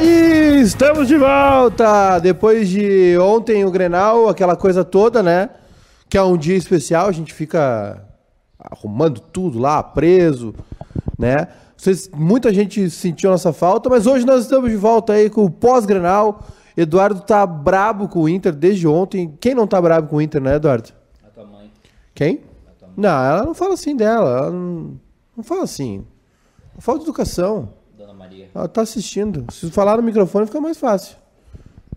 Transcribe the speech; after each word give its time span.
Aí, 0.00 0.62
estamos 0.62 1.06
de 1.06 1.18
volta! 1.18 2.18
Depois 2.20 2.70
de 2.70 3.18
ontem 3.18 3.66
o 3.66 3.70
Grenal, 3.70 4.30
aquela 4.30 4.56
coisa 4.56 4.82
toda, 4.82 5.22
né? 5.22 5.50
Que 6.08 6.16
é 6.16 6.22
um 6.22 6.38
dia 6.38 6.56
especial, 6.56 7.06
a 7.06 7.12
gente 7.12 7.34
fica 7.34 8.02
arrumando 8.58 9.20
tudo 9.20 9.58
lá, 9.58 9.82
preso, 9.82 10.54
né? 11.18 11.48
Vocês, 11.76 12.08
muita 12.14 12.50
gente 12.50 12.88
sentiu 12.88 13.30
nossa 13.30 13.52
falta, 13.52 13.90
mas 13.90 14.06
hoje 14.06 14.24
nós 14.24 14.44
estamos 14.44 14.70
de 14.70 14.76
volta 14.76 15.12
aí 15.12 15.28
com 15.28 15.44
o 15.44 15.50
pós-Grenal. 15.50 16.46
Eduardo 16.74 17.20
tá 17.20 17.46
brabo 17.46 18.08
com 18.08 18.20
o 18.20 18.28
Inter 18.28 18.54
desde 18.54 18.88
ontem. 18.88 19.36
Quem 19.38 19.54
não 19.54 19.66
tá 19.66 19.82
brabo 19.82 20.08
com 20.08 20.16
o 20.16 20.22
Inter, 20.22 20.40
né, 20.40 20.54
Eduardo? 20.56 20.94
A 21.22 21.28
tua 21.28 21.44
mãe. 21.44 21.70
Quem? 22.14 22.40
Não, 22.96 23.22
ela 23.22 23.42
não 23.44 23.52
fala 23.52 23.74
assim 23.74 23.94
dela. 23.94 24.30
Ela 24.30 24.50
não, 24.50 24.98
não 25.36 25.44
fala 25.44 25.64
assim. 25.64 26.06
Falta 26.78 27.00
de 27.00 27.04
educação. 27.04 27.79
Maria. 28.20 28.48
Ela 28.54 28.68
tá 28.68 28.82
assistindo. 28.82 29.44
Se 29.52 29.70
falar 29.70 29.96
no 29.96 30.02
microfone 30.02 30.46
fica 30.46 30.60
mais 30.60 30.78
fácil. 30.78 31.16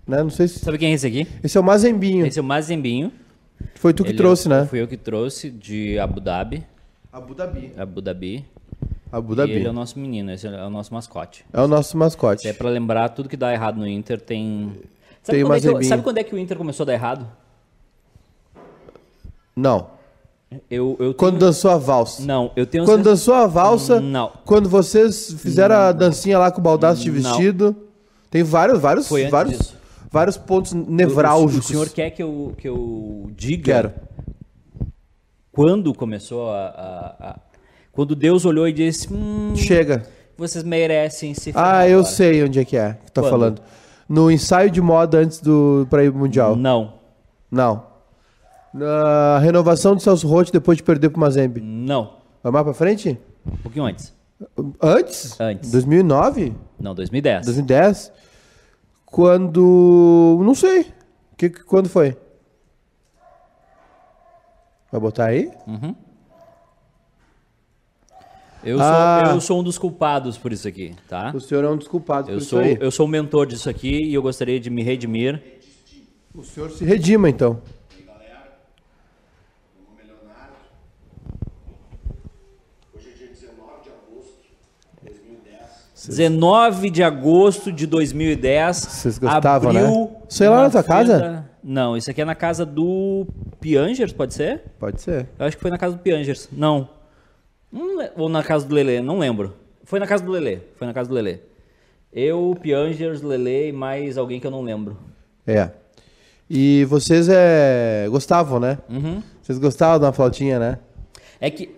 Né? 0.08 0.24
Não 0.24 0.30
sei 0.30 0.48
se. 0.48 0.60
Sabe 0.60 0.78
quem 0.78 0.92
é 0.92 0.94
esse 0.94 1.06
aqui? 1.08 1.28
Esse 1.44 1.58
é 1.58 1.62
o 1.62 1.64
Mazembinho. 1.64 2.26
Esse 2.26 2.40
é 2.40 2.42
o 2.42 2.46
Mazembinho. 2.46 3.12
Foi 3.76 3.94
tu 3.94 4.04
que 4.04 4.10
Ele- 4.12 4.18
trouxe, 4.18 4.48
né? 4.50 4.66
Fui 4.66 4.82
eu 4.82 4.88
que 4.88 4.98
trouxe 4.98 5.50
de 5.50 5.98
Abu 6.00 6.20
Dhabi. 6.20 6.64
Abu 7.12 7.34
Dhabi. 7.36 7.72
Abu 7.78 8.02
Dhabi. 8.02 8.46
Abu 9.12 9.34
E 9.34 9.36
Dhabi. 9.36 9.52
ele 9.52 9.68
é 9.68 9.70
o 9.70 9.74
nosso 9.74 10.00
menino, 10.00 10.32
esse 10.32 10.48
é 10.48 10.64
o 10.66 10.70
nosso 10.72 10.92
mascote. 10.94 11.46
É 11.54 11.62
o 11.62 11.68
nosso 11.68 11.96
mascote. 11.98 12.48
É 12.48 12.54
pra 12.54 12.68
lembrar 12.70 13.10
tudo 13.10 13.30
que 13.30 13.38
dá 13.38 13.54
errado 13.54 13.78
no 13.78 13.88
Inter, 13.88 14.20
tem... 14.20 14.74
Sabe, 15.22 15.38
Tem 15.38 15.46
quando, 15.46 15.56
é 15.56 15.60
que, 15.60 15.66
Mazembinho. 15.68 15.90
sabe 15.90 16.04
quando 16.04 16.18
é 16.18 16.24
que 16.24 16.34
o 16.34 16.38
Inter 16.40 16.58
começou 16.58 16.84
a 16.84 16.88
dar 16.88 16.94
errado? 16.94 17.28
Não. 19.56 19.88
Eu, 20.70 20.96
eu 21.00 21.14
Quando 21.14 21.38
tenho... 21.40 21.48
dançou 21.52 21.72
a 21.72 21.78
valsa. 21.78 22.24
Não, 22.24 22.52
eu 22.56 22.66
tenho... 22.66 22.86
Quando 22.86 23.00
sensa- 23.00 23.10
dançou 23.12 23.34
a 23.34 23.48
valsa. 23.48 24.00
Não. 24.00 24.32
Quando 24.46 24.68
vocês 24.70 25.34
fizeram 25.40 25.76
a 25.76 25.92
dancinha 25.92 26.38
lá 26.40 26.52
com 26.52 26.60
o 26.60 26.64
baldaço 26.64 27.02
de 27.02 27.12
Não. 27.12 27.16
vestido. 27.38 27.76
Tem 28.30 28.42
vários, 28.44 28.80
vários, 28.80 29.08
vários, 29.30 29.58
disso. 29.58 29.78
vários 30.12 30.38
pontos 30.38 30.72
O- 30.72 30.86
nevrálgicos. 30.90 31.66
O, 31.66 31.72
senhor 31.72 31.90
quer 31.90 32.10
que 32.10 32.24
eu, 32.24 32.54
que 32.58 32.68
eu 32.68 33.30
diga 33.36 33.64
Quero. 33.74 33.94
quando 35.52 35.94
começou 35.94 36.50
a, 36.50 36.66
a- 36.68 37.16
a- 37.30 37.40
Quando 37.92 38.16
Deus 38.16 38.44
olhou 38.46 38.68
e 38.68 38.74
disse... 38.74 39.08
Hum, 39.14 39.54
Chega. 39.56 40.04
vocês 40.38 40.64
merecem 40.64 41.34
se 41.36 41.52
Ah, 41.56 41.88
eu 41.88 42.00
agora." 42.00 42.12
sei 42.14 42.44
onde 42.44 42.60
é 42.60 42.66
que 42.66 42.76
é 42.76 42.98
que 43.06 43.12
tá 43.12 43.22
Quando? 43.22 43.30
falando. 43.32 43.62
No 44.10 44.30
ensaio 44.32 44.70
de 44.70 44.82
moda 44.82 45.20
antes 45.20 45.40
do 45.40 45.86
para 45.90 46.04
ir 46.04 46.12
mundial. 46.12 46.56
Não, 46.56 46.94
Não. 47.52 47.84
Na 48.74 49.38
renovação 49.40 49.94
do 49.96 50.02
Celso 50.02 50.28
Roth 50.28 50.50
depois 50.52 50.78
de 50.78 50.84
perder 50.84 51.10
pro 51.10 51.20
Mazembe. 51.20 51.62
não. 51.62 52.22
Vai 52.42 52.52
mais 52.52 52.66
pra 52.66 52.74
frente? 52.74 53.18
Um 53.46 53.56
pouquinho 53.58 53.86
antes. 53.86 54.14
Antes? 54.82 55.40
Antes. 55.40 55.72
2009? 55.72 56.54
Não, 56.78 56.94
2010. 56.94 57.46
2010? 57.46 58.12
Quando. 59.06 60.42
Não 60.44 60.54
sei. 60.54 60.92
Que, 61.38 61.50
quando 61.50 61.88
foi? 61.88 62.18
Vai 64.92 65.00
botar 65.00 65.26
aí? 65.28 65.50
Eu 68.64 68.78
sou, 68.78 68.86
Ah. 68.86 69.24
eu 69.34 69.42
sou 69.42 69.60
um 69.60 69.64
dos 69.64 69.78
culpados 69.78 70.38
por 70.38 70.52
isso 70.52 70.68
aqui, 70.68 70.94
tá? 71.08 71.32
O 71.34 71.40
senhor 71.40 71.64
é 71.64 71.70
um 71.70 71.78
dos 71.78 71.88
culpados 71.88 72.30
Eu 72.30 72.38
por 72.40 72.44
sou, 72.44 72.62
isso 72.62 72.72
aí. 72.72 72.78
eu 72.86 72.92
sou 72.92 73.06
o 73.06 73.10
mentor 73.10 73.46
disso 73.46 73.70
aqui 73.70 74.04
e 74.06 74.14
eu 74.14 74.22
gostaria 74.22 74.60
de 74.60 74.70
me 74.70 74.84
redimir. 74.84 75.42
O 76.36 76.44
senhor 76.44 76.70
se 76.72 76.84
redima, 76.84 77.30
então. 77.30 77.62
Hoje 82.96 83.10
é 83.10 83.14
dia 83.18 83.28
19 83.28 83.82
de 83.84 83.90
agosto 83.90 84.42
de 85.02 85.10
2010. 85.10 85.92
19 86.10 86.90
de 86.90 87.04
agosto 87.04 87.72
de 87.72 87.88
2010. 87.88 88.78
Vocês 88.78 89.18
gostavam, 89.18 89.70
abriu 89.70 89.84
né? 89.84 90.10
Isso 90.30 90.44
lá 90.44 90.64
na 90.64 90.70
tua 90.70 90.84
casa? 90.84 91.46
Não, 91.64 91.96
isso 91.96 92.12
aqui 92.12 92.22
é 92.22 92.26
na 92.26 92.36
casa 92.36 92.66
do 92.66 93.26
Piangers, 93.62 94.12
pode 94.12 94.34
ser? 94.34 94.64
Pode 94.78 95.02
ser. 95.02 95.28
Eu 95.40 95.46
acho 95.46 95.56
que 95.56 95.62
foi 95.62 95.72
na 95.72 95.78
casa 95.78 95.96
do 95.96 96.02
Piangers. 96.02 96.50
Não. 96.52 96.90
Ou 98.18 98.28
na 98.28 98.44
casa 98.44 98.66
do 98.66 98.76
Lelê, 98.76 99.02
não 99.02 99.18
lembro. 99.18 99.54
Foi 99.84 100.00
na 100.00 100.06
casa 100.06 100.24
do 100.24 100.32
Lelê. 100.32 100.60
Foi 100.76 100.86
na 100.86 100.94
casa 100.94 101.08
do 101.08 101.16
Lelê. 101.16 101.40
Eu, 102.12 102.56
Piangers, 102.62 103.22
Lelê 103.22 103.70
e 103.70 103.72
mais 103.72 104.18
alguém 104.18 104.40
que 104.40 104.46
eu 104.46 104.52
não 104.52 104.62
lembro. 104.62 104.98
É. 105.48 105.70
E 106.50 106.86
vocês 106.86 107.28
é... 107.30 108.08
gostavam, 108.10 108.60
né? 108.60 108.78
Uhum. 108.90 109.24
Vocês 109.42 109.58
gostavam 109.58 110.00
da 110.00 110.12
flautinha, 110.12 110.60
né? 110.60 110.80
É 111.40 111.50
que, 111.50 111.74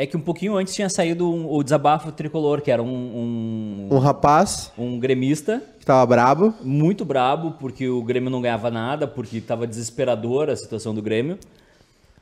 é 0.00 0.06
que 0.06 0.16
um 0.16 0.20
pouquinho 0.20 0.56
antes 0.56 0.74
tinha 0.74 0.88
saído 0.88 1.28
um- 1.28 1.50
o 1.52 1.62
desabafo 1.62 2.12
tricolor, 2.12 2.60
que 2.62 2.70
era 2.70 2.80
um, 2.82 2.86
um, 2.86 3.88
Um 3.90 3.98
rapaz 3.98 4.70
um 4.78 4.98
gremista 4.98 5.60
que 5.80 5.84
tava 5.84 6.06
brabo. 6.06 6.54
muito 6.62 7.04
brabo, 7.04 7.56
porque 7.58 7.88
o 7.88 8.00
Grêmio 8.02 8.30
não 8.30 8.40
ganhava 8.40 8.70
nada, 8.70 9.08
porque 9.08 9.38
estava 9.38 9.66
desesperadora 9.66 10.52
a 10.52 10.56
situação 10.56 10.94
do 10.94 11.02
Grêmio. 11.02 11.36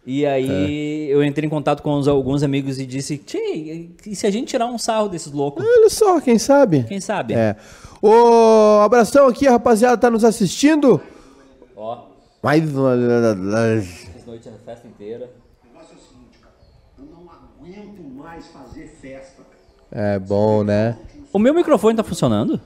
E 0.07 0.25
aí 0.25 1.09
eu 1.11 1.23
entrei 1.23 1.47
em 1.47 1.51
contato 1.51 1.83
com 1.83 1.93
os- 1.99 2.07
alguns 2.09 2.43
amigos 2.43 2.79
e 2.79 2.87
disse, 2.87 3.19
Tchê, 3.19 3.91
e 4.07 4.15
se 4.15 4.27
a 4.27 4.31
gente 4.31 4.49
tirar 4.49 4.67
um 4.67 4.79
sarro 4.79 5.09
desses 5.09 5.33
loucos? 5.33 5.65
Olha 5.67 5.91
só, 5.91 6.21
quem 6.21 6.39
sabe? 6.39 6.85
Quem 6.85 7.01
sabe? 7.01 7.35
É. 7.35 7.57
Ô, 8.01 8.81
abração 8.85 9.27
aqui, 9.27 9.47
a 9.49 9.51
rapaziada 9.53 9.99
tá 9.99 10.09
nos 10.09 10.25
assistindo. 10.25 11.01
Ó, 11.77 12.05
Mais 12.43 12.63
uma... 12.75 12.95
essas 12.95 14.25
noites 14.25 14.47
a 14.47 14.53
festa 14.65 14.87
inteira. 14.87 15.29
O 15.65 15.67
negócio 15.69 15.95
é 15.95 15.97
o 15.97 16.09
seguinte, 16.09 16.39
cara. 16.41 16.55
Eu 17.01 17.05
não 17.07 17.29
aguento 17.29 18.01
mais 18.17 18.47
fazer 18.47 18.87
festa. 19.01 19.43
É 19.93 20.19
bom, 20.19 20.65
né? 20.65 20.97
O 21.33 21.39
meu 21.39 21.55
microfone 21.55 21.97
tá 21.97 22.03
funcionando? 22.03 22.59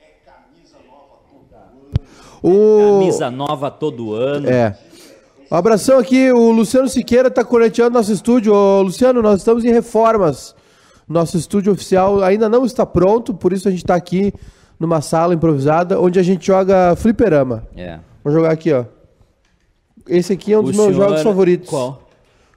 É 0.00 0.06
camisa 0.24 0.76
nova 0.86 1.18
todo 1.30 1.54
ano. 1.54 2.42
O... 2.42 2.98
Camisa 3.00 3.30
nova 3.30 3.70
todo 3.70 4.14
ano. 4.14 4.48
É. 4.48 4.78
Um 5.50 5.56
abração 5.56 5.98
aqui, 5.98 6.30
o 6.30 6.50
Luciano 6.50 6.88
Siqueira 6.88 7.30
tá 7.30 7.44
coleteando 7.44 7.96
nosso 7.96 8.12
estúdio. 8.12 8.52
Ô, 8.52 8.82
Luciano, 8.82 9.22
nós 9.22 9.38
estamos 9.38 9.64
em 9.64 9.72
reformas. 9.72 10.54
Nosso 11.08 11.36
estúdio 11.36 11.72
oficial 11.72 12.22
ainda 12.22 12.48
não 12.48 12.64
está 12.66 12.84
pronto, 12.84 13.32
por 13.32 13.52
isso 13.52 13.68
a 13.68 13.70
gente 13.70 13.84
tá 13.84 13.94
aqui 13.94 14.34
numa 14.78 15.00
sala 15.00 15.34
improvisada 15.34 16.00
onde 16.00 16.18
a 16.18 16.22
gente 16.22 16.46
joga 16.46 16.94
fliperama. 16.96 17.66
É. 17.76 18.00
Vou 18.22 18.32
jogar 18.32 18.50
aqui, 18.50 18.72
ó. 18.72 18.84
Esse 20.08 20.32
aqui 20.32 20.52
é 20.52 20.58
um 20.58 20.62
O 20.62 20.64
dos 20.64 20.76
meus 20.76 20.94
jogos 20.94 21.22
favoritos. 21.22 21.70
Qual? 21.70 22.05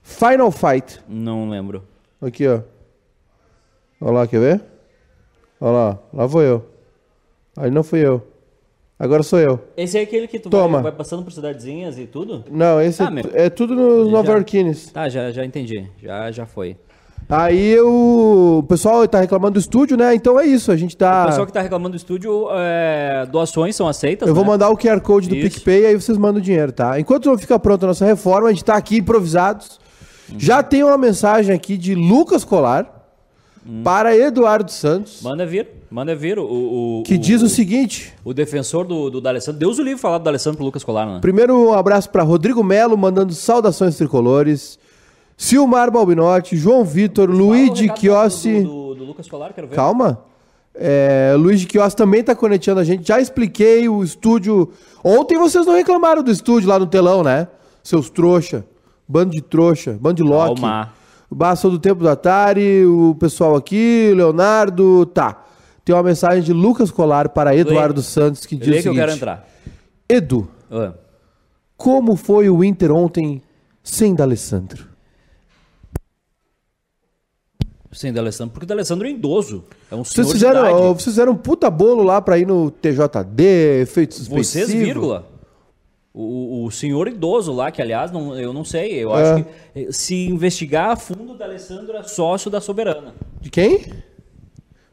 Final 0.09 0.51
Fight. 0.51 0.99
Não 1.07 1.49
lembro. 1.49 1.83
Aqui, 2.21 2.47
ó. 2.47 2.61
Olha 4.01 4.11
lá, 4.11 4.27
quer 4.27 4.39
ver? 4.39 4.61
Olha 5.61 5.71
lá, 5.71 5.99
lá 6.13 6.25
vou 6.25 6.41
eu. 6.41 6.65
Aí 7.55 7.69
não 7.69 7.83
fui 7.83 7.99
eu. 8.05 8.25
Agora 8.97 9.23
sou 9.23 9.39
eu. 9.39 9.59
Esse 9.77 9.97
é 9.97 10.01
aquele 10.01 10.27
que 10.27 10.39
tu 10.39 10.49
Toma. 10.49 10.77
vai, 10.81 10.83
vai 10.83 10.91
passando 10.91 11.23
por 11.23 11.31
cidadezinhas 11.31 11.97
e 11.99 12.05
tudo? 12.05 12.43
Não, 12.51 12.81
esse 12.81 13.01
Ah, 13.01 13.05
é, 13.05 13.09
meu. 13.09 13.23
é 13.33 13.49
tudo 13.49 13.75
nos. 13.75 14.11
Nova 14.11 14.31
Yorkines. 14.33 14.91
Tá, 14.91 15.07
já, 15.07 15.31
já 15.31 15.45
entendi. 15.45 15.85
Já, 16.01 16.31
já 16.31 16.45
foi. 16.45 16.75
Aí 17.29 17.69
eu, 17.69 18.57
o 18.59 18.63
pessoal 18.63 19.07
tá 19.07 19.21
reclamando 19.21 19.53
do 19.53 19.59
estúdio, 19.59 19.95
né? 19.95 20.15
Então 20.15 20.39
é 20.39 20.45
isso, 20.47 20.71
a 20.71 20.75
gente 20.75 20.95
O 20.95 20.97
tá. 20.97 21.27
pessoal 21.27 21.45
que 21.45 21.53
tá 21.53 21.61
reclamando 21.61 21.91
do 21.91 21.97
estúdio, 21.97 22.47
é, 22.51 23.25
doações 23.31 23.75
são 23.75 23.87
aceitas, 23.87 24.27
Eu 24.27 24.33
vou 24.33 24.43
né? 24.43 24.49
mandar 24.49 24.69
o 24.69 24.75
QR 24.77 24.99
Code 24.99 25.29
do 25.29 25.35
Isso. 25.35 25.57
PicPay 25.57 25.85
aí 25.85 25.95
vocês 25.95 26.17
mandam 26.17 26.41
o 26.41 26.43
dinheiro, 26.43 26.71
tá? 26.71 26.99
Enquanto 26.99 27.27
não 27.29 27.37
fica 27.37 27.59
pronta 27.59 27.85
a 27.85 27.89
nossa 27.89 28.03
reforma, 28.03 28.47
a 28.47 28.51
gente 28.51 28.65
tá 28.65 28.75
aqui 28.75 28.97
improvisados. 28.97 29.79
Já 30.37 30.61
tem 30.63 30.83
uma 30.83 30.97
mensagem 30.97 31.55
aqui 31.55 31.77
de 31.77 31.95
Lucas 31.95 32.43
Colar 32.43 32.99
para 33.83 34.15
Eduardo 34.15 34.71
Santos, 34.71 35.21
Manda 35.21 35.45
vir, 35.45 35.67
manda 35.91 36.15
vir. 36.15 36.39
O, 36.39 36.99
o, 36.99 37.03
que 37.03 37.15
o, 37.15 37.17
diz 37.17 37.41
o 37.41 37.49
seguinte: 37.49 38.13
o 38.23 38.33
defensor 38.33 38.85
do, 38.85 39.09
do 39.09 39.21
D'Alessandro. 39.21 39.59
Deus 39.59 39.77
o 39.77 39.83
livre 39.83 39.99
falar 39.99 40.17
do 40.17 40.23
D'Alessandro 40.23 40.57
pro 40.57 40.65
Lucas 40.65 40.83
Colar, 40.83 41.05
né? 41.05 41.19
primeiro 41.21 41.69
um 41.69 41.73
abraço 41.73 42.09
para 42.09 42.23
Rodrigo 42.23 42.63
Melo, 42.63 42.97
mandando 42.97 43.33
saudações 43.33 43.95
tricolores. 43.95 44.79
Silmar 45.37 45.89
Balbinotti, 45.89 46.57
João 46.57 46.83
Vitor, 46.83 47.29
Luiz 47.29 47.73
de 47.73 47.89
Chiossi. 47.95 48.61
Do, 48.61 48.89
do, 48.89 48.95
do 48.95 49.03
Lucas 49.05 49.25
Colar, 49.25 49.53
quero 49.53 49.67
ver. 49.67 49.75
Calma. 49.75 50.21
É, 50.75 51.33
Luiz 51.37 51.61
de 51.61 51.67
Quios 51.67 51.93
também 51.93 52.23
tá 52.23 52.35
conectando 52.35 52.79
a 52.79 52.83
gente. 52.83 53.07
Já 53.07 53.19
expliquei 53.19 53.87
o 53.87 54.03
estúdio. 54.03 54.71
Ontem 55.03 55.37
vocês 55.37 55.65
não 55.65 55.75
reclamaram 55.75 56.21
do 56.21 56.31
estúdio 56.31 56.69
lá 56.69 56.77
no 56.77 56.87
telão, 56.87 57.23
né? 57.23 57.47
Seus 57.81 58.09
trouxa. 58.09 58.65
Bando 59.11 59.31
de 59.31 59.41
trouxa. 59.41 59.97
Bando 59.99 60.17
de 60.17 60.23
Loki. 60.23 60.61
Calma. 60.61 60.93
Basta 61.31 61.67
do 61.67 61.79
Tempo 61.79 62.01
do 62.01 62.09
Atari, 62.09 62.85
o 62.85 63.15
pessoal 63.19 63.55
aqui, 63.55 64.09
o 64.11 64.15
Leonardo. 64.15 65.05
Tá. 65.07 65.43
Tem 65.83 65.95
uma 65.95 66.03
mensagem 66.03 66.43
de 66.43 66.53
Lucas 66.53 66.91
Colar 66.91 67.29
para 67.29 67.55
Eduardo 67.55 68.03
Santos 68.03 68.45
que 68.45 68.55
diz 68.55 68.67
Lê 68.67 68.79
o 68.79 68.81
que 68.83 68.87
eu 68.89 68.93
seguinte. 68.93 68.99
quero 68.99 69.11
entrar. 69.17 69.47
Edu, 70.07 70.47
Ah. 70.71 70.93
como 71.75 72.15
foi 72.15 72.49
o 72.49 72.63
Inter 72.63 72.91
ontem 72.91 73.41
sem 73.83 74.13
D'Alessandro? 74.13 74.87
Sim, 77.91 78.13
D'Alessandro. 78.13 78.53
Porque 78.53 78.67
D'Alessandro 78.67 79.07
é 79.07 79.11
idoso. 79.11 79.63
É 79.91 79.95
um 79.95 80.03
senhor 80.03 80.25
Vocês 80.25 80.27
de 80.27 80.33
fizeram, 80.33 80.93
vocês 80.93 81.03
fizeram 81.05 81.31
um 81.31 81.35
puta 81.37 81.69
bolo 81.71 82.03
lá 82.03 82.21
pra 82.21 82.37
ir 82.37 82.45
no 82.45 82.69
TJD, 82.69 83.81
efeito 83.81 84.13
suspensivo. 84.13 84.65
Vocês, 84.67 84.69
vírgula. 84.79 85.27
O, 86.13 86.65
o 86.65 86.71
senhor 86.71 87.07
idoso 87.07 87.53
lá, 87.53 87.69
que 87.71 87.81
aliás, 87.81 88.11
não, 88.11 88.35
eu 88.37 88.51
não 88.51 88.63
sei, 88.63 88.93
eu 89.03 89.15
É. 89.15 89.21
acho 89.33 89.43
que 89.43 89.49
eh, 89.75 89.87
se 89.91 90.27
investigar 90.27 90.89
a 90.91 90.95
fundo, 90.95 91.33
o 91.33 91.37
D'Alessandro 91.37 91.95
é 91.95 92.03
sócio 92.03 92.49
da 92.49 92.59
Soberana. 92.59 93.13
De 93.39 93.49
quem? 93.49 93.75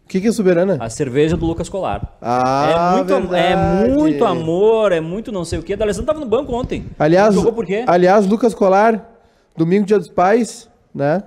O 0.04 0.08
que, 0.08 0.20
que 0.20 0.28
é 0.28 0.32
soberana? 0.32 0.76
A 0.78 0.88
cerveja 0.88 1.36
do 1.36 1.44
Lucas 1.46 1.68
Colar. 1.68 2.16
Ah, 2.22 2.94
é, 2.94 2.96
muito, 2.96 3.34
é 3.34 3.88
muito 3.88 4.24
amor, 4.24 4.92
é 4.92 5.00
muito 5.00 5.32
não 5.32 5.44
sei 5.44 5.58
o 5.58 5.62
quê. 5.64 5.72
A 5.72 5.76
D'Alessandro 5.76 6.06
tava 6.06 6.20
no 6.20 6.26
banco 6.26 6.52
ontem. 6.54 6.84
Aliás, 6.96 7.34
por 7.34 7.66
quê? 7.66 7.82
aliás, 7.88 8.24
Lucas 8.24 8.54
Colar, 8.54 9.18
domingo, 9.56 9.84
dia 9.84 9.98
dos 9.98 10.08
pais, 10.08 10.70
né? 10.94 11.24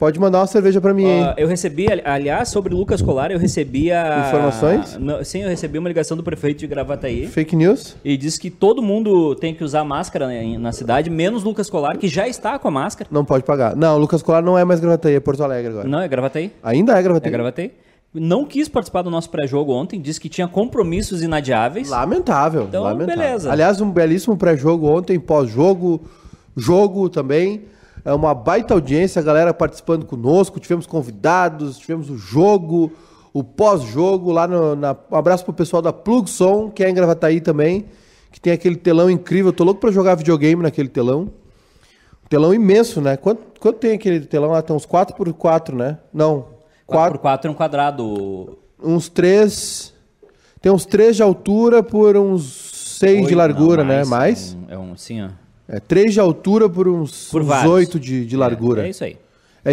Pode 0.00 0.18
mandar 0.18 0.38
uma 0.40 0.46
cerveja 0.46 0.80
pra 0.80 0.94
mim, 0.94 1.04
hein? 1.04 1.22
Ah, 1.24 1.34
eu 1.36 1.46
recebi, 1.46 1.86
ali- 1.92 2.00
aliás, 2.02 2.48
sobre 2.48 2.74
Lucas 2.74 3.02
Colar, 3.02 3.30
eu 3.30 3.38
recebi 3.38 3.92
a... 3.92 4.24
Informações? 4.28 4.96
Não, 4.98 5.22
sim, 5.22 5.42
eu 5.42 5.48
recebi 5.50 5.76
uma 5.78 5.88
ligação 5.90 6.16
do 6.16 6.22
prefeito 6.22 6.58
de 6.60 6.66
Gravataí. 6.66 7.26
Fake 7.26 7.54
news? 7.54 7.96
E 8.02 8.16
disse 8.16 8.40
que 8.40 8.48
todo 8.48 8.80
mundo 8.80 9.34
tem 9.34 9.54
que 9.54 9.62
usar 9.62 9.84
máscara 9.84 10.26
né, 10.26 10.56
na 10.58 10.72
cidade, 10.72 11.10
menos 11.10 11.44
Lucas 11.44 11.68
Colar, 11.68 11.98
que 11.98 12.08
já 12.08 12.26
está 12.26 12.58
com 12.58 12.66
a 12.66 12.70
máscara. 12.70 13.10
Não 13.12 13.26
pode 13.26 13.44
pagar. 13.44 13.76
Não, 13.76 13.98
Lucas 13.98 14.22
Colar 14.22 14.40
não 14.42 14.56
é 14.56 14.64
mais 14.64 14.80
Gravataí, 14.80 15.16
é 15.16 15.20
Porto 15.20 15.44
Alegre 15.44 15.70
agora. 15.70 15.86
Não, 15.86 16.00
é 16.00 16.08
Gravataí. 16.08 16.50
Ainda 16.62 16.98
é 16.98 17.02
Gravataí. 17.02 17.28
É 17.28 17.32
Gravataí. 17.32 17.72
Não 18.14 18.46
quis 18.46 18.70
participar 18.70 19.02
do 19.02 19.10
nosso 19.10 19.28
pré-jogo 19.28 19.70
ontem, 19.74 20.00
disse 20.00 20.18
que 20.18 20.30
tinha 20.30 20.48
compromissos 20.48 21.22
inadiáveis. 21.22 21.90
Lamentável, 21.90 22.62
Então, 22.70 22.82
lamentável. 22.84 23.22
beleza. 23.22 23.52
Aliás, 23.52 23.78
um 23.82 23.90
belíssimo 23.90 24.34
pré-jogo 24.34 24.86
ontem, 24.88 25.20
pós-jogo, 25.20 26.00
jogo 26.56 27.10
também. 27.10 27.64
É 28.04 28.12
uma 28.12 28.34
baita 28.34 28.74
audiência, 28.74 29.20
a 29.20 29.22
galera 29.22 29.52
participando 29.52 30.06
conosco. 30.06 30.60
Tivemos 30.60 30.86
convidados, 30.86 31.78
tivemos 31.78 32.08
o 32.10 32.16
jogo, 32.16 32.92
o 33.32 33.44
pós-jogo 33.44 34.32
lá 34.32 34.46
no. 34.46 34.74
Na, 34.74 34.96
um 35.10 35.16
abraço 35.16 35.44
pro 35.44 35.52
pessoal 35.52 35.82
da 35.82 35.92
Plugson, 35.92 36.70
que 36.70 36.82
é 36.82 36.90
em 36.90 36.94
Gravataí 36.94 37.40
também, 37.40 37.86
que 38.32 38.40
tem 38.40 38.52
aquele 38.52 38.76
telão 38.76 39.10
incrível. 39.10 39.52
Tô 39.52 39.64
louco 39.64 39.80
pra 39.80 39.90
jogar 39.90 40.14
videogame 40.14 40.62
naquele 40.62 40.88
telão. 40.88 41.30
Um 42.24 42.28
telão 42.28 42.54
imenso, 42.54 43.00
né? 43.00 43.16
Quanto, 43.16 43.60
quanto 43.60 43.78
tem 43.78 43.92
aquele 43.92 44.20
telão 44.20 44.50
lá? 44.50 44.62
Tem 44.62 44.74
uns 44.74 44.86
4x4, 44.86 45.74
né? 45.74 45.98
Não. 46.12 46.46
4, 46.86 47.18
4x4 47.18 47.44
é 47.44 47.50
um 47.50 47.54
quadrado. 47.54 48.58
uns 48.82 49.08
3. 49.08 49.94
Tem 50.60 50.70
uns 50.70 50.84
3 50.84 51.16
de 51.16 51.22
altura 51.22 51.82
por 51.82 52.16
uns 52.16 52.96
6 52.98 53.28
de 53.28 53.34
largura, 53.34 53.82
não, 53.82 53.94
né? 53.94 54.04
Mais. 54.04 54.56
É 54.68 54.76
um, 54.76 54.82
é 54.82 54.92
um 54.92 54.96
sim, 54.96 55.22
ó. 55.22 55.28
É 55.72 55.78
3 55.78 56.12
de 56.14 56.18
altura 56.20 56.68
por 56.68 56.88
uns, 56.88 57.30
Por 57.30 57.42
uns 57.42 57.46
vários. 57.46 57.70
8 57.72 58.00
de, 58.00 58.26
de 58.26 58.36
largura. 58.36 58.82
É, 58.82 58.84
é 58.84 58.88
É, 58.88 58.90
isso 58.90 59.04
aí. 59.04 59.16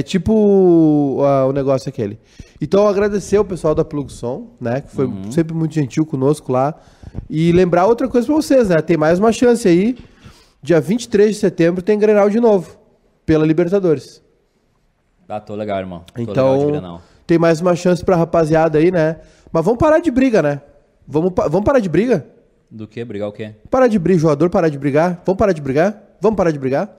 tipo 0.03 1.17
ah, 1.23 1.47
o 1.47 1.51
negócio 1.51 1.89
aquele. 1.89 2.19
Então, 2.61 2.87
agradecer 2.87 3.39
o 3.39 3.45
pessoal 3.45 3.73
da 3.73 3.83
Plugson, 3.83 4.47
né? 4.61 4.81
Que 4.81 4.91
foi 4.91 5.05
Uhum. 5.05 5.31
sempre 5.31 5.55
muito 5.55 5.73
gentil 5.73 6.05
conosco 6.05 6.51
lá. 6.51 6.75
E 7.29 7.51
lembrar 7.51 7.85
outra 7.87 8.07
coisa 8.07 8.27
pra 8.27 8.35
vocês, 8.35 8.69
né? 8.69 8.77
Tem 8.81 8.95
mais 8.97 9.17
uma 9.19 9.31
chance 9.31 9.67
aí. 9.67 9.97
Dia 10.61 10.79
23 10.79 11.31
de 11.35 11.39
setembro 11.39 11.81
tem 11.81 11.97
Grenal 11.97 12.29
de 12.29 12.39
novo. 12.39 12.77
Pela 13.25 13.45
Libertadores. 13.45 14.21
Ah, 15.27 15.39
tô 15.39 15.55
legal, 15.55 15.79
irmão. 15.79 16.03
Tô 16.13 16.21
legal 16.21 16.25
de 16.25 16.31
Então, 16.61 16.71
Grenal. 16.71 17.01
tem 17.25 17.37
mais 17.39 17.59
uma 17.59 17.75
chance 17.75 18.03
pra 18.05 18.15
rapaziada 18.15 18.77
aí, 18.77 18.91
né? 18.91 19.17
Mas 19.51 19.65
vamos 19.65 19.79
parar 19.79 19.99
de 19.99 20.11
briga, 20.11 20.41
né? 20.41 20.61
Vamos, 21.07 21.31
vamos 21.35 21.63
parar 21.63 21.79
de 21.79 21.89
briga? 21.89 22.25
Do 22.69 22.87
que? 22.87 23.03
Brigar 23.05 23.29
o 23.29 23.31
quê? 23.31 23.55
Parar 23.69 23.87
de 23.87 23.97
briga, 23.97 24.19
jogador 24.19 24.49
parar 24.49 24.69
de 24.69 24.77
brigar. 24.77 25.21
Vamos 25.25 25.37
parar 25.39 25.53
de 25.53 25.61
brigar? 25.61 26.03
Vamos 26.19 26.35
parar 26.35 26.51
de 26.51 26.59
brigar? 26.59 26.89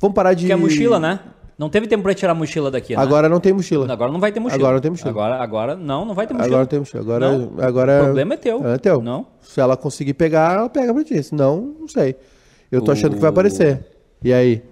Vamos 0.00 0.14
parar 0.14 0.34
de. 0.34 0.46
Que 0.46 0.52
é 0.52 0.54
a 0.54 0.58
mochila, 0.58 0.98
né? 0.98 1.20
Não 1.58 1.68
teve 1.68 1.88
tempo 1.88 2.04
pra 2.04 2.14
tirar 2.14 2.32
a 2.32 2.34
mochila 2.36 2.70
daqui, 2.70 2.94
né? 2.94 3.02
Agora 3.02 3.28
não 3.28 3.40
tem 3.40 3.52
mochila. 3.52 3.92
Agora 3.92 4.12
não 4.12 4.20
vai 4.20 4.30
ter 4.30 4.38
mochila. 4.38 4.60
Agora 4.60 4.74
não 4.74 4.80
tem 4.80 4.90
mochila. 4.92 5.10
Agora, 5.10 5.42
agora 5.42 5.76
não, 5.76 6.04
não 6.04 6.14
vai 6.14 6.24
ter 6.26 6.32
mochila. 6.32 6.46
Agora 6.46 6.60
não 6.62 6.68
tem 6.68 6.78
mochila. 6.78 7.02
Agora, 7.02 7.32
Não. 7.32 7.52
agora 7.60 8.00
O 8.00 8.04
problema 8.04 8.34
é 8.34 8.36
teu. 8.36 8.66
É 8.68 8.78
teu. 8.78 9.02
Não. 9.02 9.26
Se 9.42 9.60
ela 9.60 9.76
conseguir 9.76 10.14
pegar, 10.14 10.54
ela 10.56 10.68
pega 10.68 10.94
pra 10.94 11.02
ti. 11.02 11.20
Senão, 11.20 11.74
não 11.80 11.88
sei. 11.88 12.14
Eu 12.70 12.80
tô 12.80 12.92
achando 12.92 13.16
que 13.16 13.20
vai 13.20 13.30
aparecer. 13.30 13.84
E 14.22 14.32
aí? 14.32 14.62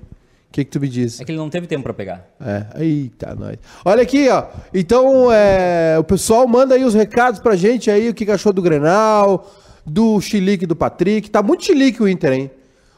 O 0.49 0.53
que, 0.53 0.65
que 0.65 0.71
tu 0.71 0.81
me 0.81 0.89
diz? 0.89 1.21
É 1.21 1.25
que 1.25 1.33
ele 1.33 1.39
não 1.39 1.51
teve 1.51 1.67
tempo 1.67 1.83
pra 1.83 1.93
pegar. 1.93 2.25
É, 2.41 2.85
eita, 2.85 3.35
nós. 3.35 3.57
Olha 3.85 4.03
aqui, 4.03 4.29
ó. 4.29 4.45
Então, 4.73 5.31
é, 5.33 5.97
o 5.99 6.05
pessoal 6.05 6.47
manda 6.47 6.77
aí 6.77 6.85
os 6.85 6.95
recados 6.95 7.41
pra 7.41 7.57
gente 7.57 7.91
aí, 7.91 8.09
o 8.09 8.15
que, 8.15 8.25
que 8.25 8.31
achou 8.31 8.53
do 8.53 8.63
Grenal, 8.63 9.45
do 9.87 10.21
chilique 10.21 10.67
do 10.67 10.75
Patrick. 10.77 11.31
Tá 11.31 11.43
muito 11.43 11.65
chilique 11.65 12.03
o 12.03 12.09
Inter, 12.09 12.33
hein? 12.33 12.51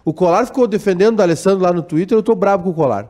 O 0.05 0.13
Colar 0.15 0.47
ficou 0.47 0.67
defendendo 0.67 1.19
o 1.19 1.23
Alessandro 1.23 1.63
lá 1.65 1.73
no 1.73 1.83
Twitter, 1.83 2.17
eu 2.17 2.23
tô 2.23 2.35
bravo 2.35 2.65
com 2.65 2.71
o 2.71 2.75
Colar. 2.75 3.09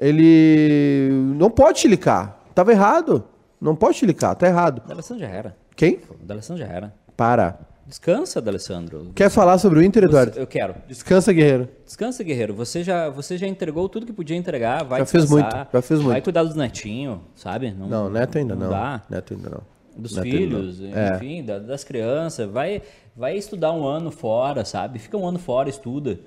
Ele 0.00 1.10
não 1.36 1.50
pode 1.50 1.78
chilicar. 1.80 2.36
Tava 2.54 2.72
errado. 2.72 3.24
Não 3.60 3.74
pode 3.74 3.96
chilicar, 3.98 4.34
tá 4.36 4.46
errado. 4.46 4.82
O 4.84 4.88
D'Alessandro 4.88 5.22
já 5.24 5.28
era. 5.30 5.56
Quem? 5.76 6.00
O 6.20 6.24
D'Alessandro 6.24 6.62
já 6.64 6.68
era. 6.72 6.94
Para. 7.16 7.58
Descansa, 7.86 8.40
D'Alessandro. 8.40 9.10
Quer 9.14 9.30
falar 9.30 9.58
sobre 9.58 9.78
o 9.78 9.82
Inter, 9.82 10.04
Eduardo? 10.04 10.34
Você- 10.34 10.40
Eu 10.40 10.46
quero. 10.46 10.74
Descansa, 10.86 11.32
guerreiro. 11.32 11.68
Descansa, 11.84 12.22
guerreiro. 12.22 12.54
Você 12.54 12.84
já, 12.84 13.08
você 13.08 13.36
já 13.38 13.46
entregou 13.46 13.88
tudo 13.88 14.04
que 14.06 14.12
podia 14.12 14.36
entregar. 14.36 14.84
Vai 14.84 15.00
Já 15.00 15.06
fez 15.06 15.24
descansar. 15.24 15.54
muito, 15.56 15.68
já 15.72 15.82
fez 15.82 16.00
muito. 16.00 16.12
Vai 16.12 16.20
cuidar 16.22 16.42
dos 16.44 16.54
netinhos, 16.54 17.18
sabe? 17.34 17.70
Não, 17.72 18.10
Neto 18.10 18.38
ainda 18.38 18.54
não. 18.54 18.68
dá. 18.70 19.02
Neto 19.08 19.34
ainda 19.34 19.50
não. 19.50 19.60
Dos 19.98 20.16
ainda 20.16 20.30
filhos. 20.30 20.80
É. 20.82 21.16
enfim, 21.16 21.44
da- 21.44 21.58
das 21.58 21.82
crianças. 21.84 22.48
Vai, 22.50 22.80
vai 23.16 23.36
estudar 23.36 23.72
um 23.72 23.84
ano 23.86 24.10
fora, 24.10 24.64
sabe? 24.64 24.98
Fica 24.98 25.16
um 25.16 25.26
ano 25.26 25.38
fora, 25.38 25.68
estuda. 25.68 26.20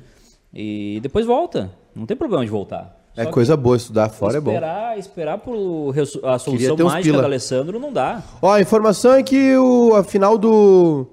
E 0.53 1.00
depois 1.01 1.25
volta. 1.25 1.71
Não 1.95 2.06
tem 2.06 2.15
problema 2.18 2.44
de 2.44 2.51
voltar. 2.51 2.97
É 3.15 3.25
Só 3.25 3.31
coisa 3.31 3.57
boa, 3.57 3.75
estudar 3.75 4.07
fora 4.09 4.38
é 4.38 4.39
bom. 4.41 4.51
esperar, 4.51 4.97
esperar 4.97 5.38
por 5.38 5.94
a 6.23 6.39
solução 6.39 6.77
mágica 6.77 7.18
do 7.18 7.25
Alessandro 7.25 7.77
não 7.79 7.91
dá. 7.91 8.23
Ó, 8.41 8.51
a 8.53 8.62
informação 8.62 9.13
é 9.13 9.21
que 9.23 9.53
o, 9.57 9.94
a 9.95 10.03
final 10.03 10.38
do, 10.38 11.06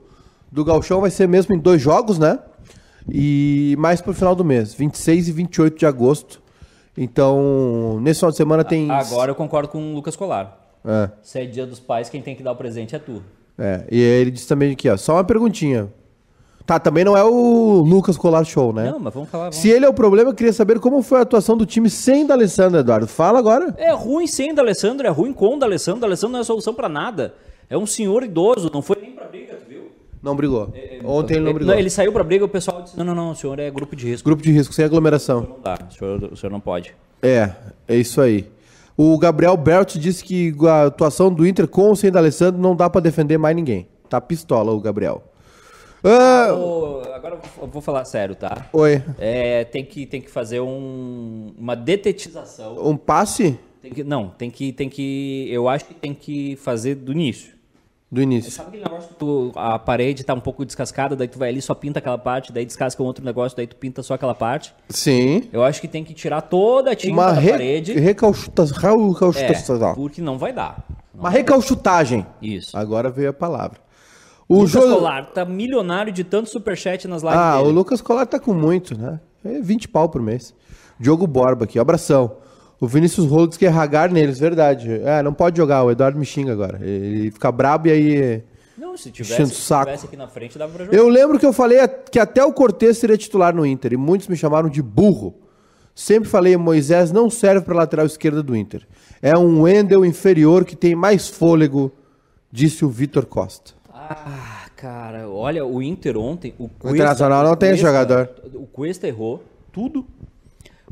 do 0.50 0.64
Galchão 0.64 1.00
vai 1.00 1.11
ser 1.11 1.26
mesmo 1.26 1.54
em 1.56 1.58
dois 1.58 1.82
jogos, 1.82 2.16
né? 2.16 2.38
E 3.11 3.75
mais 3.81 4.00
pro 4.00 4.12
final 4.14 4.34
do 4.37 4.44
mês, 4.44 4.75
26 4.75 5.28
e 5.28 5.32
28 5.32 5.76
de 5.78 5.87
agosto. 5.87 6.40
Então, 6.96 7.99
nesse 8.00 8.20
final 8.20 8.31
de 8.31 8.37
semana 8.37 8.64
tem. 8.64 8.90
Agora 8.90 9.31
eu 9.31 9.34
concordo 9.34 9.69
com 9.69 9.93
o 9.93 9.94
Lucas 9.94 10.14
Colar. 10.16 10.57
É, 10.88 11.11
Se 11.23 11.38
é 11.40 11.44
dia 11.44 11.67
dos 11.67 11.79
pais, 11.79 12.08
quem 12.08 12.23
tem 12.23 12.35
que 12.35 12.43
dar 12.43 12.52
o 12.52 12.56
presente 12.56 12.96
é 12.96 12.99
tu. 12.99 13.23
é. 13.58 13.85
E 13.90 14.00
ele 14.00 14.31
disse 14.31 14.49
também 14.49 14.73
aqui, 14.73 14.88
ó. 14.88 14.96
Só 14.96 15.14
uma 15.14 15.25
perguntinha. 15.25 15.88
Tá, 16.64 16.79
também 16.79 17.02
não 17.05 17.17
é 17.17 17.25
o 17.25 17.81
Lucas 17.81 18.17
Colar 18.19 18.44
Show, 18.44 18.73
né? 18.75 18.90
Não, 18.90 18.99
mas 18.99 19.12
vamos 19.14 19.29
falar. 19.31 19.44
Vamos. 19.44 19.56
Se 19.56 19.70
ele 19.70 19.87
é 19.87 19.88
o 19.88 19.94
problema, 19.94 20.31
eu 20.31 20.35
queria 20.35 20.52
saber 20.52 20.79
como 20.81 21.02
foi 21.02 21.19
a 21.19 21.23
atuação 21.23 21.56
do 21.56 21.64
time 21.64 21.88
sem 21.88 22.26
D'Alessandro, 22.26 22.79
Eduardo. 22.81 23.06
Fala 23.06 23.38
agora. 23.38 23.75
É 23.79 23.90
ruim 23.93 24.26
sem 24.26 24.55
D'Alessandro, 24.55 25.06
é 25.06 25.11
ruim 25.11 25.32
com 25.32 25.58
D'Alessandro. 25.58 26.00
D'Alessandro 26.02 26.32
não 26.35 26.40
é 26.40 26.44
solução 26.44 26.75
pra 26.75 26.88
nada. 26.88 27.35
É 27.70 27.76
um 27.79 27.87
senhor 27.87 28.23
idoso, 28.23 28.70
não 28.73 28.82
foi 28.82 28.96
nem 29.00 29.12
pra 29.12 29.25
briga, 29.26 29.55
tu 29.55 29.67
viu? 29.69 29.82
Não 30.23 30.37
brigou. 30.37 30.73
Ontem 31.05 31.35
ele 31.35 31.40
não 31.43 31.50
Ele, 31.50 31.55
brigou. 31.55 31.75
ele 31.75 31.88
saiu 31.90 32.12
pra 32.12 32.23
briga, 32.25 32.44
o 32.44 32.49
pessoal 32.49 32.82
disse: 32.82 32.99
não, 32.99 33.05
não, 33.05 33.14
não, 33.14 33.31
o 33.31 33.35
senhor 33.35 33.58
é 33.58 33.70
grupo 33.70 33.97
de 33.97 34.07
risco. 34.07 34.26
Grupo 34.28 34.42
de 34.42 34.52
risco, 34.52 34.75
sem 34.75 34.85
aglomeração. 34.85 35.40
Não 35.49 35.61
dá, 35.62 35.78
o 35.90 35.95
senhor, 35.95 36.25
o 36.33 36.37
senhor 36.37 36.52
não 36.52 36.61
pode. 36.61 36.95
É, 37.23 37.50
é 37.87 37.97
isso 37.97 38.21
aí. 38.21 38.47
O 39.00 39.17
Gabriel 39.17 39.57
Bert 39.57 39.97
disse 39.97 40.25
que 40.25 40.52
a 40.67 40.87
atuação 40.87 41.33
do 41.33 41.47
Inter 41.47 41.69
com 41.69 41.83
ou 41.83 41.95
sem 41.95 42.11
D'Alessandro 42.11 42.61
não 42.61 42.75
dá 42.75 42.90
pra 42.90 43.00
defender 43.00 43.38
mais 43.38 43.55
ninguém. 43.55 43.87
Tá 44.11 44.21
pistola 44.21 44.73
o 44.73 44.81
Gabriel. 44.81 45.23
Ah, 46.02 46.49
agora 47.14 47.38
eu 47.62 47.69
vou 47.69 47.81
falar 47.81 48.05
sério, 48.05 48.35
tá? 48.35 48.67
oi. 48.73 49.00
É, 49.17 49.62
tem, 49.64 49.85
que, 49.85 50.05
tem 50.05 50.21
que 50.21 50.28
fazer 50.28 50.59
um, 50.59 51.55
uma 51.57 51.76
detetização. 51.76 52.76
Um 52.85 52.97
passe 52.97 53.57
Tem 53.81 53.93
que, 53.93 54.02
não, 54.02 54.31
tem 54.31 54.50
que, 54.50 54.73
tem 54.73 54.88
que. 54.88 55.47
Eu 55.49 55.69
acho 55.69 55.85
que 55.85 55.95
tem 55.95 56.12
que 56.12 56.57
fazer 56.57 56.97
do 56.97 57.12
início. 57.12 57.52
Do 58.10 58.22
início. 58.22 58.50
Sabe 58.50 58.68
aquele 58.68 58.84
negócio 58.84 59.08
que 59.10 59.14
tu, 59.16 59.52
a 59.54 59.78
parede 59.78 60.24
tá 60.24 60.32
um 60.34 60.40
pouco 60.40 60.64
descascada, 60.64 61.14
daí 61.14 61.28
tu 61.28 61.38
vai 61.38 61.50
ali 61.50 61.60
só 61.60 61.74
pinta 61.74 61.98
aquela 61.98 62.16
parte, 62.18 62.52
daí 62.52 62.64
descasca 62.64 63.02
um 63.02 63.06
outro 63.06 63.24
negócio, 63.24 63.56
daí 63.56 63.66
tu 63.66 63.76
pinta 63.76 64.02
só 64.02 64.14
aquela 64.14 64.34
parte? 64.34 64.74
Sim. 64.88 65.48
Eu 65.52 65.62
acho 65.62 65.80
que 65.80 65.86
tem 65.88 66.02
que 66.02 66.14
tirar 66.14 66.40
toda 66.42 66.92
a 66.92 66.96
tinta 66.96 67.12
Uma 67.12 67.32
da 67.32 67.40
re... 67.40 67.50
parede. 67.50 67.92
recauchuta... 67.98 68.64
recauchuta- 68.64 69.38
É, 69.92 69.94
porque 69.94 70.22
não 70.22 70.38
vai 70.38 70.52
dar. 70.52 70.86
Uma 71.14 71.28
recauchutagem. 71.30 72.24
Isso. 72.40 72.76
Agora 72.76 73.10
veio 73.10 73.30
a 73.30 73.32
palavra. 73.32 73.78
O 74.48 74.60
Lucas 74.62 74.70
Jo- 74.72 74.80
Colar 74.94 75.26
tá 75.32 75.44
milionário 75.44 76.10
de 76.12 76.24
tanto 76.24 76.48
superchat 76.48 77.06
nas 77.06 77.22
lives 77.22 77.36
Ah, 77.38 77.58
o 77.60 77.64
dele. 77.64 77.74
Lucas 77.74 78.00
Colar 78.00 78.24
tá 78.24 78.38
com 78.40 78.54
muito, 78.54 78.96
né? 78.96 79.20
É 79.44 79.60
20 79.60 79.88
pau 79.88 80.08
por 80.08 80.22
mês. 80.22 80.54
Diogo 80.98 81.26
Borba 81.26 81.64
aqui, 81.64 81.78
abração. 81.78 82.32
O 82.80 82.87
Vinícius 82.87 83.26
Rolo 83.26 83.49
diz 83.49 83.56
que 83.56 83.66
é 83.66 83.68
ragar 83.68 84.11
neles, 84.11 84.38
verdade. 84.38 85.00
É, 85.04 85.23
não 85.23 85.35
pode 85.35 85.56
jogar, 85.56 85.82
o 85.82 85.90
Eduardo 85.90 86.18
me 86.18 86.25
xinga 86.25 86.52
agora. 86.52 86.78
Ele 86.85 87.30
fica 87.30 87.50
brabo 87.50 87.88
e 87.88 87.90
aí. 87.90 88.42
Não, 88.76 88.97
se 88.97 89.11
tivesse, 89.11 89.42
o 89.42 89.47
se 89.47 89.78
tivesse 89.78 90.06
aqui 90.06 90.16
na 90.16 90.28
frente, 90.28 90.56
dava 90.56 90.73
pra 90.73 90.85
jogar. 90.85 90.97
Eu 90.97 91.08
lembro 91.08 91.38
que 91.38 91.47
eu 91.47 91.52
falei 91.52 91.78
que 92.11 92.18
até 92.18 92.44
o 92.44 92.52
Cortez 92.52 92.99
seria 92.99 93.16
titular 93.16 93.54
no 93.54 93.66
Inter 93.66 93.92
e 93.92 93.97
muitos 93.97 94.28
me 94.28 94.37
chamaram 94.37 94.68
de 94.68 94.80
burro. 94.80 95.35
Sempre 95.92 96.28
falei, 96.28 96.56
Moisés 96.56 97.11
não 97.11 97.28
serve 97.28 97.62
para 97.62 97.75
lateral 97.75 98.06
esquerda 98.06 98.40
do 98.40 98.54
Inter. 98.54 98.87
É 99.20 99.37
um 99.37 99.62
Wendel 99.62 100.04
inferior 100.04 100.64
que 100.64 100.76
tem 100.76 100.94
mais 100.94 101.28
fôlego, 101.28 101.90
disse 102.52 102.85
o 102.85 102.88
Vitor 102.88 103.26
Costa. 103.26 103.73
Ah, 103.92 104.66
cara, 104.76 105.28
olha, 105.28 105.66
o 105.66 105.82
Inter 105.82 106.16
ontem. 106.16 106.54
O, 106.56 106.68
Cuesta, 106.68 106.97
Internacional 106.97 107.42
não 107.42 107.56
tem 107.56 107.70
esse 107.70 107.82
jogador. 107.82 108.30
O 108.54 108.64
Cuesta 108.64 109.08
errou 109.08 109.42
tudo. 109.73 110.06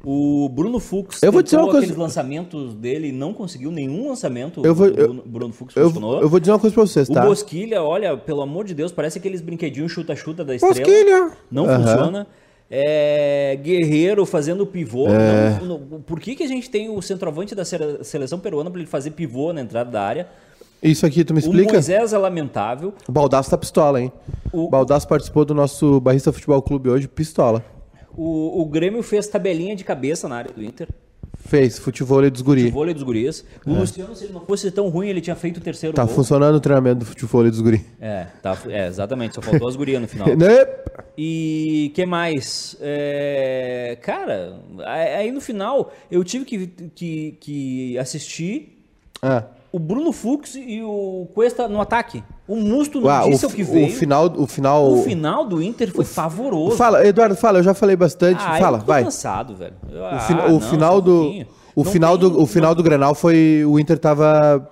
O 0.08 0.48
Bruno 0.48 0.78
Fux 0.78 1.20
Eu 1.20 1.32
vou 1.32 1.42
dizer 1.42 1.56
uma 1.56 1.64
coisa- 1.64 1.78
aqueles 1.80 1.96
lançamentos 1.96 2.74
dele 2.74 3.10
não 3.10 3.34
conseguiu 3.34 3.72
nenhum 3.72 4.08
lançamento. 4.08 4.64
Eu 4.64 4.72
vou- 4.72 4.86
o 4.86 5.14
Bruno, 5.26 5.52
Fux 5.52 5.74
Eu, 5.74 5.88
funcionou. 5.88 6.20
eu 6.22 6.28
vou 6.28 6.38
dizer 6.38 6.52
uma 6.52 6.60
coisa 6.60 6.72
pra 6.72 6.84
vocês, 6.86 7.08
O 7.08 7.12
tá? 7.12 7.26
Bosquilha, 7.26 7.82
olha, 7.82 8.16
pelo 8.16 8.40
amor 8.40 8.64
de 8.64 8.72
Deus, 8.72 8.92
parece 8.92 9.18
aqueles 9.18 9.40
brinquedinhos 9.40 9.90
chuta-chuta 9.90 10.44
da 10.44 10.54
estrela. 10.54 10.74
Bosquilha! 10.76 11.32
Não 11.50 11.64
Aham. 11.68 11.80
funciona. 11.82 12.26
É, 12.70 13.58
Guerreiro 13.60 14.24
fazendo 14.24 14.64
pivô. 14.64 15.08
É. 15.08 15.58
Não- 15.60 15.78
não- 15.78 16.00
por 16.00 16.20
que, 16.20 16.36
que 16.36 16.44
a 16.44 16.48
gente 16.48 16.70
tem 16.70 16.88
o 16.88 17.02
centroavante 17.02 17.52
da 17.54 17.64
sele- 17.64 18.04
seleção 18.04 18.38
peruana 18.38 18.70
para 18.70 18.80
ele 18.80 18.88
fazer 18.88 19.10
pivô 19.10 19.52
na 19.52 19.60
entrada 19.60 19.90
da 19.90 20.02
área? 20.02 20.28
Isso 20.82 21.04
aqui, 21.04 21.24
tu 21.24 21.32
me 21.34 21.38
O 21.38 21.42
explica? 21.42 21.72
Moisés 21.72 22.12
é 22.12 22.18
lamentável. 22.18 22.92
O 23.08 23.12
Baldaço 23.12 23.50
tá 23.50 23.58
pistola, 23.58 24.00
hein? 24.00 24.12
O- 24.52 24.66
O 24.66 24.68
Baldaço 24.68 25.08
participou 25.08 25.44
do 25.44 25.52
nosso 25.54 26.00
Barrista 26.00 26.32
Futebol 26.32 26.60
Clube 26.62 26.90
hoje, 26.90 27.08
pistola. 27.08 27.64
O, 28.16 28.62
o 28.62 28.64
Grêmio 28.66 29.02
fez 29.02 29.26
tabelinha 29.26 29.76
de 29.76 29.84
cabeça 29.84 30.28
na 30.28 30.36
área 30.36 30.52
do 30.52 30.62
Inter. 30.62 30.88
Fez, 31.46 31.78
futebol 31.78 32.28
dos 32.28 32.40
guri. 32.42 32.70
Vôlei 32.70 32.92
dos 32.94 33.02
gurias. 33.04 33.44
O 33.64 33.72
Luciano, 33.72 34.16
se 34.16 34.24
ele 34.24 34.32
não 34.32 34.40
fosse 34.40 34.68
tão 34.70 34.88
ruim, 34.88 35.08
ele 35.08 35.20
tinha 35.20 35.36
feito 35.36 35.58
o 35.58 35.60
terceiro 35.60 35.94
Tá 35.94 36.04
gol. 36.04 36.12
funcionando 36.14 36.56
o 36.56 36.60
treinamento 36.60 37.00
do 37.00 37.04
futebol 37.04 37.44
dos 37.44 37.60
guri. 37.60 37.84
É, 38.00 38.26
tá, 38.42 38.58
é, 38.68 38.88
exatamente. 38.88 39.34
Só 39.36 39.42
faltou 39.42 39.68
as 39.68 39.76
gurias 39.76 40.00
no 40.00 40.08
final. 40.08 40.26
E 41.18 41.92
que 41.94 42.04
mais? 42.04 42.76
É, 42.80 43.96
cara, 44.02 44.60
aí 45.16 45.30
no 45.30 45.40
final 45.40 45.92
eu 46.10 46.22
tive 46.24 46.44
que, 46.44 46.66
que, 46.94 47.36
que 47.40 47.98
assistir 47.98 48.82
Ah. 49.22 49.44
O 49.76 49.78
Bruno 49.78 50.10
Fux 50.12 50.54
e 50.54 50.82
o 50.82 51.28
Cuesta 51.34 51.68
no 51.68 51.80
ataque. 51.80 52.22
O 52.48 52.56
Musto 52.56 53.00
não 53.00 53.26
o, 53.26 53.30
disse 53.30 53.44
o 53.46 53.50
fi- 53.50 53.56
que 53.56 53.62
o 53.62 53.66
veio. 53.66 53.92
final, 53.92 54.26
o 54.36 54.46
final. 54.46 54.90
O 54.92 55.02
final 55.02 55.44
do 55.46 55.62
Inter 55.62 55.92
foi 55.92 56.04
pavoroso. 56.04 56.76
Fala, 56.76 57.06
Eduardo, 57.06 57.36
fala, 57.36 57.58
eu 57.58 57.62
já 57.62 57.74
falei 57.74 57.94
bastante. 57.96 58.42
Ah, 58.42 58.58
fala, 58.58 58.78
eu 58.78 58.80
tô 58.82 58.86
vai. 58.86 59.04
cansado, 59.04 59.54
velho. 59.54 59.74
Eu- 59.90 60.00
O, 60.00 60.04
ah, 60.06 60.18
fina- 60.20 60.46
o 60.46 60.50
não, 60.52 60.60
final 60.60 60.98
um 60.98 61.00
do 61.00 61.22
o 61.74 61.84
Não 61.84 61.92
final 61.92 62.18
tem- 62.18 62.30
do 62.30 62.40
o 62.42 62.46
final 62.46 62.74
do 62.74 62.82
Grenal 62.82 63.14
foi 63.14 63.64
o 63.66 63.78
Inter 63.78 63.98
tava 63.98 64.68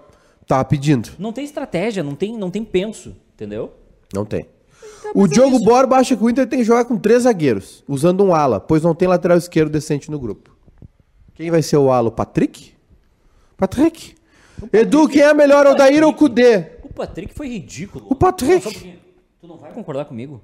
tava 0.46 0.64
pedindo. 0.64 1.10
Não 1.18 1.32
tem 1.32 1.44
estratégia, 1.44 2.02
não 2.02 2.14
tem, 2.14 2.36
não 2.36 2.50
tem 2.50 2.64
penso, 2.64 3.14
entendeu? 3.34 3.72
Não 4.14 4.24
tem. 4.24 4.44
Tá, 4.44 5.10
O 5.14 5.24
é 5.26 5.28
Diogo 5.28 5.56
isso. 5.56 5.64
Borba 5.64 5.96
acha 5.96 6.16
que 6.16 6.22
o 6.24 6.30
Inter 6.30 6.46
tem 6.46 6.58
que 6.60 6.64
jogar 6.64 6.84
com 6.86 6.96
três 6.96 7.22
zagueiros, 7.24 7.82
usando 7.88 8.22
um 8.24 8.34
ala, 8.34 8.58
pois 8.60 8.82
não 8.82 8.94
tem 8.94 9.06
lateral 9.08 9.36
esquerdo 9.36 9.70
decente 9.70 10.10
no 10.10 10.18
grupo. 10.18 10.54
Quem 11.34 11.50
vai 11.50 11.60
ser 11.62 11.76
o 11.76 11.90
ala? 11.90 12.08
O 12.08 12.12
Patrick? 12.12 12.72
Patrick. 13.56 14.14
Edu, 14.72 15.08
quem 15.08 15.22
é 15.22 15.32
melhor, 15.34 15.66
o 15.66 15.74
Daíra 15.74 16.06
ou 16.06 16.12
o 16.12 16.14
Kudê? 16.16 16.72
O 16.82 16.92
Patrick 16.92 17.34
foi 17.34 17.48
ridículo. 17.48 18.06
O 18.08 18.14
Patrick. 18.14 18.86
Não. 18.86 18.94
Tu 19.40 19.46
não 19.48 19.56
vai 19.56 19.72
concordar 19.72 20.04
comigo? 20.06 20.40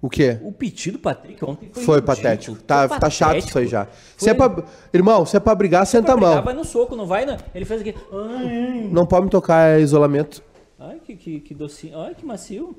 O 0.00 0.10
quê? 0.10 0.38
O 0.42 0.52
pedido 0.52 0.98
do 0.98 1.00
Patrick 1.00 1.42
ontem 1.44 1.70
foi 1.72 1.82
Foi 1.82 2.02
patético. 2.02 2.56
Foi 2.56 2.64
Tá, 2.66 2.86
tá 2.88 3.08
chato 3.08 3.38
isso 3.38 3.58
aí 3.58 3.66
já. 3.66 3.86
Foi- 4.18 4.28
é 4.28 4.34
pra, 4.34 4.62
irmão, 4.92 5.24
se 5.24 5.34
é 5.36 5.40
pra 5.40 5.54
brigar, 5.54 5.86
senta 5.86 6.12
a 6.12 6.14
Pra 6.14 6.16
brigar, 6.16 6.34
mão. 6.36 6.44
vai 6.44 6.54
no 6.54 6.64
soco, 6.64 6.94
não 6.94 7.06
vai 7.06 7.24
na... 7.24 7.38
Ele 7.54 7.64
fez 7.64 7.80
aqui... 7.80 7.94
Ai, 8.12 8.88
Não 8.92 9.06
pode 9.06 9.24
me 9.24 9.30
tocar 9.30 9.70
é 9.70 9.80
isolamento. 9.80 10.42
ai 10.78 11.00
que, 11.02 11.16
que, 11.16 11.40
que 11.40 11.54
docinho. 11.54 11.98
Ai, 11.98 12.14
que 12.14 12.24
macio. 12.26 12.76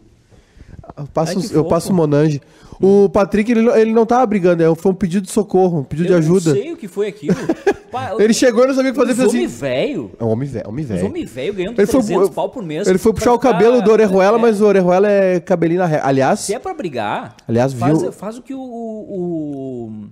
Eu 0.97 1.07
passo, 1.13 1.37
Ai, 1.39 1.45
eu 1.45 1.49
fofo. 1.49 1.69
passo 1.69 1.93
Monange. 1.93 2.41
O 2.81 3.07
Patrick, 3.09 3.49
ele, 3.51 3.61
não- 3.61 3.75
ele 3.75 3.93
não 3.93 4.05
tava 4.05 4.25
brigando, 4.25 4.61
é- 4.61 4.75
foi 4.75 4.91
um 4.91 4.95
pedido 4.95 5.25
de 5.25 5.31
socorro, 5.31 5.79
um 5.79 5.83
pedido 5.83 6.07
Eu 6.13 6.19
de 6.19 6.25
ajuda. 6.25 6.53
não 6.53 6.61
sei 6.61 6.73
o 6.73 6.77
que 6.77 6.87
foi 6.87 7.07
aquilo. 7.07 7.35
Eu- 8.11 8.19
Ele 8.19 8.33
chegou 8.33 8.65
e 8.65 8.67
não 8.67 8.75
sabia 8.75 8.91
o 8.91 8.93
que 8.93 8.99
fazer, 8.99 9.11
Os 9.13 9.17
fez 9.17 9.29
homem 9.29 9.45
assim. 9.45 9.55
velho. 9.55 10.11
É 10.19 10.23
um 10.25 10.27
homem 10.27 10.49
velho, 10.49 10.67
homem 10.67 10.83
velho. 10.83 11.05
homem 11.05 11.23
velho 11.23 11.53
ganhando 11.53 11.79
Ele 11.79 11.87
foi, 11.87 12.01
300 12.01 12.29
pau 12.31 12.49
por 12.49 12.61
mês. 12.61 12.85
ele 12.89 12.97
foi 12.97 13.13
puxar 13.13 13.31
o 13.31 13.39
cabelo 13.39 13.81
do 13.81 13.89
Orejuela, 13.89 14.37
é, 14.37 14.41
mas 14.41 14.59
o 14.59 14.65
Orejuela 14.65 15.09
é 15.09 15.39
cabelinho 15.39 15.79
na 15.79 15.85
ré. 15.85 16.01
Aliás, 16.03 16.41
Se 16.41 16.53
é 16.53 16.59
pra 16.59 16.73
brigar, 16.73 17.37
Aliás, 17.47 17.71
faz, 17.71 18.01
viu- 18.01 18.11
faz 18.11 18.37
o 18.37 18.41
que 18.41 18.53
o, 18.53 18.59
o- 18.59 19.85
o 19.87 20.07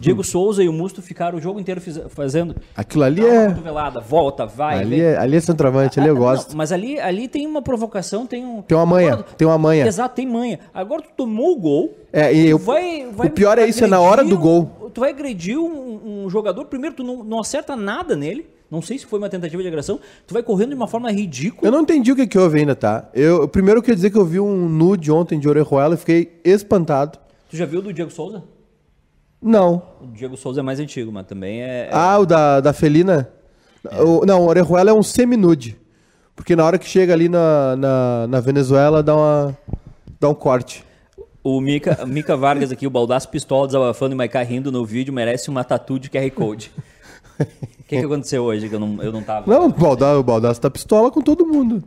Diego 0.00 0.22
Souza 0.22 0.62
e 0.62 0.68
o 0.68 0.72
Musto 0.72 1.02
ficaram 1.02 1.38
o 1.38 1.40
jogo 1.40 1.58
inteiro 1.58 1.80
fiz- 1.80 2.00
fazendo. 2.10 2.54
aquilo 2.76 3.04
ali 3.04 3.24
é. 3.24 3.48
cotovelada, 3.48 4.00
volta, 4.00 4.46
vai, 4.46 4.78
Ali 4.80 4.90
vem. 4.90 5.00
é, 5.00 5.16
ali 5.18 5.36
é 5.36 5.40
centroavante, 5.40 5.98
ali 5.98 6.08
eu 6.08 6.14
Ah, 6.18 6.18
gosto. 6.18 6.50
não, 6.50 6.56
mas 6.56 6.70
ali, 6.72 6.98
ali 7.00 7.26
tem 7.28 7.46
uma 7.46 7.60
provocação, 7.62 8.26
tem 8.26 8.44
um. 8.44 8.62
Tem 8.62 8.76
uma 8.76 8.86
manha, 8.86 9.12
Agora- 9.14 9.26
tem 9.36 9.46
uma 9.48 9.58
manha. 9.58 9.86
Exato, 9.86 10.14
tem 10.14 10.26
manha. 10.26 10.60
Agora 10.72 11.02
tu 11.02 11.08
tomou 11.16 11.52
o 11.52 11.56
gol. 11.56 11.94
É, 12.12 12.32
e 12.32 12.48
eu, 12.48 12.58
vai, 12.58 13.06
vai 13.12 13.26
o 13.26 13.30
pior 13.30 13.58
é 13.58 13.66
isso, 13.66 13.84
é 13.84 13.86
na 13.86 14.00
hora 14.00 14.24
do 14.24 14.38
gol. 14.38 14.90
Tu 14.94 15.00
vai 15.00 15.10
agredir 15.10 15.58
um, 15.58 16.24
um 16.24 16.30
jogador. 16.30 16.64
Primeiro, 16.66 16.96
tu 16.96 17.02
não, 17.04 17.22
não 17.24 17.40
acerta 17.40 17.76
nada 17.76 18.16
nele. 18.16 18.46
Não 18.70 18.82
sei 18.82 18.98
se 18.98 19.06
foi 19.06 19.18
uma 19.18 19.28
tentativa 19.30 19.62
de 19.62 19.68
agressão. 19.68 19.98
Tu 20.26 20.32
vai 20.34 20.42
correndo 20.42 20.70
de 20.70 20.74
uma 20.74 20.86
forma 20.86 21.10
ridícula. 21.10 21.66
eu 21.68 21.72
não 21.72 21.80
entendi 21.82 22.12
o 22.12 22.16
que, 22.16 22.26
que 22.26 22.38
houve 22.38 22.58
ainda, 22.60 22.74
tá? 22.76 23.08
Eu, 23.14 23.48
primeiro 23.48 23.78
eu 23.78 23.82
queria 23.82 23.96
dizer 23.96 24.10
que 24.10 24.18
eu 24.18 24.24
vi 24.26 24.38
um 24.38 24.68
nude 24.68 25.10
ontem 25.10 25.38
de 25.38 25.48
Orejuela 25.48 25.94
e 25.94 25.98
fiquei 25.98 26.40
espantado. 26.44 27.18
Tu 27.50 27.56
já 27.56 27.64
viu 27.64 27.78
o 27.80 27.82
do 27.82 27.92
Diego 27.92 28.10
Souza? 28.10 28.42
Não. 29.40 29.82
O 30.00 30.06
Diego 30.08 30.36
Souza 30.36 30.60
é 30.60 30.62
mais 30.62 30.80
antigo, 30.80 31.12
mas 31.12 31.26
também 31.26 31.62
é. 31.62 31.86
é- 31.86 31.90
Ah, 31.92 32.18
o 32.18 32.26
da, 32.26 32.60
da 32.60 32.72
Felina? 32.72 33.28
O- 34.04 34.26
não, 34.26 34.42
o 34.42 34.48
Orejuela 34.48 34.90
é 34.90 34.92
um 34.92 35.02
semi-nude. 35.02 35.78
Porque 36.34 36.54
na 36.54 36.64
hora 36.64 36.78
que 36.78 36.86
chega 36.86 37.12
ali 37.12 37.28
na, 37.28 37.76
na, 37.76 38.26
na 38.28 38.40
Venezuela, 38.40 39.02
dá, 39.02 39.14
uma, 39.16 39.56
dá 40.20 40.28
um 40.28 40.34
corte. 40.34 40.84
O 41.42 41.60
Mika, 41.60 42.04
Mika 42.06 42.36
Vargas 42.36 42.70
aqui, 42.70 42.86
o 42.86 42.90
Baldaço 42.90 43.28
Pistola 43.28 43.66
desabafando 43.66 44.14
e 44.14 44.16
Maiká 44.16 44.42
rindo 44.42 44.70
no 44.70 44.84
vídeo, 44.84 45.12
merece 45.14 45.48
uma 45.48 45.64
tatu 45.64 45.98
de 45.98 46.10
QR 46.10 46.30
Code. 46.30 46.70
O 47.40 47.44
que, 47.88 47.98
que 48.00 48.04
aconteceu 48.04 48.42
hoje 48.44 48.68
que 48.68 48.74
eu 48.74 48.80
não, 48.80 49.02
eu 49.02 49.10
não 49.12 49.22
tava? 49.22 49.50
Não, 49.50 49.66
o 49.66 49.72
Baldaço, 49.72 50.18
o 50.20 50.22
Baldaço 50.22 50.60
tá 50.60 50.68
pistola 50.70 51.10
com 51.10 51.20
todo 51.22 51.46
mundo. 51.46 51.82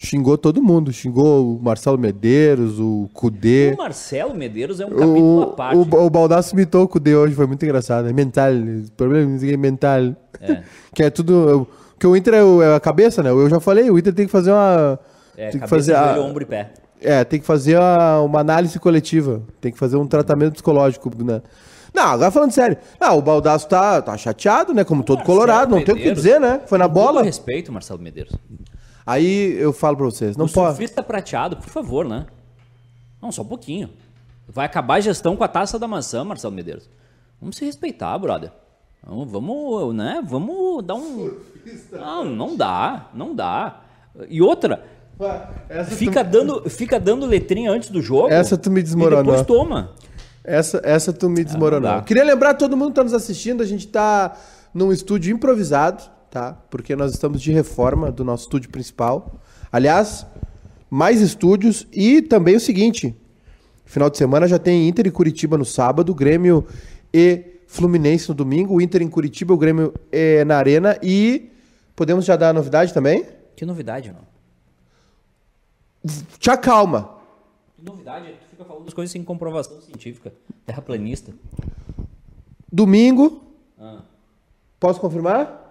Xingou 0.00 0.38
todo 0.38 0.62
mundo. 0.62 0.92
Xingou 0.92 1.56
o 1.56 1.62
Marcelo 1.62 1.98
Medeiros, 1.98 2.78
o 2.78 3.08
Cudê. 3.12 3.72
O 3.74 3.78
Marcelo 3.78 4.32
Medeiros 4.34 4.78
é 4.78 4.86
um 4.86 4.90
capítulo 4.90 5.42
à 5.42 5.46
O, 5.46 5.50
parte. 5.52 5.76
o, 5.76 6.04
o 6.06 6.10
Baldaço 6.10 6.54
imitou 6.54 6.84
o 6.84 6.88
Cudê 6.88 7.16
hoje, 7.16 7.34
foi 7.34 7.46
muito 7.46 7.64
engraçado. 7.64 8.08
É 8.08 8.12
mental, 8.12 8.50
problema 8.96 9.36
é 9.44 9.56
mental. 9.56 10.14
É. 10.40 10.62
Que 10.94 11.02
é 11.02 11.10
tudo. 11.10 11.66
Que 11.98 12.06
o 12.06 12.16
Inter 12.16 12.34
é, 12.34 12.38
é 12.38 12.74
a 12.76 12.80
cabeça, 12.80 13.22
né? 13.24 13.30
Eu 13.30 13.50
já 13.50 13.58
falei, 13.58 13.90
o 13.90 13.98
Inter 13.98 14.14
tem 14.14 14.26
que 14.26 14.30
fazer 14.32 14.52
uma. 14.52 14.98
É, 15.36 15.50
tem 15.50 15.60
que 15.60 15.66
fazer 15.66 15.94
a- 15.94 16.14
joelho, 16.14 16.22
ombro 16.28 16.42
e 16.44 16.46
pé. 16.46 16.70
É, 17.00 17.24
tem 17.24 17.40
que 17.40 17.46
fazer 17.46 17.76
a- 17.76 18.20
uma 18.22 18.38
análise 18.40 18.78
coletiva. 18.78 19.42
Tem 19.60 19.72
que 19.72 19.78
fazer 19.78 19.96
um 19.96 20.06
tratamento 20.06 20.52
psicológico, 20.52 21.10
né? 21.24 21.42
Não, 21.92 22.04
agora 22.04 22.30
falando 22.30 22.52
sério. 22.52 22.76
Não, 23.00 23.18
o 23.18 23.22
Baldaço 23.22 23.66
tá, 23.68 24.00
tá 24.00 24.16
chateado, 24.16 24.72
né? 24.72 24.84
Como 24.84 25.02
todo 25.02 25.18
Marcelo 25.18 25.36
colorado, 25.38 25.70
não 25.74 25.82
tem 25.84 25.94
o 25.94 25.98
que 25.98 26.12
dizer, 26.12 26.40
né? 26.40 26.60
Foi 26.66 26.78
na 26.78 26.86
Com 26.86 26.94
bola. 26.94 27.22
respeito, 27.24 27.72
Marcelo 27.72 28.00
Medeiros. 28.00 28.32
Aí 29.08 29.54
eu 29.58 29.72
falo 29.72 29.96
pra 29.96 30.04
vocês, 30.04 30.36
não 30.36 30.44
o 30.44 30.52
pode. 30.52 30.76
surfista 30.76 31.02
prateado, 31.02 31.56
por 31.56 31.70
favor, 31.70 32.06
né? 32.06 32.26
Não, 33.22 33.32
só 33.32 33.40
um 33.40 33.46
pouquinho. 33.46 33.88
Vai 34.46 34.66
acabar 34.66 34.96
a 34.96 35.00
gestão 35.00 35.34
com 35.34 35.42
a 35.42 35.48
taça 35.48 35.78
da 35.78 35.88
maçã, 35.88 36.22
Marcelo 36.24 36.54
Medeiros. 36.54 36.90
Vamos 37.40 37.56
se 37.56 37.64
respeitar, 37.64 38.18
brother. 38.18 38.52
Vamos, 39.02 39.32
vamos, 39.32 39.94
né? 39.94 40.22
Vamos 40.22 40.84
dar 40.84 40.94
um. 40.96 41.38
Não, 41.90 42.24
não 42.26 42.54
dá, 42.54 43.08
não 43.14 43.34
dá. 43.34 43.80
E 44.28 44.42
outra, 44.42 44.84
Essa 45.70 45.90
fica 45.90 46.22
dando, 46.22 46.68
fica 46.68 47.00
dando 47.00 47.24
letrinha 47.24 47.70
antes 47.70 47.88
do 47.88 48.02
jogo. 48.02 48.28
Essa 48.28 48.58
tu 48.58 48.70
me 48.70 48.82
desmoronou. 48.82 49.34
E 49.34 49.38
depois 49.38 49.46
toma. 49.46 49.92
Essa, 50.44 50.82
essa 50.84 51.14
tu 51.14 51.30
me 51.30 51.42
desmoronou. 51.42 51.88
Ah, 51.88 51.92
não 51.94 52.00
dá. 52.00 52.04
Queria 52.04 52.24
lembrar 52.24 52.52
todo 52.54 52.76
mundo 52.76 52.90
que 52.90 52.96
tá 52.96 53.04
nos 53.04 53.14
assistindo, 53.14 53.62
a 53.62 53.66
gente 53.66 53.86
tá 53.88 54.36
num 54.74 54.92
estúdio 54.92 55.34
improvisado, 55.34 56.02
tá? 56.30 56.52
Porque 56.70 56.94
nós 56.96 57.12
estamos 57.12 57.40
de 57.40 57.52
reforma 57.52 58.10
do 58.12 58.24
nosso 58.24 58.44
estúdio 58.44 58.70
principal. 58.70 59.40
Aliás, 59.70 60.26
mais 60.90 61.20
estúdios 61.20 61.86
e 61.92 62.22
também 62.22 62.56
o 62.56 62.60
seguinte, 62.60 63.14
final 63.84 64.08
de 64.10 64.16
semana 64.18 64.46
já 64.48 64.58
tem 64.58 64.88
Inter 64.88 65.06
e 65.06 65.10
Curitiba 65.10 65.58
no 65.58 65.64
sábado, 65.64 66.14
Grêmio 66.14 66.66
e 67.12 67.60
Fluminense 67.66 68.28
no 68.28 68.34
domingo, 68.34 68.74
o 68.74 68.80
Inter 68.80 69.02
em 69.02 69.08
Curitiba, 69.10 69.52
o 69.52 69.58
Grêmio 69.58 69.92
é 70.10 70.44
na 70.44 70.56
Arena 70.56 70.98
e 71.02 71.50
podemos 71.94 72.24
já 72.24 72.34
dar 72.36 72.50
a 72.50 72.52
novidade 72.52 72.94
também? 72.94 73.26
Que 73.54 73.66
novidade, 73.66 74.10
não. 74.10 74.26
Te 76.38 76.50
acalma. 76.50 77.16
Que 77.76 77.84
novidade, 77.84 78.26
tu 78.40 78.46
fica 78.50 78.64
falando 78.64 78.84
das 78.84 78.94
coisas 78.94 79.12
sem 79.12 79.22
comprovação 79.22 79.80
científica. 79.82 80.32
Terraplanista. 80.64 81.32
Domingo, 82.72 83.42
Ah, 83.80 84.02
posso 84.80 84.98
confirmar? 85.00 85.67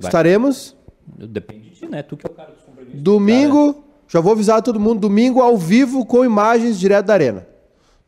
Vai. 0.00 0.08
Estaremos 0.08 0.76
Depende 1.16 1.70
de 1.70 1.76
ti, 1.76 1.86
né? 1.86 2.02
Tu 2.02 2.16
que 2.16 2.26
é 2.26 2.30
o 2.30 2.32
cara 2.32 2.52
dos 2.52 2.62
compromissos. 2.62 3.00
Domingo, 3.02 3.84
já 4.08 4.20
vou 4.20 4.32
avisar 4.32 4.62
todo 4.62 4.78
mundo, 4.78 5.00
domingo 5.00 5.40
ao 5.40 5.56
vivo 5.56 6.04
com 6.06 6.24
imagens 6.24 6.78
direto 6.78 7.06
da 7.06 7.14
arena. 7.14 7.46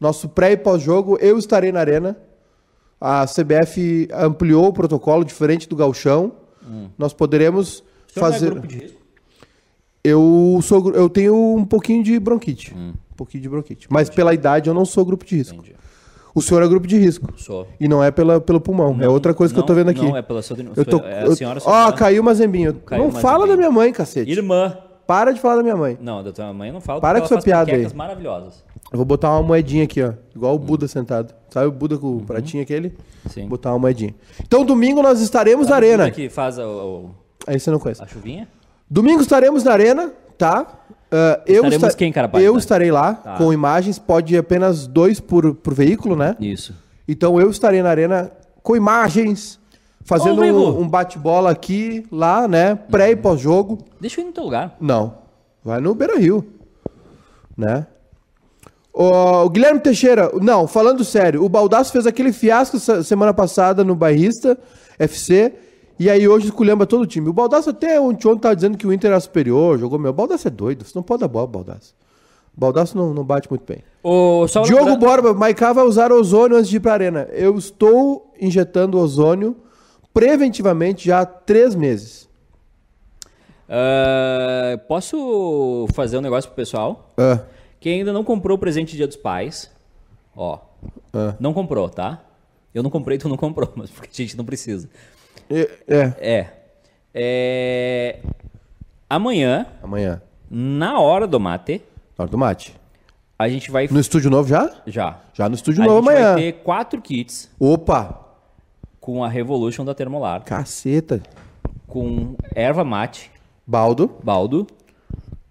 Nosso 0.01 0.29
pré 0.29 0.53
e 0.53 0.57
pós-jogo, 0.57 1.19
eu 1.21 1.39
estarei 1.39 1.73
na 1.73 1.81
arena. 1.81 2.17
A 3.01 3.27
CBF 3.27 4.09
ampliou 4.13 4.67
o 4.69 4.73
protocolo 4.73 5.25
diferente 5.25 5.69
do 5.69 5.77
Galchão. 5.77 6.33
Nós 6.97 7.13
poderemos 7.13 7.81
O 7.81 7.85
é 8.17 8.21
fazer. 8.21 8.51
grupo 8.51 8.67
de 8.67 8.79
risco? 8.79 9.03
eu 10.05 10.59
sou 10.63 10.91
eu 10.95 11.09
tenho 11.09 11.35
um 11.57 11.65
pouquinho 11.65 12.03
de 12.03 12.19
bronquite. 12.19 12.75
Um 12.75 12.95
pouquinho 13.17 13.43
de 13.43 13.49
bronquite. 13.49 13.87
Mas 13.91 14.11
pela 14.11 14.35
idade 14.35 14.69
eu 14.69 14.75
não 14.75 14.85
sou 14.85 15.05
grupo 15.05 15.25
de 15.25 15.37
risco. 15.37 15.57
Entendi. 15.57 15.77
O 16.35 16.41
senhor 16.41 16.63
é 16.63 16.69
grupo 16.69 16.87
de 16.87 16.97
risco. 16.99 17.29
Sou. 17.37 17.67
E 17.79 17.87
não 17.87 18.03
é 18.03 18.11
pela, 18.11 18.41
pelo 18.41 18.61
pulmão. 18.61 18.97
é 19.01 19.09
outra 19.09 19.35
coisa 19.35 19.53
que 19.53 19.61
eu 19.61 19.65
tô 19.65 19.75
vendo 19.75 19.91
aqui. 19.91 20.03
Não, 20.05 20.17
é 20.17 20.23
pela 20.23 20.41
sua 20.43 20.57
eu 20.77 20.85
tô, 20.85 20.99
é 21.01 21.23
a 21.25 21.35
senhora 21.37 21.59
Ó, 21.59 21.85
sua 21.87 21.93
caiu 21.93 22.23
uma 22.23 22.35
zembinha. 22.35 22.73
Caiu 22.87 23.03
não 23.05 23.11
uma 23.11 23.21
fala 23.21 23.41
zembinha. 23.41 23.57
da 23.57 23.57
minha 23.57 23.71
mãe, 23.71 23.93
cacete. 23.93 24.31
Irmã. 24.31 24.77
Para 25.07 25.33
de 25.33 25.41
falar 25.41 25.57
da 25.57 25.63
minha 25.63 25.77
mãe. 25.77 25.99
Não, 26.01 26.23
da 26.23 26.33
tua 26.33 26.53
mãe 26.53 26.73
não 26.73 26.81
falo. 26.81 27.01
Para 27.01 27.21
com 27.21 27.27
faz 27.29 27.45
piada 27.45 27.71
aí. 27.73 27.87
maravilhosas. 27.95 28.65
Eu 28.91 28.97
vou 28.97 29.05
botar 29.05 29.31
uma 29.33 29.43
moedinha 29.43 29.85
aqui, 29.85 30.03
ó. 30.03 30.13
Igual 30.35 30.55
o 30.55 30.59
Buda 30.59 30.87
sentado. 30.89 31.35
Sabe 31.51 31.67
o 31.67 31.73
Buda 31.73 31.99
com 31.99 32.17
o 32.17 32.21
pratinho 32.23 32.63
aquele? 32.63 32.89
Uhum. 32.89 33.31
Sim. 33.31 33.49
Botar 33.49 33.73
uma 33.73 33.81
moedinha. 33.81 34.15
Então, 34.43 34.65
domingo 34.65 35.03
nós 35.03 35.21
estaremos 35.21 35.69
na 35.69 35.77
arena. 35.77 36.11
que 36.11 36.29
faz 36.31 36.57
o- 36.59 36.63
o- 36.63 37.11
Aí 37.47 37.59
você 37.59 37.71
não 37.71 37.79
conhece. 37.79 38.03
a 38.03 38.07
chuvinha? 38.07 38.49
Domingo 38.89 39.21
estaremos 39.23 39.65
na 39.65 39.73
arena, 39.73 40.13
tá? 40.39 40.67
Ah, 41.13 41.41
eu 41.47 41.65
esta- 41.67 41.93
quem, 41.95 42.11
Carapaz, 42.11 42.43
Eu 42.43 42.57
estarei 42.57 42.91
lá 42.91 43.15
Tá. 43.15 43.37
com 43.37 43.53
imagens. 43.53 43.99
Pode 43.99 44.35
ir 44.35 44.39
apenas 44.39 44.87
dois 44.87 45.21
por, 45.21 45.55
por 45.55 45.75
veículo, 45.75 46.17
né? 46.17 46.35
Isso. 46.41 46.75
Então 47.07 47.39
eu 47.41 47.51
estarei 47.51 47.83
na 47.83 47.91
arena 47.91 48.31
com 48.63 48.75
imagens 48.75 49.61
fazendo 50.05 50.41
vivo. 50.43 50.59
um, 50.59 50.81
um 50.83 50.89
bate-bola 50.89 51.51
aqui, 51.51 52.07
lá, 52.11 52.49
né? 52.49 52.75
Pré 52.75 53.11
e 53.11 53.17
pós-jogo. 53.17 53.79
Deixa 54.01 54.21
eu 54.21 54.25
ir 54.25 54.27
no 54.29 54.33
teu 54.33 54.45
lugar. 54.45 54.77
Não. 54.81 55.15
Vai 55.65 55.81
no 55.81 55.95
Beira 55.95 56.19
Rio. 56.19 56.45
Né? 57.57 57.87
O, 58.95 59.49
Guilherme 59.49 59.81
Teixeira, 59.81 60.31
não, 60.41 60.67
falando 60.67 61.03
sério, 61.05 61.43
o 61.45 61.49
Baldaço 61.49 61.93
fez 61.93 62.07
aquele 62.07 62.33
fiasco 62.33 62.79
se- 62.79 63.03
semana 63.05 63.33
passada 63.33 63.83
no 63.83 63.95
Bairrista 63.95 64.59
FC. 64.99 65.53
E 66.03 66.11
aí 66.11 66.27
hoje 66.27 66.47
esculhamba 66.47 66.85
todo 66.85 67.03
o 67.03 67.07
time. 67.07 67.29
O 67.29 67.33
Baldaço 67.33 67.71
até 67.71 68.01
ontem 68.01 68.27
ontem 68.27 68.41
tava 68.41 68.57
dizendo 68.57 68.77
que 68.77 68.85
o 68.85 68.93
Inter 68.93 69.13
era 69.13 69.21
superior, 69.21 69.79
jogou 69.79 70.01
meu. 70.01 70.11
O 70.11 70.13
Baldaço 70.13 70.49
é 70.49 70.51
doido, 70.51 70.85
você 70.85 70.91
não 70.97 71.03
pode 71.03 71.21
dar 71.21 71.29
bola, 71.29 71.47
pro 71.47 71.63
Baldaço. 71.63 71.95
O 72.57 72.61
Baldaço 72.61 72.97
não, 72.97 73.15
não 73.15 73.23
bate 73.23 73.49
muito 73.49 73.65
bem. 73.65 73.85
O, 74.03 74.45
Diogo 74.65 74.85
lembra- 74.85 74.97
Borba, 74.97 75.33
Maiká 75.33 75.73
vai 75.73 75.85
usar 75.85 76.11
ozônio 76.11 76.57
antes 76.57 76.69
de 76.69 76.79
ir 76.79 76.81
pra 76.81 76.95
arena. 76.95 77.29
Eu 77.31 77.57
estou 77.57 78.33
injetando 78.41 78.99
ozônio 78.99 79.57
preventivamente 80.13 81.07
já 81.07 81.21
há 81.21 81.25
três 81.25 81.77
meses. 81.77 82.29
Ah, 83.69 84.81
posso 84.89 85.87
fazer 85.95 86.19
um 86.19 86.21
negócio 86.21 86.51
pro 86.51 86.57
pessoal? 86.57 87.15
Ah, 87.17 87.43
Quem 87.79 88.01
ainda 88.01 88.13
não 88.13 88.25
comprou 88.25 88.57
o 88.57 88.61
presente 88.61 88.91
de 88.91 88.97
Dia 88.97 89.07
dos 89.07 89.17
Pais, 89.17 89.71
ó, 90.37 90.59
ah. 91.15 91.37
não 91.39 91.53
comprou, 91.55 91.89
tá? 91.89 92.25
Eu 92.75 92.83
não 92.83 92.91
comprei, 92.91 93.19
tu 93.19 93.29
não 93.29 93.37
comprou, 93.37 93.71
mas 93.77 93.89
porque 93.89 94.11
a 94.13 94.17
gente 94.27 94.37
não 94.37 94.45
precisa. 94.45 94.91
É, 95.53 95.71
é. 95.89 96.15
É. 96.21 96.47
É, 97.15 98.19
Amanhã, 99.09 99.67
Amanhã. 99.83 100.23
na 100.51 100.99
hora 100.99 101.27
do 101.27 101.39
mate, 101.39 101.83
Na 102.19 102.23
hora 102.23 102.31
do 102.31 102.39
mate. 102.39 102.75
a 103.39 103.49
gente 103.49 103.71
vai. 103.71 103.87
No 103.91 104.01
estúdio 104.01 104.31
novo 104.31 104.49
já? 104.49 104.71
Já. 104.87 105.19
Já 105.35 105.49
no 105.49 105.55
estúdio 105.55 105.83
a 105.83 105.87
novo 105.87 106.01
gente 106.01 106.11
amanhã. 106.11 106.33
vai 106.35 106.43
ter 106.43 106.53
quatro 106.65 107.01
kits 107.03 107.51
Opa! 107.61 108.19
com 108.99 109.23
a 109.23 109.29
Revolution 109.29 109.85
da 109.85 109.95
Termolar, 109.95 110.43
Caceta. 110.45 111.21
com 111.87 112.35
erva 112.55 112.83
mate, 112.85 113.31
Baldo. 113.67 114.11
baldo, 114.23 114.67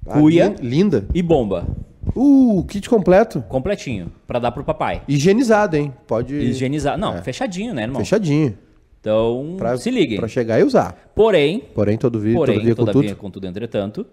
Ah, 0.07 0.13
cuia 0.19 0.47
lin- 0.59 0.69
Linda. 0.69 1.05
e 1.13 1.21
bomba. 1.21 1.67
Uh, 2.15 2.65
kit 2.67 2.89
completo. 2.89 3.41
Completinho, 3.47 4.11
pra 4.27 4.39
dar 4.39 4.51
pro 4.51 4.63
papai. 4.63 5.03
Higienizado, 5.07 5.77
hein? 5.77 5.93
Pode. 6.07 6.33
Higienizar. 6.35 6.97
Não, 6.97 7.21
fechadinho, 7.21 7.73
né, 7.73 7.83
irmão? 7.83 7.99
Fechadinho. 8.01 8.57
Então, 9.01 9.55
Pra, 9.57 9.75
se 9.77 9.89
liguem. 9.89 10.17
Pra 10.19 10.27
chegar 10.27 10.59
e 10.59 10.63
usar. 10.63 10.95
Porém, 11.15 11.59
Porém, 11.73 11.97
todo 11.97 12.19
vídeo, 12.19 12.37
porém, 12.37 12.55
todo 12.55 12.63
dia 12.63 12.75
com 12.75 12.85
tudo. 12.85 13.15
com 13.15 13.31
tudo 13.31 13.47
entretanto, 13.47 14.05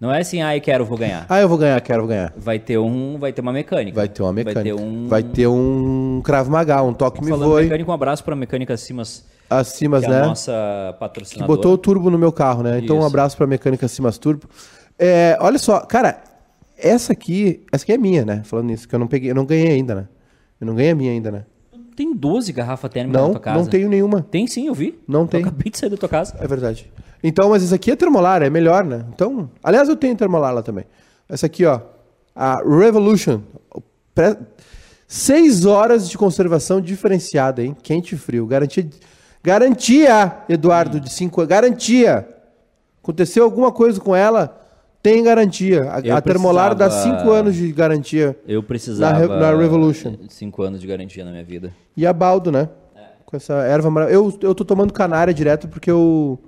não 0.00 0.12
é 0.14 0.20
assim, 0.20 0.40
ai, 0.40 0.60
quero, 0.60 0.84
vou 0.84 0.96
ganhar. 0.96 1.26
Ah, 1.28 1.40
eu 1.40 1.48
vou 1.48 1.58
ganhar, 1.58 1.80
quero 1.80 2.06
ganhar. 2.06 2.32
Vai 2.36 2.58
ter 2.60 2.78
um, 2.78 3.18
vai 3.18 3.32
ter 3.32 3.40
uma 3.40 3.52
mecânica. 3.52 3.96
Vai 3.96 4.08
ter 4.08 4.22
uma 4.22 4.32
mecânica. 4.32 4.62
Vai 4.62 4.72
ter 4.72 4.82
um 4.84 5.08
Vai 5.08 5.22
ter 5.24 5.46
um 5.48 6.20
Krav 6.24 6.48
Maga, 6.48 6.80
um 6.82 6.94
toque 6.94 7.24
me 7.24 7.32
voe. 7.32 7.64
mecânica, 7.64 7.90
um 7.90 7.94
abraço 7.94 8.22
pra 8.22 8.36
Mecânica 8.36 8.76
Simas, 8.76 9.26
Acima, 9.50 9.98
que 10.00 10.06
é 10.06 10.10
né? 10.10 10.22
a 10.22 10.26
nossa 10.26 10.52
Que 10.92 11.00
patrocinadora. 11.00 11.56
botou 11.56 11.72
o 11.72 11.78
turbo 11.78 12.08
no 12.08 12.18
meu 12.18 12.30
carro, 12.30 12.62
né? 12.62 12.78
Então 12.82 12.96
um 12.96 13.00
Isso. 13.00 13.08
abraço 13.08 13.36
pra 13.36 13.46
mecânica 13.48 13.88
Simas 13.88 14.16
Turbo. 14.16 14.46
É, 14.98 15.36
olha 15.40 15.58
só, 15.58 15.80
cara, 15.80 16.22
essa 16.78 17.12
aqui, 17.12 17.64
essa 17.72 17.82
aqui 17.84 17.92
é 17.92 17.98
minha, 17.98 18.24
né? 18.24 18.42
Falando 18.44 18.66
nisso, 18.66 18.88
que 18.88 18.94
eu 18.94 18.98
não 18.98 19.06
peguei, 19.08 19.30
eu 19.30 19.34
não 19.34 19.44
ganhei 19.44 19.68
ainda, 19.72 19.94
né? 19.94 20.08
Eu 20.60 20.66
não 20.68 20.74
ganhei 20.74 20.92
a 20.92 20.94
minha 20.94 21.10
ainda, 21.10 21.30
né? 21.32 21.44
Tem 21.96 22.14
12 22.14 22.52
garrafas 22.52 22.90
térmicas 22.90 23.20
na 23.20 23.26
Não, 23.26 23.32
tua 23.32 23.40
casa. 23.40 23.58
não 23.58 23.66
tenho 23.66 23.88
nenhuma. 23.88 24.22
Tem 24.30 24.46
sim, 24.46 24.66
eu 24.66 24.74
vi. 24.74 25.00
Não 25.08 25.22
Eu 25.22 25.26
tem. 25.28 25.40
acabei 25.40 25.70
de 25.70 25.78
sair 25.78 25.88
da 25.90 25.96
tua 25.96 26.08
casa. 26.08 26.36
É 26.38 26.46
verdade. 26.46 26.90
Então, 27.24 27.48
mas 27.50 27.64
essa 27.64 27.74
aqui 27.76 27.90
é 27.90 27.96
termolar, 27.96 28.42
é 28.42 28.50
melhor, 28.50 28.84
né? 28.84 29.04
Então, 29.14 29.50
aliás, 29.64 29.88
eu 29.88 29.96
tenho 29.96 30.14
termolar 30.14 30.52
lá 30.54 30.62
também. 30.62 30.84
Essa 31.28 31.46
aqui, 31.46 31.64
ó, 31.64 31.80
a 32.34 32.56
Revolution. 32.62 33.40
Pre- 34.14 34.36
Seis 35.08 35.64
horas 35.64 36.08
de 36.10 36.18
conservação 36.18 36.80
diferenciada, 36.80 37.62
hein? 37.62 37.76
Quente 37.82 38.14
e 38.16 38.18
frio. 38.18 38.44
Garantia, 38.46 38.88
garantia 39.42 40.38
Eduardo, 40.48 40.98
de 41.00 41.10
cinco. 41.12 41.44
Garantia. 41.46 42.28
Aconteceu 43.02 43.44
alguma 43.44 43.70
coisa 43.70 44.00
com 44.00 44.14
ela, 44.16 44.60
tem 45.06 45.22
garantia. 45.22 45.82
A, 45.92 46.00
Eu 46.00 46.16
a 46.16 46.20
termolar 46.20 46.74
dá 46.74 46.86
precisava- 46.88 47.18
cinco 47.18 47.30
anos 47.30 47.54
de 47.54 47.70
garantia. 47.72 48.36
Eu 48.46 48.62
precisava... 48.62 49.26
Na 49.28 49.52
na 49.52 49.56
Revolution. 49.56 50.14
5 50.28 50.62
anos 50.62 50.80
de 50.80 50.86
garantia 50.86 51.24
na 51.24 51.30
minha 51.30 51.44
vida. 51.44 51.72
E 51.96 52.04
a 52.04 52.12
baldo, 52.12 52.50
né? 52.50 52.68
Com 53.24 53.36
essa 53.36 53.54
erva 53.54 53.88
maravilhosa. 53.90 54.36
Eu, 54.42 54.48
eu 54.48 54.54
tô 54.54 54.64
tomando 54.64 54.92
canária 54.92 55.32
direto 55.32 55.68
porque 55.68 55.88
eu, 55.90 56.38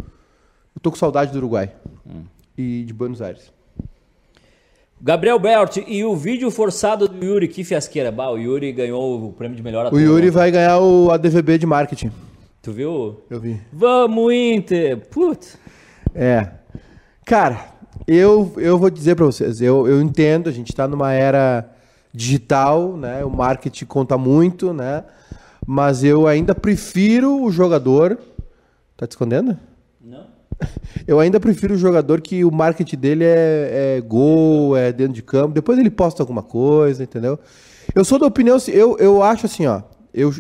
eu 0.75 0.81
tô 0.83 0.91
com 0.91 0.97
saudade 0.97 1.31
do 1.33 1.39
Uruguai. 1.39 1.71
E 2.57 2.83
de 2.85 2.93
Buenos 2.93 3.23
Aires. 3.23 3.53
Gabriel 5.01 5.39
Belt 5.39 5.77
e 5.87 6.05
o 6.05 6.17
vídeo 6.17 6.51
forçado 6.51 7.07
do 7.07 7.25
Yuri, 7.25 7.47
que 7.47 7.63
fiasqueira. 7.63 8.11
Bah, 8.11 8.31
o 8.31 8.37
Yuri 8.39 8.73
ganhou 8.73 9.29
o 9.29 9.33
prêmio 9.33 9.57
de 9.57 9.63
melhor 9.63 9.85
O 9.85 9.89
ator. 9.89 10.01
Yuri 10.01 10.23
ontem. 10.27 10.31
vai 10.31 10.51
ganhar 10.51 10.79
o 10.81 11.11
ADVB 11.13 11.59
de 11.59 11.67
marketing. 11.67 12.11
Tu 12.61 12.73
viu? 12.73 13.21
Eu 13.31 13.39
vi. 13.39 13.61
Vamos, 13.73 14.33
Inter! 14.35 14.97
Putz. 15.09 15.57
É. 16.13 16.49
Cara, 17.25 17.78
eu, 18.09 18.55
eu 18.57 18.79
vou 18.79 18.89
dizer 18.89 19.15
pra 19.15 19.27
vocês, 19.27 19.61
eu, 19.61 19.87
eu 19.87 20.01
entendo, 20.01 20.49
a 20.49 20.53
gente 20.53 20.75
tá 20.75 20.89
numa 20.89 21.13
era 21.13 21.71
digital, 22.11 22.97
né? 22.97 23.23
O 23.23 23.29
marketing 23.29 23.85
conta 23.85 24.17
muito, 24.17 24.73
né? 24.73 25.05
Mas 25.67 26.03
eu 26.03 26.27
ainda 26.27 26.55
prefiro 26.55 27.43
o 27.43 27.51
jogador. 27.51 28.19
Tá 28.97 29.07
te 29.07 29.11
escondendo? 29.11 29.59
Não? 30.01 30.25
Eu 31.07 31.21
ainda 31.21 31.39
prefiro 31.39 31.75
o 31.75 31.79
jogador 31.79 32.21
que 32.21 32.45
o 32.45 32.51
marketing 32.51 32.97
dele 32.97 33.25
é, 33.25 33.99
é 33.99 34.01
gol, 34.01 34.77
é 34.77 34.91
dentro 34.91 35.13
de 35.13 35.23
campo. 35.23 35.55
Depois 35.55 35.79
ele 35.79 35.91
posta 35.91 36.23
alguma 36.23 36.43
coisa, 36.43 37.05
entendeu? 37.05 37.39
Eu 37.95 38.05
sou 38.05 38.19
da 38.19 38.27
opinião, 38.27 38.57
assim, 38.57 38.73
eu, 38.73 38.97
eu 38.99 39.23
acho 39.23 39.47
assim, 39.47 39.67
ó. 39.67 39.83
Eu, 40.13 40.35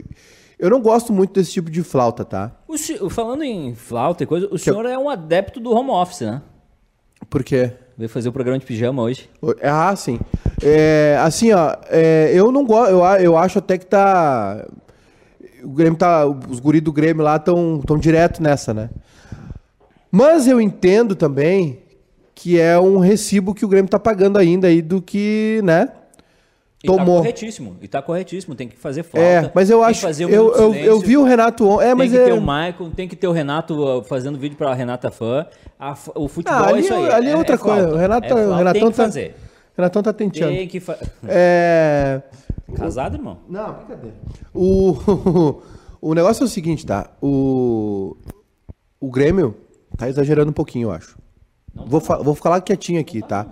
eu 0.58 0.70
não 0.70 0.80
gosto 0.80 1.12
muito 1.12 1.34
desse 1.34 1.52
tipo 1.52 1.70
de 1.70 1.82
flauta, 1.82 2.24
tá? 2.24 2.50
O 2.66 3.10
falando 3.10 3.44
em 3.44 3.74
flauta 3.74 4.24
e 4.24 4.26
coisa, 4.26 4.48
o 4.50 4.58
senhor 4.58 4.84
é 4.86 4.98
um 4.98 5.08
adepto 5.08 5.60
do 5.60 5.70
home 5.70 5.90
office, 5.90 6.22
né? 6.22 6.42
Porque. 7.28 7.72
Veio 7.96 8.08
fazer 8.08 8.28
o 8.28 8.32
programa 8.32 8.58
de 8.58 8.64
pijama 8.64 9.02
hoje. 9.02 9.28
Ah, 9.60 9.94
sim. 9.96 10.20
É, 10.62 11.18
assim, 11.20 11.52
ó, 11.52 11.74
é, 11.88 12.30
eu 12.32 12.52
não 12.52 12.64
gosto. 12.64 12.92
Eu, 12.92 13.00
eu 13.20 13.36
acho 13.36 13.58
até 13.58 13.76
que 13.76 13.86
tá. 13.86 14.64
O 15.64 15.70
Grêmio 15.70 15.98
tá. 15.98 16.24
Os 16.26 16.60
guris 16.60 16.80
do 16.80 16.92
Grêmio 16.92 17.24
lá 17.24 17.36
estão 17.36 17.80
tão 17.84 17.98
direto 17.98 18.40
nessa, 18.40 18.72
né? 18.72 18.88
Mas 20.12 20.46
eu 20.46 20.60
entendo 20.60 21.16
também 21.16 21.80
que 22.34 22.58
é 22.58 22.78
um 22.78 22.98
recibo 22.98 23.52
que 23.52 23.64
o 23.64 23.68
Grêmio 23.68 23.90
tá 23.90 23.98
pagando 23.98 24.38
ainda 24.38 24.68
aí 24.68 24.80
do 24.80 25.02
que, 25.02 25.60
né? 25.64 25.88
E 26.82 26.86
tá 26.86 26.92
Tomou. 26.96 27.16
corretíssimo. 27.18 27.76
E 27.82 27.88
tá 27.88 28.00
corretíssimo. 28.00 28.54
Tem 28.54 28.68
que 28.68 28.76
fazer 28.76 29.02
flauta. 29.02 29.28
É, 29.28 29.50
mas 29.52 29.68
eu 29.68 29.78
tem 29.78 29.86
que 29.86 29.90
acho. 29.90 30.00
fazer 30.00 30.26
um 30.26 30.28
eu, 30.28 30.54
eu, 30.54 30.74
eu 30.74 31.00
vi 31.00 31.16
o 31.16 31.24
Renato 31.24 31.66
ontem. 31.68 31.82
É, 31.84 31.86
Tem 31.88 31.94
mas 31.96 32.10
que 32.12 32.16
é. 32.18 32.24
ter 32.26 32.32
o 32.32 32.40
Michael, 32.40 32.90
tem 32.94 33.08
que 33.08 33.16
ter 33.16 33.26
o 33.26 33.32
Renato 33.32 33.74
uh, 33.98 34.04
fazendo 34.04 34.38
vídeo 34.38 34.56
pra 34.56 34.72
Renata 34.74 35.10
Fã. 35.10 35.44
A 35.78 35.96
o 36.14 36.28
futebol 36.28 36.56
Ah, 36.58 36.66
é 36.68 36.72
ali, 36.74 36.80
isso 36.82 36.94
aí. 36.94 37.10
ali 37.10 37.28
é 37.30 37.36
outra 37.36 37.58
coisa. 37.58 37.78
flauta. 37.80 37.94
O 37.96 37.98
Renato, 37.98 38.26
É 38.26 38.28
tá- 38.28 38.34
o 38.34 38.38
flauta, 38.38 38.56
Renatão 38.58 38.80
tem 38.82 38.90
que 38.90 38.96
tá. 38.96 39.02
fazer. 39.04 39.36
Renatão 39.76 40.02
tá 40.02 40.12
tenteando. 40.12 40.52
Tem 40.56 40.68
que 40.68 40.78
fa... 40.80 40.98
É. 41.26 42.22
Casado, 42.76 43.16
irmão? 43.16 43.38
Não, 43.48 43.72
brincadeira. 43.72 44.14
O, 44.54 45.60
o 46.00 46.14
negócio 46.14 46.42
é 46.42 46.46
o 46.46 46.48
seguinte, 46.48 46.86
tá? 46.86 47.10
O, 47.20 48.16
o 49.00 49.10
Grêmio 49.10 49.56
tá 49.96 50.08
exagerando 50.08 50.50
um 50.50 50.54
pouquinho, 50.54 50.88
eu 50.88 50.92
acho. 50.92 51.16
Vou, 51.74 52.00
fa- 52.00 52.18
vou 52.18 52.34
falar 52.36 52.60
quietinho 52.60 53.00
aqui, 53.00 53.20
tá? 53.22 53.46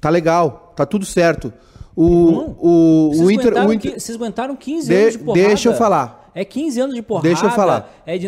Tá 0.00 0.08
legal, 0.08 0.72
tá 0.76 0.84
tudo 0.86 1.04
certo. 1.04 1.52
O, 1.96 2.06
o, 2.06 3.08
Vocês, 3.12 3.20
o 3.26 3.30
Inter. 3.30 3.46
aguentaram, 3.48 3.68
O 3.68 3.72
Inter 3.72 3.92
vocês 4.00 4.16
aguentaram 4.16 4.56
15 4.56 4.88
De- 4.88 4.94
anos 4.94 5.12
de 5.12 5.18
porrada. 5.18 5.46
deixa 5.48 5.68
eu 5.68 5.74
falar. 5.74 6.30
É 6.34 6.44
15 6.44 6.80
anos 6.80 6.94
de 6.94 7.02
porrada. 7.02 7.28
Deixa 7.28 7.46
eu 7.46 7.50
falar. 7.50 7.92
É 8.06 8.16
de... 8.16 8.26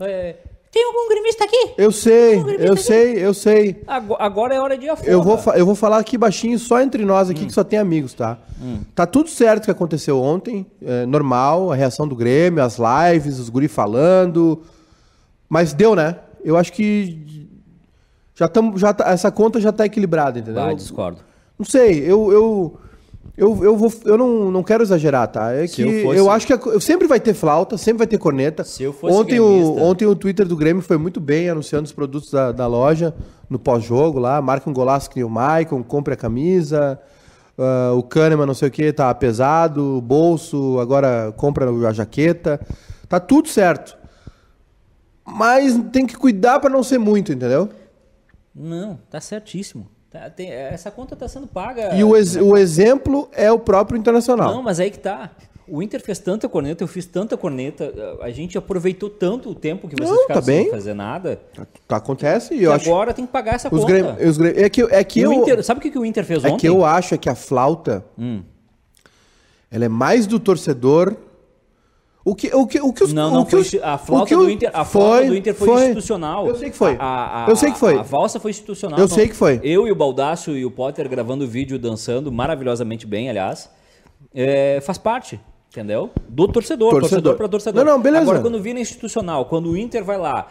é, 0.00 0.36
Tem 0.70 0.84
algum 0.86 1.08
gremista 1.08 1.44
aqui? 1.44 1.72
eu 1.76 1.90
sei, 1.90 2.40
eu 2.58 2.76
sei, 2.76 3.14
eu 3.26 3.34
sei. 3.34 3.82
Ago- 3.86 4.16
Agora 4.18 4.54
é 4.54 4.60
hora 4.60 4.78
de 4.78 4.88
afoga. 4.88 5.10
Eu 5.10 5.20
vou, 5.22 5.38
eu 5.54 5.66
vou 5.66 5.74
falar 5.74 5.98
aqui 5.98 6.16
baixinho, 6.16 6.56
só 6.58 6.80
entre 6.80 7.04
nós 7.04 7.28
aqui, 7.28 7.44
que 7.46 7.52
só 7.52 7.64
tem 7.64 7.78
amigos, 7.78 8.14
tá? 8.14 8.38
Tá 8.94 9.04
tudo 9.06 9.28
certo 9.28 9.62
o 9.62 9.64
que 9.66 9.70
aconteceu 9.72 10.20
ontem, 10.20 10.64
é 10.80 11.04
normal, 11.06 11.72
a 11.72 11.74
reação 11.74 12.06
do 12.06 12.14
Grêmio, 12.14 12.62
as 12.62 12.78
lives, 12.78 13.38
os 13.40 13.48
guri 13.48 13.66
falando. 13.68 14.62
Mas 15.48 15.72
deu, 15.72 15.96
né? 15.96 16.16
Eu 16.44 16.56
acho 16.56 16.72
que 16.72 17.48
já 18.36 18.46
tamo, 18.48 18.78
já 18.78 18.94
tá- 18.94 19.10
essa 19.10 19.30
conta 19.32 19.60
já 19.60 19.72
tá 19.72 19.84
equilibrada, 19.84 20.38
entendeu? 20.38 20.62
Ah, 20.62 20.72
discordo. 20.72 21.18
Não 21.58 21.66
sei, 21.66 21.98
eu 22.00 22.30
eu 22.32 22.78
eu, 23.36 23.64
eu, 23.64 23.76
vou, 23.76 23.92
eu 24.04 24.18
não, 24.18 24.50
não 24.50 24.62
quero 24.62 24.82
exagerar, 24.82 25.28
tá? 25.28 25.52
É 25.52 25.66
Se 25.66 25.76
que 25.76 25.82
eu 25.82 25.90
eu, 26.14 26.24
fosse- 26.24 26.28
acho 26.28 26.46
que 26.46 26.52
a 26.76 26.80
sempre 26.80 27.06
vai 27.06 27.18
ter 27.20 27.32
flauta, 27.34 27.76
sempre 27.78 27.98
vai 27.98 28.06
ter 28.06 28.18
corneta. 28.18 28.64
Se 28.64 28.82
eu 28.82 28.92
fosse 28.92 29.14
ontem, 29.16 29.40
o, 29.40 29.76
ontem 29.78 30.06
o 30.06 30.14
Twitter 30.16 30.46
do 30.46 30.56
Grêmio 30.56 30.82
foi 30.82 30.96
muito 30.98 31.20
bem 31.20 31.48
anunciando 31.48 31.84
os 31.86 31.92
produtos 31.92 32.30
da, 32.30 32.52
da 32.52 32.66
loja 32.66 33.14
no 33.48 33.58
pós-jogo 33.58 34.18
lá. 34.18 34.40
Marca 34.42 34.68
um 34.68 34.72
golaço 34.72 35.08
que 35.10 35.16
nem 35.16 35.24
o 35.24 35.30
Maicon, 35.30 35.82
compre 35.82 36.14
a 36.14 36.16
camisa. 36.16 36.98
ah, 37.58 37.92
o 37.94 38.02
Kahneman, 38.02 38.46
não 38.46 38.54
sei 38.54 38.68
o 38.68 38.70
que, 38.70 38.92
tá 38.92 39.14
pesado. 39.14 39.96
o 39.98 40.00
Bolso, 40.00 40.78
agora 40.78 41.32
compra 41.36 41.70
a 41.88 41.92
jaqueta. 41.92 42.60
Tá 43.08 43.18
tudo 43.20 43.48
certo. 43.48 43.96
Mas 45.26 45.78
tem 45.92 46.06
que 46.06 46.16
cuidar 46.16 46.58
para 46.60 46.70
não 46.70 46.82
ser 46.82 46.98
muito, 46.98 47.32
entendeu? 47.32 47.68
Não, 48.54 48.98
tá 49.08 49.20
certíssimo. 49.20 49.86
Tá- 50.10 50.28
tem- 50.28 50.50
essa 50.50 50.90
conta 50.90 51.14
tá 51.14 51.28
sendo 51.28 51.46
paga. 51.46 51.94
E 51.94 52.02
o, 52.02 52.16
ex- 52.16 52.34
o 52.36 52.56
exemplo 52.56 53.28
é 53.32 53.50
o 53.52 53.58
próprio 53.58 53.96
Internacional. 53.98 54.52
Não, 54.54 54.62
mas 54.62 54.80
aí 54.80 54.90
que 54.90 54.98
tá. 54.98 55.30
O 55.68 55.80
Inter 55.80 56.02
fez 56.02 56.18
tanta 56.18 56.48
corneta, 56.48 56.82
eu 56.82 56.88
fiz 56.88 57.06
tanta 57.06 57.36
corneta, 57.36 57.92
a 58.20 58.28
gente 58.30 58.58
aproveitou 58.58 59.08
tanto 59.08 59.50
o 59.50 59.54
tempo 59.54 59.86
que 59.86 59.94
vocês 59.94 60.10
Não, 60.10 60.22
ficaram 60.22 60.40
tá 60.40 60.44
sem 60.46 60.68
fazer 60.68 60.94
nada, 60.94 61.40
Tá, 61.86 61.96
acontece 61.96 62.54
e 62.54 62.64
eu 62.64 62.72
acho. 62.72 62.90
agora 62.90 63.14
tem 63.14 63.24
que 63.24 63.30
pagar 63.30 63.54
essa 63.54 63.68
Os 63.72 63.82
conta. 63.82 63.92
Grêmio, 63.92 64.28
os 64.28 64.36
Grêmio- 64.36 64.64
é 64.64 64.68
que, 64.68 64.82
é 64.82 65.04
que 65.04 65.24
o 65.24 65.32
eu. 65.32 65.42
Inter, 65.42 65.62
sabe 65.62 65.78
o 65.78 65.80
que, 65.82 65.92
que 65.92 65.98
o 65.98 66.04
Inter 66.04 66.24
fez 66.24 66.44
É 66.44 66.48
ontem? 66.48 66.56
que 66.58 66.68
eu 66.68 66.84
acho 66.84 67.14
é 67.14 67.18
que 67.18 67.28
a 67.28 67.36
flauta 67.36 68.04
Hum. 68.18 68.42
ela 69.70 69.84
é 69.84 69.88
mais 69.88 70.26
do 70.26 70.40
torcedor. 70.40 71.14
O 72.24 72.34
que, 72.34 72.54
o 72.54 72.66
que, 72.66 72.78
o 72.80 72.92
que 72.92 73.02
os, 73.04 73.12
Não, 73.14 73.30
não 73.32 73.40
o 73.42 73.44
que 73.46 73.52
foi 73.52 73.60
os- 73.60 73.74
a 73.82 73.94
o 73.94 73.98
flauta 73.98 74.36
do 74.36 74.42
o- 74.42 74.50
Inter, 74.50 74.70
a 74.74 74.84
flauta 74.84 75.26
do 75.26 75.34
Inter 75.36 75.54
foi, 75.54 75.84
institucional. 75.84 76.46
Eu 76.46 76.54
sei 76.54 76.70
que 76.70 76.76
foi. 76.76 76.96
A, 76.98 77.46
a- 77.46 77.48
eu 77.48 77.56
sei 77.56 77.70
que 77.72 77.78
foi. 77.78 77.94
A, 77.96 78.00
a 78.00 78.02
valsa 78.02 78.38
foi 78.38 78.50
institucional. 78.50 78.98
Eu 78.98 79.08
sei 79.08 79.26
que 79.26 79.34
foi. 79.34 79.58
Eu 79.64 79.86
e 79.88 79.90
o 79.92 79.94
Baldaço 79.94 80.50
e 80.52 80.64
o 80.66 80.70
Potter 80.70 81.08
gravando 81.08 81.46
vídeo 81.48 81.78
dançando 81.78 82.30
maravilhosamente 82.30 83.06
bem, 83.06 83.30
aliás, 83.30 83.70
é, 84.34 84.80
faz 84.82 84.98
parte. 84.98 85.40
Entendeu? 85.70 86.10
Do 86.28 86.48
torcedor, 86.48 86.90
Torcedor. 86.90 87.00
torcedor 87.10 87.36
para 87.36 87.48
torcedor. 87.48 87.84
Não, 87.84 87.92
não, 87.92 88.02
beleza. 88.02 88.22
Agora, 88.22 88.40
quando 88.40 88.60
vira 88.60 88.78
institucional, 88.80 89.44
quando 89.46 89.70
o 89.70 89.76
Inter 89.76 90.04
vai 90.04 90.18
lá 90.18 90.48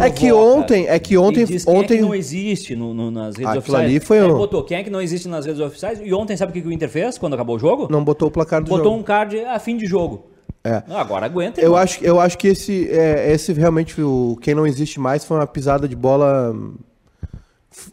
É 0.00 0.10
que 0.10 0.32
ontem- 0.32 0.86
é 0.88 0.98
que 0.98 1.16
ontem- 1.18 1.44
diz 1.44 1.64
quem 1.66 1.74
é 1.74 1.78
ontem- 1.78 1.96
que 1.98 2.02
não 2.02 2.14
existe 2.14 2.74
no- 2.74 2.94
no- 2.94 3.10
nas 3.10 3.36
redes 3.36 3.44
Aquilo 3.48 3.58
oficiais. 3.58 3.84
ali 3.84 4.00
foi 4.00 4.18
Aí 4.18 4.24
um- 4.30 4.34
botou 4.36 4.64
quem 4.64 4.78
é 4.78 4.82
que 4.82 4.88
não 4.90 5.00
existe 5.00 5.28
nas 5.28 5.44
redes 5.44 5.60
oficiais. 5.60 6.00
E 6.02 6.12
ontem, 6.14 6.36
sabe 6.38 6.50
o 6.50 6.52
que 6.54 6.62
que 6.62 6.68
o 6.68 6.72
Inter 6.72 6.88
fez 6.88 7.18
quando 7.18 7.34
acabou 7.34 7.56
o 7.56 7.58
jogo? 7.58 7.86
Não 7.90 8.02
botou 8.02 8.28
o 8.28 8.30
placar 8.30 8.62
do 8.62 8.68
botou 8.70 8.84
jogo. 8.86 8.96
um 8.96 9.02
card 9.02 9.38
a 9.44 9.58
fim 9.58 9.76
de 9.76 9.84
jogo. 9.86 10.24
É. 10.62 10.82
Não, 10.86 10.98
agora 10.98 11.26
aguenta. 11.26 11.60
Eu 11.60 11.74
acho, 11.76 12.04
eu 12.04 12.20
acho 12.20 12.36
que 12.36 12.48
esse, 12.48 12.88
é, 12.90 13.32
esse 13.32 13.52
realmente, 13.52 14.00
o 14.02 14.36
quem 14.40 14.54
não 14.54 14.66
existe 14.66 15.00
mais, 15.00 15.24
foi 15.24 15.38
uma 15.38 15.46
pisada 15.46 15.88
de 15.88 15.96
bola 15.96 16.52
hum, 16.52 16.74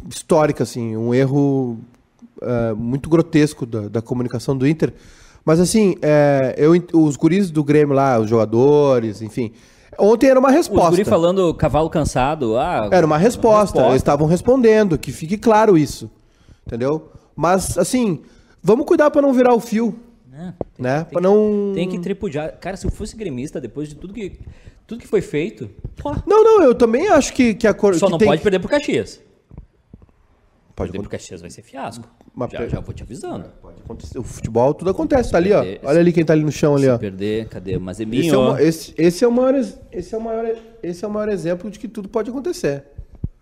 histórica, 0.10 0.63
assim, 0.63 0.95
um 0.97 1.13
erro 1.13 1.80
é, 2.41 2.73
muito 2.73 3.10
grotesco 3.10 3.65
da, 3.65 3.88
da 3.88 4.01
comunicação 4.01 4.56
do 4.58 4.67
Inter. 4.67 4.93
Mas 5.45 5.62
assim, 5.62 5.95
é, 6.01 6.56
eu, 6.58 6.73
os 6.93 7.15
guris 7.15 7.49
do 7.49 7.63
Grêmio 7.63 7.95
lá, 7.95 8.19
os 8.19 8.30
jogadores, 8.30 9.21
enfim. 9.21 9.53
Ontem 9.97 10.27
era 10.30 10.39
uma 10.39 10.49
Os 10.49 10.56
resposta. 10.56 10.89
guri 10.91 11.06
falando 11.06 11.53
cavalo 11.53 11.89
cansado. 11.89 12.58
Ah, 12.58 12.89
Era 12.91 13.06
uma 13.06 13.17
resposta, 13.17 13.82
eles 13.84 13.95
estavam 13.95 14.27
respondendo, 14.27 14.97
que 14.97 15.12
fique 15.12 15.38
claro 15.38 15.77
isso. 15.77 16.12
Entendeu? 16.65 17.10
Mas, 17.36 17.77
assim, 17.77 18.19
vamos 18.62 18.86
cuidar 18.86 19.10
para 19.10 19.21
não 19.21 19.32
virar 19.34 19.53
o 19.53 19.60
fio, 19.60 19.97
É, 20.34 20.53
tem, 20.77 20.83
né? 20.83 21.03
tem 21.05 21.21
não. 21.21 21.71
tem 21.73 21.89
que 21.89 21.99
tripudiar. 21.99 22.57
Cara, 22.59 22.77
se 22.77 22.85
eu 22.85 22.91
fosse 22.91 23.15
gremista, 23.17 23.59
depois 23.59 23.89
de 23.89 23.95
tudo 23.95 24.13
que, 24.13 24.39
tudo 24.85 24.99
que 25.01 25.07
foi 25.07 25.21
feito, 25.21 25.69
pô, 26.01 26.13
Não, 26.25 26.43
não, 26.43 26.63
eu 26.63 26.73
também 26.75 27.07
acho 27.09 27.33
que, 27.33 27.53
que 27.53 27.67
a 27.67 27.73
cor. 27.73 27.95
só 27.95 28.05
que 28.05 28.11
não 28.11 28.17
tem- 28.17 28.27
pode 28.27 28.41
perder 28.41 28.59
pro 28.59 28.69
Caxias. 28.69 29.21
Pode 30.75 30.91
Perder 30.91 31.01
pro 31.01 31.09
Caxias 31.09 31.41
vai 31.41 31.49
ser 31.49 31.63
fiasco. 31.63 32.07
Mas 32.35 32.51
já, 32.51 32.59
per- 32.59 32.69
já 32.69 32.79
vou 32.79 32.93
te 32.93 33.01
avisando. 33.01 33.45
Pode 33.59 33.81
acontecer. 33.83 34.19
O 34.19 34.23
futebol, 34.23 34.75
tudo 34.75 34.91
acontece. 34.91 35.31
Tá 35.31 35.37
ali, 35.39 35.51
ó. 35.51 35.63
Olha 35.81 35.99
ali 35.99 36.13
quem 36.13 36.23
tá 36.23 36.33
ali 36.33 36.43
no 36.43 36.51
chão 36.51 36.75
ali, 36.75 36.87
ó. 36.87 36.99
Perder, 36.99 37.47
cadê? 37.47 37.71
Esse 37.71 37.79
Mazembinho. 37.79 38.33
é, 38.33 38.37
o, 38.37 38.57
esse, 38.59 38.93
esse, 38.95 39.25
é 39.25 39.27
o 39.27 39.31
maior, 39.31 39.55
esse, 39.55 40.13
é 40.13 40.17
o 40.17 40.21
maior, 40.21 40.55
esse 40.83 41.03
é 41.03 41.07
o 41.07 41.11
maior 41.11 41.29
exemplo 41.29 41.71
de 41.71 41.79
que 41.79 41.87
tudo 41.87 42.07
pode 42.07 42.29
acontecer. 42.29 42.83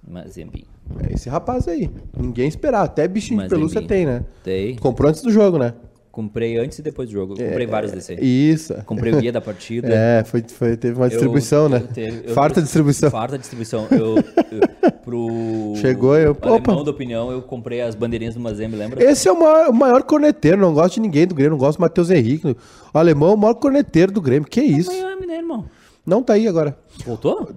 Mazembinho. 0.07 0.67
É 1.09 1.13
esse 1.13 1.27
rapaz 1.27 1.67
aí. 1.67 1.89
Ninguém 2.17 2.47
esperar. 2.47 2.83
Até 2.83 3.05
bichinho 3.05 3.41
de 3.41 3.49
pelúcia 3.49 3.81
tem, 3.81 4.05
né? 4.05 4.23
Tem. 4.41 4.77
Comprou 4.77 5.09
antes 5.09 5.21
do 5.21 5.29
jogo, 5.29 5.57
né? 5.57 5.73
Comprei 6.15 6.57
antes 6.57 6.79
e 6.79 6.81
depois 6.81 7.09
do 7.09 7.11
jogo. 7.11 7.35
Comprei 7.35 7.67
vários 7.67 7.91
desse 7.91 8.13
aí. 8.13 8.19
Isso. 8.21 8.73
Comprei 8.85 9.11
o 9.13 9.19
guia 9.19 9.33
da 9.33 9.41
partida. 9.43 9.89
É, 9.91 10.23
foi, 10.23 10.41
foi, 10.47 10.77
teve 10.77 10.95
uma 10.95 11.07
Eu- 11.07 11.09
distribuição, 11.09 11.67
né? 11.67 11.81
eu 11.83 11.87
teve- 11.93 12.29
eu- 12.29 12.33
Farta 12.33 12.61
distribuição. 12.61 13.11
Farta 13.11 13.37
distribuição. 13.37 13.85
Eu, 13.91 14.15
eu- 14.15 14.93
pro 15.03 15.73
Chegou, 15.75 16.15
eu- 16.17 16.37
alemão 16.41 16.75
opa. 16.75 16.83
da 16.85 16.91
opinião, 16.91 17.31
eu 17.33 17.41
comprei 17.41 17.81
as 17.81 17.95
bandeirinhas 17.95 18.33
do 18.33 18.39
Mazembe, 18.39 18.77
lembra? 18.77 19.03
Esse 19.03 19.27
é 19.27 19.31
o 19.33 19.37
maior, 19.37 19.69
o 19.69 19.73
maior 19.73 20.03
corneteiro. 20.03 20.57
Não 20.57 20.73
gosto 20.73 20.93
de 20.95 21.01
ninguém 21.01 21.27
do 21.27 21.35
Grêmio. 21.35 21.51
Não 21.51 21.57
gosto 21.57 21.77
do 21.79 21.81
Matheus 21.81 22.09
Henrique. 22.09 22.47
O 22.93 22.97
alemão 22.97 23.31
é 23.31 23.33
o 23.33 23.37
maior 23.37 23.55
corneteiro 23.55 24.13
do 24.13 24.21
Grêmio. 24.21 24.47
Que 24.47 24.61
isso? 24.61 24.89
Miami, 24.91 25.25
né, 25.27 25.35
irmão? 25.35 25.65
Não 26.05 26.21
tá 26.21 26.33
aí 26.33 26.47
agora. 26.47 26.77
Voltou? 27.05 27.49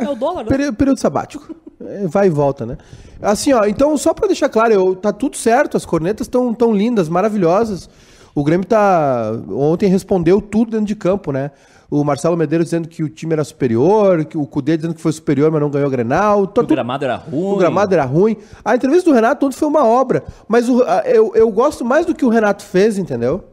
É 0.00 0.08
o 0.08 0.14
dólar, 0.14 0.44
né? 0.44 0.48
Período, 0.48 0.74
período 0.76 0.98
sabático. 0.98 1.54
É, 1.80 2.06
Vai 2.06 2.26
e 2.28 2.30
volta, 2.30 2.64
né? 2.64 2.78
Assim, 3.20 3.52
ó, 3.52 3.64
então, 3.66 3.96
só 3.98 4.14
pra 4.14 4.26
deixar 4.26 4.48
claro, 4.48 4.72
eu, 4.72 4.94
tá 4.96 5.12
tudo 5.12 5.36
certo, 5.36 5.76
as 5.76 5.84
cornetas 5.84 6.26
estão 6.26 6.52
tão 6.54 6.72
lindas, 6.74 7.08
maravilhosas. 7.08 7.88
O 8.34 8.42
Grêmio 8.42 8.66
tá. 8.66 9.32
Ontem 9.50 9.88
respondeu 9.88 10.40
tudo 10.40 10.70
dentro 10.72 10.86
de 10.86 10.94
campo, 10.96 11.32
né? 11.32 11.50
O 11.90 12.02
Marcelo 12.02 12.36
Medeiros 12.36 12.66
dizendo 12.66 12.88
que 12.88 13.02
o 13.02 13.08
time 13.08 13.32
era 13.34 13.44
superior, 13.44 14.24
que 14.24 14.36
o 14.36 14.44
Cudê 14.46 14.76
dizendo 14.76 14.94
que 14.94 15.00
foi 15.00 15.12
superior, 15.12 15.50
mas 15.52 15.60
não 15.60 15.70
ganhou 15.70 15.86
a 15.86 15.90
Grenal. 15.90 16.46
Tá 16.46 16.60
O 16.60 16.64
tudo- 16.64 16.74
gramado 16.74 17.04
era 17.04 17.16
ruim. 17.16 17.52
o 17.52 17.56
gramado 17.56 17.94
era 17.94 18.04
ruim. 18.04 18.36
A 18.64 18.74
entrevista 18.74 19.08
do 19.08 19.14
Renato 19.14 19.46
ontem 19.46 19.56
foi 19.56 19.68
uma 19.68 19.84
obra. 19.84 20.24
Mas 20.48 20.68
o- 20.68 20.82
a- 20.82 21.02
eu, 21.06 21.32
eu 21.34 21.50
gosto 21.50 21.84
mais 21.84 22.04
do 22.04 22.14
que 22.14 22.24
o 22.24 22.28
Renato 22.28 22.64
fez, 22.64 22.98
entendeu? 22.98 23.44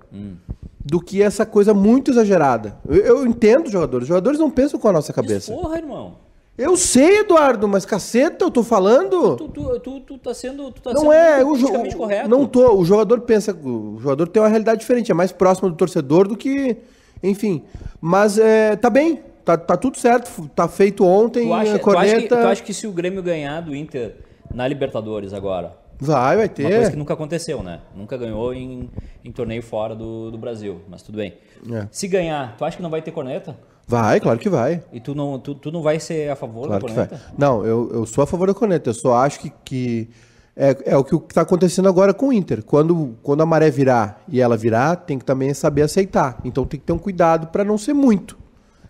Do 0.85 0.99
que 0.99 1.21
essa 1.21 1.45
coisa 1.45 1.73
muito 1.73 2.11
exagerada. 2.11 2.77
Eu, 2.87 2.97
eu 2.97 3.25
entendo 3.25 3.67
os 3.67 3.71
jogadores. 3.71 4.03
Os 4.03 4.09
jogadores 4.09 4.39
não 4.39 4.49
pensam 4.51 4.79
com 4.79 4.87
a 4.87 4.91
nossa 4.91 5.13
cabeça. 5.13 5.53
Porra, 5.53 5.77
irmão. 5.77 6.15
Eu 6.55 6.77
sei, 6.77 7.19
Eduardo, 7.19 7.67
mas 7.67 7.83
caceta, 7.83 8.45
eu 8.45 8.51
tô 8.51 8.61
falando. 8.63 9.35
Tu, 9.37 9.47
tu, 9.47 9.79
tu, 9.79 9.99
tu 10.01 10.17
tá 10.19 10.33
sendo, 10.35 10.71
tu 10.71 10.81
tá 10.83 10.93
Não 10.93 11.01
sendo 11.01 11.13
é, 11.13 11.43
o 11.43 11.97
correto. 11.97 12.29
Não 12.29 12.45
tô. 12.45 12.75
O 12.75 12.85
jogador 12.85 13.21
pensa. 13.21 13.53
O 13.53 13.97
jogador 13.99 14.27
tem 14.27 14.41
uma 14.41 14.49
realidade 14.49 14.81
diferente, 14.81 15.11
é 15.11 15.15
mais 15.15 15.31
próximo 15.31 15.69
do 15.69 15.75
torcedor 15.75 16.27
do 16.27 16.37
que. 16.37 16.77
Enfim. 17.23 17.63
Mas 17.99 18.37
é, 18.37 18.75
tá 18.75 18.89
bem. 18.89 19.21
Tá, 19.43 19.57
tá 19.57 19.75
tudo 19.75 19.97
certo. 19.97 20.47
Tá 20.49 20.67
feito 20.67 21.03
ontem. 21.03 21.47
Tu 21.47 21.53
acha, 21.53 21.61
a 21.61 21.63
tu, 21.65 21.75
acha 21.75 21.79
corneta. 21.79 22.21
que, 22.21 22.27
tu 22.27 22.47
acha 22.47 22.63
que 22.63 22.73
se 22.73 22.85
o 22.85 22.91
Grêmio 22.91 23.23
ganhar 23.23 23.61
do 23.61 23.75
Inter 23.75 24.15
na 24.53 24.67
Libertadores 24.67 25.33
agora, 25.33 25.75
Vai, 26.05 26.35
vai 26.37 26.45
uma 26.47 26.53
coisa 26.69 26.79
ter. 26.85 26.91
que 26.91 26.97
nunca 26.97 27.13
aconteceu, 27.13 27.63
né? 27.63 27.79
Nunca 27.95 28.17
ganhou 28.17 28.53
em, 28.53 28.89
em 29.23 29.31
torneio 29.31 29.61
fora 29.63 29.95
do, 29.95 30.31
do 30.31 30.37
Brasil, 30.37 30.81
mas 30.89 31.01
tudo 31.01 31.17
bem. 31.17 31.33
É. 31.71 31.87
Se 31.91 32.07
ganhar, 32.07 32.55
tu 32.57 32.65
acha 32.65 32.77
que 32.77 32.83
não 32.83 32.89
vai 32.89 33.01
ter 33.01 33.11
corneta? 33.11 33.55
Vai, 33.87 34.19
claro 34.19 34.39
que 34.39 34.49
vai. 34.49 34.81
E 34.93 34.99
tu 34.99 35.13
não, 35.13 35.37
tu, 35.39 35.53
tu 35.55 35.71
não 35.71 35.81
vai 35.81 35.99
ser 35.99 36.29
a 36.31 36.35
favor 36.35 36.67
Claro 36.67 36.81
da 36.83 36.87
que 36.89 36.93
vai. 36.95 37.07
corneta? 37.07 37.33
Não, 37.37 37.65
eu, 37.65 37.89
eu 37.93 38.05
sou 38.05 38.23
a 38.23 38.27
favor 38.27 38.47
da 38.47 38.53
corneta. 38.53 38.89
Eu 38.89 38.93
só 38.93 39.15
acho 39.15 39.39
que, 39.39 39.51
que 39.65 40.09
é, 40.55 40.93
é 40.93 40.97
o 40.97 41.03
que 41.03 41.15
está 41.15 41.41
acontecendo 41.41 41.89
agora 41.89 42.13
com 42.13 42.27
o 42.29 42.33
Inter. 42.33 42.63
Quando, 42.63 43.17
quando 43.21 43.41
a 43.41 43.45
maré 43.45 43.69
virar 43.69 44.23
e 44.27 44.39
ela 44.39 44.55
virar, 44.55 44.95
tem 44.97 45.19
que 45.19 45.25
também 45.25 45.53
saber 45.53 45.81
aceitar. 45.81 46.39
Então 46.45 46.65
tem 46.65 46.79
que 46.79 46.85
ter 46.85 46.93
um 46.93 46.97
cuidado 46.97 47.47
para 47.47 47.63
não 47.63 47.77
ser 47.77 47.93
muito. 47.93 48.37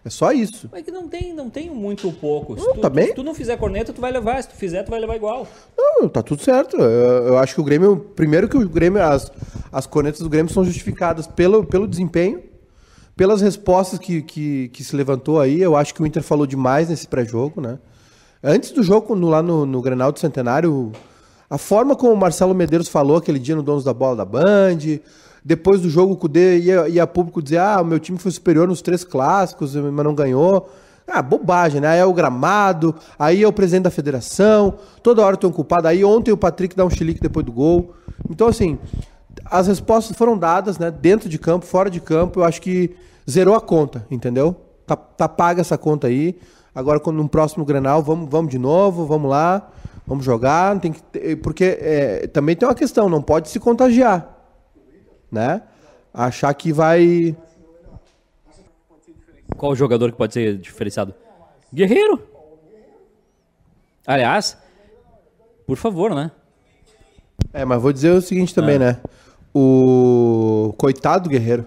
É 0.06 0.10
só 0.10 0.32
isso. 0.34 0.68
Mas 0.72 0.84
que 0.84 0.92
não 0.92 1.08
tem, 1.08 1.34
não 1.34 1.50
tem 1.50 1.70
muito 1.70 2.08
ou 2.08 2.14
pouco. 2.14 2.60
Se 2.60 2.66
Não, 2.66 2.74
tu, 2.74 2.82
tá 2.82 2.90
tu- 2.90 2.94
bem. 2.94 3.08
se 3.08 3.14
tu 3.14 3.24
não 3.24 3.34
fizer 3.34 3.56
corneta, 3.58 3.94
tu 3.94 4.02
vai 4.02 4.12
levar. 4.12 4.42
Se 4.44 4.50
tu 4.50 4.56
fizer, 4.56 4.84
tu 4.84 4.92
vai 4.92 5.00
levar 5.00 5.16
igual. 5.16 5.48
Não, 5.78 6.10
tá 6.10 6.22
tudo 6.22 6.42
certo. 6.44 6.76
Eu, 6.78 7.28
eu 7.28 7.38
acho 7.38 7.56
que 7.56 7.62
o 7.62 7.64
Grêmio. 7.64 7.96
Primeiro 8.16 8.50
que 8.50 8.58
o 8.58 8.68
Grêmio, 8.68 9.02
as, 9.02 9.32
as 9.72 9.88
cornetas 9.88 10.20
do 10.20 10.28
Grêmio 10.30 10.52
são 10.52 10.66
justificadas 10.66 11.26
pelo, 11.26 11.64
pelo 11.66 11.88
desempenho, 11.88 12.42
pelas 13.16 13.40
respostas 13.42 13.98
que, 13.98 14.22
que, 14.22 14.68
que 14.70 14.84
se 14.84 14.94
levantou 14.96 15.40
aí. 15.40 15.62
Eu 15.62 15.76
acho 15.76 15.94
que 15.94 16.04
o 16.04 16.06
Inter 16.06 16.22
falou 16.22 16.46
demais 16.46 16.90
nesse 16.90 17.08
pré-jogo, 17.08 17.62
né? 17.62 17.80
Antes 18.44 18.72
do 18.72 18.84
jogo, 18.84 19.16
no- 19.16 19.30
lá 19.30 19.42
no, 19.42 19.66
no 19.66 19.82
Grenal 19.82 20.12
do 20.12 20.20
Centenário, 20.20 20.92
a 21.50 21.58
forma 21.58 21.96
como 21.96 22.12
o 22.12 22.18
Marcelo 22.18 22.54
Medeiros 22.54 22.90
falou 22.90 23.16
aquele 23.16 23.40
dia 23.40 23.56
no 23.56 23.64
Donos 23.64 23.86
da 23.86 23.94
Bola 23.94 24.18
da 24.18 24.26
Band, 24.26 24.80
depois 25.44 25.82
do 25.82 25.90
jogo 25.90 26.14
o 26.14 26.18
Cudê 26.18 26.60
ia, 26.60 26.88
ia 26.88 27.08
público 27.08 27.42
dizer, 27.42 27.58
ah, 27.58 27.82
o 27.82 27.86
meu 27.86 28.00
time 28.00 28.18
foi 28.18 28.32
superior 28.32 28.68
nos 28.68 28.82
três 28.82 29.04
clássicos, 29.04 29.76
mas 29.76 30.06
não 30.06 30.16
ganhou. 30.16 30.70
Ah, 31.06 31.22
bobagem, 31.22 31.82
né? 31.82 31.90
Aí 31.90 32.00
é 32.00 32.06
o 32.06 32.14
gramado, 32.14 32.96
aí 33.20 33.44
é 33.44 33.48
o 33.48 33.52
presidente 33.52 33.84
da 33.84 33.92
federação, 33.92 34.76
toda 35.02 35.22
hora 35.22 35.36
tem 35.36 35.50
um 35.50 35.54
culpado. 35.54 35.88
Aí 35.88 36.04
ontem 36.04 36.32
o 36.32 36.38
Patrick 36.38 36.76
dá 36.76 36.86
um 36.86 36.90
chilique 36.90 37.20
depois 37.20 37.46
do 37.46 37.52
gol. 37.52 37.94
Então, 38.30 38.48
assim, 38.48 38.80
as 39.46 39.68
respostas 39.68 40.16
foram 40.16 40.38
dadas, 40.38 40.78
né? 40.78 40.90
Dentro 40.90 41.28
de 41.28 41.38
campo, 41.38 41.66
fora 41.66 41.90
de 41.90 42.00
campo, 42.00 42.40
eu 42.40 42.44
acho 42.46 42.62
que 42.62 42.96
zerou 43.30 43.56
a 43.56 43.62
conta, 43.62 44.06
entendeu? 44.10 44.56
Tá, 44.86 44.96
tá 44.96 45.28
paga 45.28 45.62
essa 45.62 45.78
conta 45.78 46.08
aí. 46.08 46.38
Agora, 46.74 47.00
quando 47.00 47.18
no 47.18 47.30
próximo 47.30 47.66
Grenal, 47.66 48.02
vamos, 48.02 48.30
vamos 48.30 48.50
de 48.50 48.58
novo, 48.58 49.06
vamos 49.06 49.30
lá, 49.30 49.70
vamos 50.08 50.26
jogar. 50.26 50.80
Tem 50.80 50.94
que 50.94 51.36
porque 51.38 51.78
é, 51.80 52.28
também 52.28 52.56
tem 52.56 52.68
uma 52.68 52.76
questão, 52.76 53.10
não 53.10 53.22
pode 53.22 53.50
se 53.50 53.60
contagiar, 53.60 54.33
né? 55.34 55.62
Achar 56.14 56.54
que 56.54 56.72
vai. 56.72 57.36
Qual 59.58 59.72
o 59.72 59.76
jogador 59.76 60.12
que 60.12 60.18
pode 60.18 60.34
ser 60.34 60.58
diferenciado? 60.58 61.14
Guerreiro. 61.74 62.22
Aliás, 64.06 64.58
por 65.66 65.78
favor, 65.78 66.14
né? 66.14 66.32
É, 67.52 67.66
mas 67.66 67.82
vou 67.82 67.92
dizer 67.94 68.12
o 68.12 68.22
seguinte 68.22 68.54
também, 68.54 68.76
Ah. 68.76 68.80
né? 68.80 69.02
O 69.54 70.74
coitado 70.78 71.24
do 71.26 71.30
Guerreiro. 71.30 71.66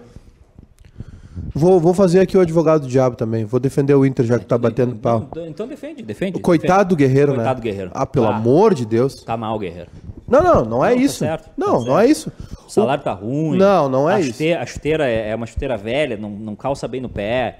Vou, 1.57 1.79
vou 1.79 1.93
fazer 1.93 2.19
aqui 2.19 2.37
o 2.37 2.41
advogado 2.41 2.81
do 2.81 2.87
diabo 2.87 3.15
também. 3.15 3.43
Vou 3.45 3.59
defender 3.59 3.93
o 3.95 4.05
Inter 4.05 4.25
já 4.25 4.37
que 4.39 4.45
tá 4.45 4.57
batendo 4.57 4.95
pau. 4.95 5.27
Então, 5.31 5.47
então 5.47 5.67
defende, 5.67 6.03
defende. 6.03 6.37
O 6.37 6.39
coitado 6.41 6.89
do 6.89 6.95
Guerreiro, 6.95 7.31
né? 7.31 7.37
Coitado 7.37 7.59
do 7.59 7.63
Guerreiro. 7.63 7.91
Ah, 7.93 8.05
pelo 8.05 8.27
Tá. 8.27 8.35
amor 8.35 8.73
de 8.73 8.85
Deus. 8.85 9.23
Tá 9.23 9.35
mal, 9.35 9.57
Guerreiro. 9.57 9.89
Não, 10.27 10.43
não, 10.43 10.65
não 10.65 10.85
é 10.85 10.89
Não, 10.89 10.97
tá 10.97 11.03
isso. 11.03 11.17
certo, 11.19 11.49
não, 11.57 11.79
tá 11.79 11.85
não 11.89 11.99
é 11.99 12.05
isso. 12.05 12.31
O 12.65 12.69
salário 12.69 13.01
tá 13.03 13.13
ruim. 13.13 13.57
Não, 13.57 13.87
não 13.87 14.09
é 14.09 14.15
a 14.15 14.19
isso. 14.19 14.31
chuteira, 14.33 14.61
A 14.61 14.65
chuteira 14.65 15.07
é 15.09 15.29
é 15.29 15.35
uma 15.35 15.45
chuteira 15.45 15.77
velha, 15.77 16.17
não, 16.17 16.29
não 16.29 16.55
calça 16.55 16.85
bem 16.87 16.99
no 16.99 17.07
pé. 17.07 17.59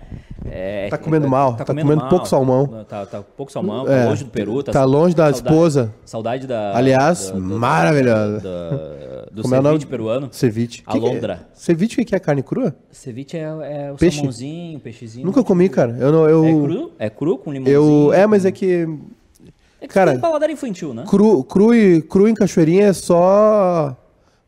É, 0.49 0.87
Tá 0.89 0.97
comendo 0.97 1.27
mal, 1.27 1.55
tá 1.55 1.65
comendo 1.65 1.95
mal. 1.95 2.09
pouco 2.09 2.27
salmão. 2.27 2.67
Tá, 2.87 3.05
tá 3.05 3.21
pouco 3.35 3.51
salmão, 3.51 3.85
tá 3.85 3.91
É, 3.93 4.05
longe 4.05 4.23
do 4.23 4.29
Peru. 4.29 4.63
tá 4.63 4.83
longe 4.85 5.15
da 5.15 5.25
saudade- 5.25 5.37
esposa. 5.47 5.93
Saudade 6.05 6.47
da. 6.47 6.75
Aliás, 6.77 7.31
da- 7.31 7.37
maravilhosa. 7.39 8.39
da- 8.39 9.25
do 9.31 9.41
Como 9.43 9.53
é 9.55 9.59
o 9.59 9.63
ceviche 9.63 9.85
peruano. 9.85 10.29
Ceviche. 10.31 10.81
Que 10.81 10.91
que 10.99 11.05
é? 11.05 11.09
Alondra. 11.09 11.47
Ceviche 11.53 12.01
o 12.01 12.05
que 12.05 12.15
é 12.15 12.19
carne 12.19 12.41
crua? 12.41 12.73
Ceviche 12.91 13.37
é, 13.37 13.41
é 13.41 13.91
o 13.91 13.95
Peixe? 13.97 14.17
salmãozinho, 14.17 14.79
peixezinho. 14.79 15.25
Nunca 15.25 15.43
comi, 15.43 15.69
cara. 15.69 15.95
Eu 15.99 16.11
não, 16.11 16.27
eu, 16.29 16.45
É 16.45 16.51
cru? 16.53 16.91
É 16.99 17.09
cru 17.09 17.37
com 17.37 17.51
limãozinho? 17.51 18.07
eu, 18.07 18.13
é, 18.13 18.25
mas 18.25 18.45
é 18.45 18.51
que 18.51 18.87
É 19.81 19.87
que 19.87 19.93
cara, 19.93 20.11
tem 20.11 20.19
paladar 20.21 20.49
infantil, 20.49 20.93
né? 20.93 21.03
cru, 21.07 21.43
cru, 21.43 21.75
e, 21.75 22.01
cru 22.01 22.27
em 22.27 22.33
cachoeirinha 22.33 22.85
é 22.87 22.93
só, 22.93 23.95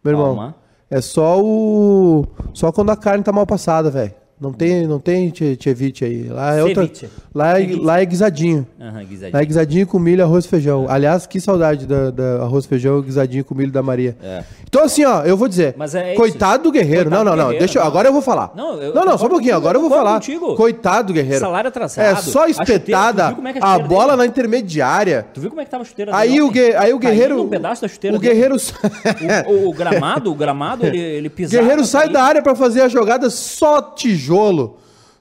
meu 0.04 0.14
irmão, 0.14 0.36
Calma. 0.36 0.56
é 0.90 1.02
só 1.02 1.40
o, 1.40 2.26
só 2.54 2.72
quando 2.72 2.90
a 2.90 2.96
carne 2.98 3.24
tá 3.24 3.32
mal 3.32 3.46
passada, 3.46 3.92
velho. 3.92 4.14
Não 4.40 4.54
tem, 4.54 4.88
não 4.88 5.00
tem 5.00 5.34
che- 5.36 5.58
ceviche 5.62 6.06
aí. 6.06 6.24
Lá 6.30 6.56
é 6.56 6.64
outra, 6.64 6.84
Ceviche. 6.86 7.10
lá 7.36 7.58
é, 7.58 7.62
Ceviche. 7.62 7.80
lá 7.82 8.02
é 8.02 8.06
guisadinho. 8.06 8.68
Aham, 8.80 9.04
guisadinho. 9.04 9.34
Lá 9.34 9.42
é 9.42 9.46
guisadinho 9.46 9.86
com 9.88 10.00
milho, 10.00 10.24
arroz 10.24 10.46
e 10.46 10.48
feijão. 10.48 10.86
Aliás, 10.88 11.28
que 11.28 11.42
saudade 11.42 11.86
da, 11.86 12.10
da 12.10 12.44
arroz 12.44 12.64
e 12.64 12.68
feijão 12.70 13.02
guisadinho 13.02 13.44
com 13.44 13.54
milho 13.54 13.72
da 13.72 13.84
Maria. 13.84 14.16
É. 14.24 14.44
Então, 14.66 14.84
assim, 14.84 15.04
ó, 15.04 15.24
eu 15.24 15.36
vou 15.36 15.48
dizer. 15.50 15.76
É 15.94 16.14
coitado 16.14 16.64
do 16.64 16.72
guerreiro. 16.72 17.10
Coitado 17.10 17.26
não, 17.26 17.32
não, 17.32 17.36
não. 17.38 17.44
guerreiro, 17.50 17.66
Deixa, 17.66 17.80
não. 17.80 17.88
agora 17.88 18.08
eu 18.08 18.14
vou 18.14 18.22
falar. 18.22 18.54
Não, 18.56 18.82
eu 18.82 18.94
não, 18.94 19.04
não, 19.04 19.18
só 19.18 19.26
um 19.26 19.30
pouquinho. 19.30 19.56
Agora 19.58 19.76
eu 19.78 19.82
vou 19.82 19.90
falar. 19.90 20.14
contigo. 20.14 20.56
Coitado 20.56 21.08
do 21.08 21.14
guerreiro. 21.14 21.40
Salário 21.42 21.68
atrasado. 21.68 22.06
É 22.06 22.16
só 22.16 22.44
A 22.46 22.50
espetada. 22.50 23.34
como 23.34 23.46
é 23.48 23.54
a 23.60 23.74
a 23.74 23.80
bola 23.80 24.06
dele? 24.14 24.18
na 24.20 24.26
intermediária. 24.26 25.26
Tu 25.34 25.42
viu 25.42 25.50
como 25.50 25.60
é 25.60 25.66
que 25.66 25.72
tava 25.72 25.84
a 25.84 25.86
chuteira 25.86 26.16
Aí 26.16 26.30
dele 26.30 26.42
o, 26.44 26.52
gue- 26.52 26.76
aí 26.78 26.94
o 26.94 27.00
guerreiro. 27.00 27.42
um 27.44 27.50
pedaço 27.50 27.82
da 27.82 27.88
chuteira 27.90 28.16
o 28.16 28.20
guerreiro. 28.20 28.56
O, 29.48 29.68
o 29.70 29.74
gramado, 29.74 30.32
o 30.32 30.36
gramado, 30.36 30.86
ele, 30.86 30.98
ele 30.98 31.28
pisava. 31.30 31.62
guerreiro 31.62 31.84
sai 31.86 32.08
da 32.08 32.24
área 32.24 32.42
pra 32.42 32.56
fazer 32.56 32.82
a 32.82 32.88
jogada 32.88 33.30
só 33.30 33.82
tijolo. 33.82 34.29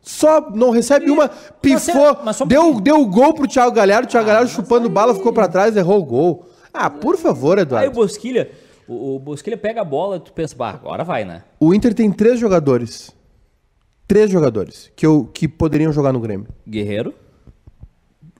Só 0.03 0.51
não 0.55 0.71
recebe 0.71 1.11
uma, 1.11 1.29
pifou, 1.29 2.17
um 2.43 2.47
deu, 2.47 2.81
deu 2.81 3.01
o 3.01 3.07
gol 3.07 3.35
pro 3.35 3.47
Thiago 3.49 3.73
Galhardo, 3.75 4.07
o 4.07 4.11
Thiago 4.11 4.25
Ah, 4.27 4.33
Galhardo 4.33 4.51
chupando 4.51 4.87
aí- 4.87 4.93
bala, 4.93 5.15
ficou 5.15 5.33
pra 5.33 5.49
trás, 5.49 5.77
errou 5.77 5.99
o 6.01 6.05
gol. 6.05 6.47
Ah, 6.73 6.89
por 6.89 7.17
favor, 7.17 7.59
Aí 7.59 7.63
o 7.63 7.67
Eduardo. 7.67 7.91
Bosquilha, 7.93 8.51
o, 8.87 9.17
o 9.17 9.19
Bosquilha 9.19 9.57
pega 9.59 9.81
a 9.83 9.85
bola 9.85 10.17
e 10.17 10.21
tu 10.21 10.33
pensa, 10.33 10.55
bah, 10.57 10.71
agora 10.71 11.05
vai, 11.05 11.25
né? 11.25 11.43
O 11.61 11.75
Inter 11.75 11.93
tem 11.93 12.11
três 12.11 12.39
jogadores. 12.41 13.11
Três 14.07 14.31
jogadores 14.31 14.91
que, 14.97 15.05
eu, 15.05 15.29
que 15.35 15.47
poderiam 15.47 15.93
jogar 15.93 16.13
no 16.13 16.21
Grêmio. 16.21 16.47
Guerreiro. 16.67 17.13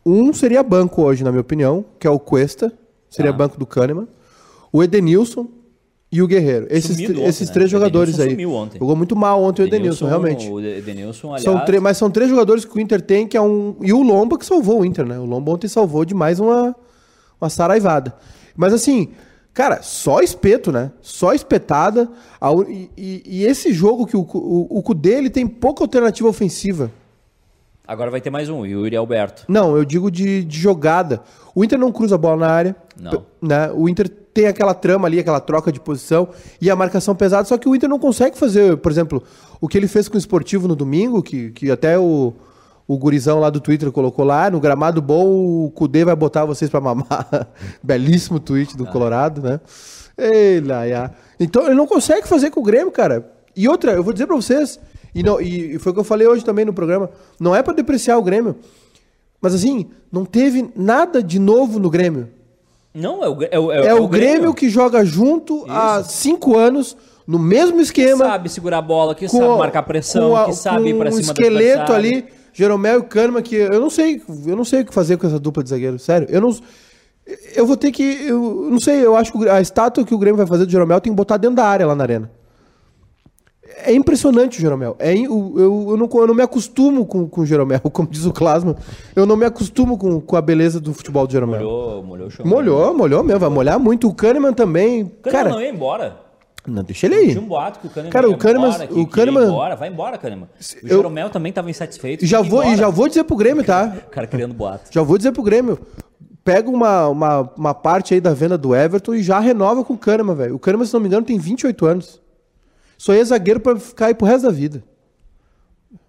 Um 0.07 0.33
seria 0.33 0.63
banco 0.63 1.03
hoje, 1.03 1.23
na 1.23 1.31
minha 1.31 1.43
opinião, 1.43 1.85
que 1.99 2.07
é 2.07 2.11
o 2.11 2.19
Cuesta. 2.19 2.73
Seria 3.11 3.31
Tá. 3.33 3.37
banco 3.39 3.59
do 3.59 3.67
Kahneman. 3.67 4.09
O 4.73 4.83
Edenilson 4.83 5.49
e 6.11 6.23
o 6.23 6.27
Guerreiro. 6.27 6.67
Esses, 6.71 6.99
ontem, 6.99 7.25
esses 7.25 7.49
né? 7.49 7.53
três 7.55 7.69
O 7.69 7.71
jogadores 7.73 8.19
Edenilson 8.19 8.69
aí. 8.73 8.79
Jogou 8.79 8.97
muito 8.97 9.15
mal 9.15 9.43
ontem 9.43 9.63
o 9.63 9.67
Edenilson, 9.67 10.07
realmente. 10.07 10.49
O 10.49 10.59
Edenilson, 10.61 11.29
aliás, 11.29 11.43
São 11.45 11.65
tre- 11.65 11.81
mas 11.81 11.97
são 11.99 12.11
três 12.11 12.31
jogadores 12.31 12.65
que 12.65 12.77
o 12.77 12.81
Inter 12.81 13.01
tem, 13.03 13.27
que 13.27 13.37
é 13.37 13.41
um. 13.41 13.77
E 13.83 13.93
o 13.93 14.03
Lomba 14.03 14.39
que 14.39 14.47
salvou 14.47 14.81
o 14.81 14.85
Inter, 14.85 15.05
né? 15.05 15.19
O 15.19 15.25
Lomba 15.27 15.53
ontem 15.53 15.69
salvou 15.69 16.05
de 16.05 16.15
mais 16.15 16.41
uma, 16.41 16.75
uma 17.41 17.51
saraivada. 17.51 18.15
Mas 18.57 18.73
assim, 18.73 19.09
cara, 19.53 19.81
só 19.83 20.21
espeto, 20.21 20.73
né? 20.73 20.91
Só 21.03 21.35
espetada. 21.35 22.09
E, 22.69 22.91
e- 22.97 23.23
e 23.27 23.45
esse 23.45 23.73
jogo 23.73 24.07
que 24.07 24.17
o, 24.17 24.21
o, 24.23 24.79
o 24.79 24.83
Cudê, 24.83 25.15
ele 25.15 25.29
tem 25.31 25.47
pouca 25.47 25.85
alternativa 25.85 26.27
ofensiva. 26.29 26.91
agora 27.87 28.11
vai 28.11 28.21
ter 28.21 28.31
mais 28.31 28.49
um, 28.49 28.61
o 28.61 28.67
Yuri 28.67 28.97
Alberto. 28.97 29.45
Não, 29.47 29.77
eu 29.77 29.85
digo 29.85 30.11
de, 30.11 30.43
de 30.45 30.59
jogada. 30.59 31.23
O 31.55 31.63
Inter 31.65 31.79
não 31.79 31.93
cruza 31.93 32.15
a 32.15 32.19
bola 32.19 32.37
na 32.47 32.49
área. 32.53 32.77
Não. 32.99 33.25
Né? 33.43 33.71
O 33.75 33.89
Inter 33.89 34.11
tem 34.39 34.47
aquela 34.47 34.73
trama 34.73 35.09
ali, 35.09 35.19
aquela 35.19 35.41
troca 35.41 35.73
de 35.73 35.81
posição 35.81 36.29
e 36.61 36.71
a 36.71 36.77
marcação 36.77 37.13
pesada, 37.13 37.45
só 37.45 37.59
que 37.59 37.69
o 37.69 37.75
Inter 37.75 37.89
não 37.89 37.99
consegue 37.99 38.39
fazer, 38.39 38.77
por 38.77 38.93
exemplo, 38.93 39.21
o 39.61 39.67
que 39.67 39.77
ele 39.77 39.89
fez 39.89 40.09
com 40.09 40.15
o 40.15 40.19
esportivo 40.19 40.69
no 40.69 40.77
domingo, 40.77 41.21
que, 41.25 41.51
que 41.51 41.69
até 41.73 41.99
o, 41.99 42.33
o 42.87 42.97
gurizão 42.97 43.41
lá 43.41 43.51
do 43.51 43.59
Twitter 43.61 43.91
colocou 43.91 44.25
lá, 44.25 44.49
no 44.49 44.61
gramado 44.61 45.03
bom, 45.03 45.65
o 45.65 45.73
Cudê 45.73 46.05
vai 46.05 46.15
botar 46.15 46.45
vocês 46.45 46.71
pra 46.71 46.81
mamar. 46.81 47.49
Belíssimo 47.83 48.39
tweet 48.39 48.77
do 48.77 48.87
Colorado, 48.87 49.43
né? 49.43 49.59
Ei, 50.17 50.61
Laia. 50.61 51.13
Então 51.41 51.67
ele 51.67 51.75
não 51.75 51.89
consegue 51.89 52.29
fazer 52.29 52.51
com 52.51 52.61
o 52.61 52.63
Grêmio, 52.63 52.93
cara. 52.93 53.29
E 53.57 53.67
outra, 53.67 53.91
eu 53.91 54.05
vou 54.05 54.13
dizer 54.13 54.29
pra 54.29 54.37
vocês, 54.37 54.79
e, 55.13 55.21
não, 55.21 55.41
e 55.41 55.81
foi 55.81 55.91
o 55.91 55.95
que 55.95 56.01
eu 56.01 56.05
falei 56.05 56.29
hoje 56.29 56.45
também 56.45 56.65
no 56.65 56.73
programa, 56.73 57.11
não 57.41 57.57
é 57.57 57.61
pra 57.61 57.75
depreciar 57.75 58.17
o 58.19 58.23
Grêmio. 58.23 58.55
Mas 59.41 59.53
assim, 59.53 59.91
não 60.13 60.25
teve 60.25 60.71
nada 60.77 61.21
de 61.25 61.41
novo 61.41 61.81
no 61.81 61.91
Grêmio. 61.91 62.38
Não, 62.95 63.23
é 63.25 63.29
o, 63.29 63.43
é 63.43 63.59
o, 63.59 63.73
É, 63.73 63.95
o, 63.95 64.09
Grêmio, 64.09 64.55
que 64.55 64.69
joga 64.69 65.05
junto 65.05 65.65
há 65.69 66.03
cinco 66.03 66.57
anos, 66.57 66.97
no 67.27 67.39
mesmo 67.39 67.77
que 67.77 67.83
esquema. 67.83 68.25
sabe 68.25 68.49
segurar 68.49 68.79
a 68.79 68.83
bola, 68.83 69.15
que 69.15 69.29
com 69.29 69.39
sabe 69.39 69.59
marcar 69.59 69.83
pressão, 69.83 70.35
a- 70.35 70.47
que 70.47 70.55
sabe 70.55 70.89
ir 70.91 70.99
pra 70.99 71.09
um 71.09 71.13
cima 71.13 71.33
do 71.35 71.41
esqueleto 71.41 71.93
ali, 71.93 72.27
Jeromel 72.53 73.01
e 73.01 73.03
Kahneman, 73.05 73.43
que 73.43 73.55
eu 73.57 73.81
não 73.81 73.91
sei, 73.91 74.21
eu 74.47 74.57
não 74.57 74.65
sei 74.65 74.81
o 74.81 74.85
que 74.87 74.93
fazer 74.95 75.17
com 75.17 75.27
essa 75.27 75.39
dupla 75.39 75.63
de 75.63 75.71
zagueiro, 75.71 75.99
sério. 75.99 76.27
Eu 76.31 76.41
não 76.41 76.51
eu 77.55 77.67
vou 77.67 77.77
ter 77.77 77.93
que, 77.93 78.03
eu 78.27 78.69
não 78.71 78.81
sei, 78.81 79.05
eu 79.05 79.15
acho 79.15 79.31
que 79.33 79.49
a 79.49 79.61
estátua 79.61 80.03
que 80.05 80.15
o 80.15 80.19
Grêmio 80.19 80.39
vai 80.39 80.47
fazer 80.47 80.65
do 80.65 80.73
Jeromel 80.73 81.01
tem 81.01 81.13
que 81.13 81.17
botar 81.17 81.37
dentro 81.37 81.57
da 81.57 81.65
área 81.67 81.87
lá 81.87 81.95
na 81.95 82.03
arena. 82.05 82.31
É 83.85 83.93
impressionante 83.95 84.59
o 84.59 84.61
Jeromel. 84.61 84.97
É, 84.99 85.17
eu, 85.17 85.55
eu, 85.57 85.97
não, 85.97 86.09
eu 86.13 86.27
não 86.27 86.35
me 86.35 86.43
acostumo 86.43 87.07
com, 87.07 87.29
com 87.29 87.41
o 87.43 87.47
Jeromel, 87.47 87.81
como 87.93 88.09
diz 88.09 88.25
o 88.25 88.33
Clasma. 88.33 88.77
Eu 89.15 89.25
não 89.27 89.37
me 89.37 89.45
acostumo 89.45 89.97
com, 89.99 90.21
com 90.21 90.37
a 90.37 90.41
beleza 90.43 90.81
do 90.81 90.93
futebol 90.95 91.27
do 91.27 91.33
Jeromel. 91.33 91.61
Molhou, 91.61 92.03
molhou 92.03 92.27
o 92.27 92.31
chão. 92.31 92.47
Molhou, 92.47 92.95
molhou 92.97 93.23
mesmo, 93.23 93.41
vai 93.41 93.49
molhar 93.51 93.79
muito. 93.79 94.09
O 94.09 94.15
Kahneman 94.15 94.53
também. 94.53 95.03
O 95.03 95.11
Kahneman 95.23 95.33
cara, 95.45 95.49
não 95.51 95.61
ia 95.63 95.71
embora. 95.71 96.17
não, 96.67 96.83
deixa 96.83 97.07
ele 97.07 97.15
aí. 97.15 97.29
Tinha 97.31 97.41
um 97.41 97.47
boato 97.47 97.79
que 97.81 97.87
o 97.87 97.91
Kahneman 97.91 98.11
Cara, 98.13 98.29
o 98.29 98.37
Kahneman- 98.37 98.69
embora, 98.69 98.89
o 99.01 99.07
Kahneman- 99.07 99.45
embora. 99.49 99.77
Vai 99.77 99.89
embora, 99.89 100.19
Kahneman. 100.19 100.45
O 100.83 100.87
Eu- 100.87 100.97
Jeromel 100.97 101.31
também 101.31 101.53
tava 101.53 101.71
insatisfeito. 101.71 102.27
Já, 102.27 102.41
vou, 102.43 102.65
e 102.65 102.77
já 102.77 102.89
vou 102.89 103.09
dizer 103.09 103.25
pro 103.25 103.37
Grêmio, 103.37 103.65
tá? 103.65 103.95
O 104.09 104.11
cara 104.11 104.27
criando 104.27 104.55
boato. 104.55 104.91
Já 104.91 105.03
vou 105.03 105.17
dizer 105.17 105.33
pro 105.33 105.43
Grêmio. 105.43 105.79
Pega 106.45 106.71
uma, 106.71 107.09
uma, 107.09 107.51
uma 107.57 107.75
parte 107.75 108.15
aí 108.15 108.21
da 108.21 108.33
venda 108.33 108.57
do 108.57 108.75
Everton 108.75 109.15
e 109.15 109.23
já 109.23 109.39
renova 109.39 109.85
com 109.85 109.93
o 109.95 109.99
Kahneman, 109.99 110.35
velho. 110.35 110.55
O 110.55 110.59
Kahneman, 110.59 110.87
se 110.87 110.95
não 110.95 111.01
me 111.01 111.07
engano, 111.07 111.25
tem 111.27 111.39
28 111.39 111.85
anos. 111.87 112.21
Só 112.99 113.15
é 113.15 113.25
zagueiro 113.25 113.61
pra 113.61 113.77
ficar 113.77 114.07
aí 114.07 114.15
pro 114.15 114.27
resto 114.27 114.43
da 114.43 114.51
vida. 114.53 114.83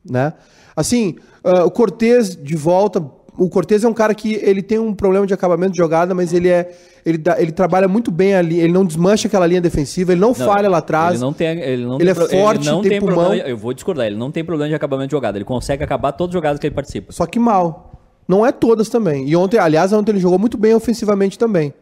Né? 0.03 0.33
Assim, 0.75 1.15
ah, 1.43 1.63
o 1.65 1.71
Cortez 1.71 2.35
de 2.35 2.55
volta. 2.55 2.99
O 3.37 3.47
Cortez 3.47 3.85
é 3.85 3.87
um 3.87 3.93
cara 3.93 4.13
que 4.13 4.33
ele 4.35 4.61
tem 4.61 4.79
um 4.79 4.93
problema 4.93 5.25
de 5.25 5.33
acabamento 5.33 5.71
de 5.71 5.77
jogada, 5.77 6.13
mas 6.13 6.33
ele 6.33 6.49
é. 6.49 6.69
Ele, 7.05 7.17
dá- 7.17 7.39
ele 7.41 7.53
trabalha 7.53 7.87
muito 7.87 8.11
bem 8.11 8.35
ali, 8.35 8.59
ele 8.59 8.73
não 8.73 8.83
desmancha 8.83 9.29
aquela 9.29 9.47
linha 9.47 9.61
defensiva, 9.61 10.11
ele 10.11 10.19
não, 10.19 10.33
falha 10.33 10.67
lá 10.67 10.79
atrás. 10.79 11.13
Ele 11.13 11.21
não 11.21 11.31
tem, 11.31 11.57
ele 11.61 11.85
não 11.85 11.95
Ele 12.01 12.13
tem 12.13 12.23
é 12.23 12.41
forte, 12.41 12.61
ele 12.63 12.71
não 12.71 12.81
tem 12.81 12.89
tem 12.91 12.99
pulmão. 12.99 13.15
problema. 13.27 13.47
Eu 13.47 13.55
vou 13.55 13.73
discordar, 13.73 14.07
ele 14.07 14.17
não 14.17 14.29
tem 14.29 14.43
problema 14.43 14.67
de 14.67 14.75
acabamento 14.75 15.07
de 15.07 15.11
jogada. 15.11 15.37
Ele 15.37 15.45
consegue 15.45 15.81
acabar 15.81 16.11
todas 16.11 16.31
as 16.31 16.33
jogadas 16.33 16.59
que 16.59 16.67
ele 16.67 16.75
participa. 16.75 17.13
Só 17.13 17.25
que 17.25 17.39
mal. 17.39 17.93
Não 18.27 18.45
é 18.45 18.51
todas 18.51 18.89
também. 18.89 19.27
E 19.27 19.35
ontem, 19.35 19.57
aliás, 19.57 19.93
ontem 19.93 20.11
ele 20.11 20.19
jogou 20.19 20.37
muito 20.37 20.57
bem 20.57 20.73
ofensivamente 20.75 21.39
também. 21.39 21.73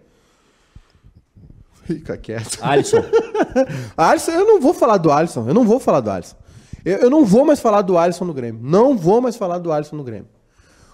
Fica 1.87 2.17
quieto. 2.17 2.59
Alisson, 2.61 3.01
Alisson, 3.95 4.31
eu 4.31 4.45
não 4.45 4.59
vou 4.59 4.73
falar 4.73 4.97
do 4.97 5.09
Alisson. 5.09 5.47
Eu 5.47 5.53
não 5.53 5.63
vou 5.63 5.79
falar 5.79 6.01
do 6.01 6.11
Alisson. 6.11 6.35
Eu, 6.83 6.97
eu 6.97 7.09
não 7.09 7.23
vou 7.23 7.45
mais 7.45 7.61
falar 7.61 7.81
do 7.81 7.97
Alisson 7.97 8.25
no 8.25 8.33
Grêmio. 8.33 8.59
Não 8.61 8.97
vou 8.97 9.21
mais 9.21 9.37
falar 9.37 9.57
do 9.57 9.71
Alisson 9.71 9.95
no 9.95 10.03
Grêmio. 10.03 10.27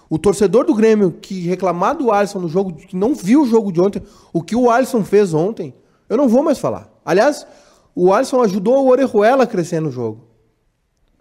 O 0.08 0.18
torcedor 0.18 0.64
do 0.64 0.72
Grêmio 0.72 1.10
que 1.10 1.40
reclamar 1.48 1.96
do 1.96 2.12
Alisson 2.12 2.38
no 2.38 2.48
jogo, 2.48 2.72
que 2.72 2.94
não 2.94 3.12
viu 3.12 3.42
o 3.42 3.46
jogo 3.46 3.72
de 3.72 3.80
ontem, 3.80 4.00
o 4.32 4.40
que 4.40 4.54
o 4.54 4.70
Alisson 4.70 5.02
fez 5.02 5.34
ontem, 5.34 5.74
eu 6.08 6.16
não 6.16 6.28
vou 6.28 6.44
mais 6.44 6.58
falar. 6.58 6.88
Aliás, 7.04 7.44
o 7.92 8.12
Alisson 8.12 8.40
ajudou 8.42 8.84
o 8.84 8.88
Orejuela 8.88 9.42
a 9.42 9.46
crescer 9.48 9.80
no 9.80 9.90
jogo. 9.90 10.20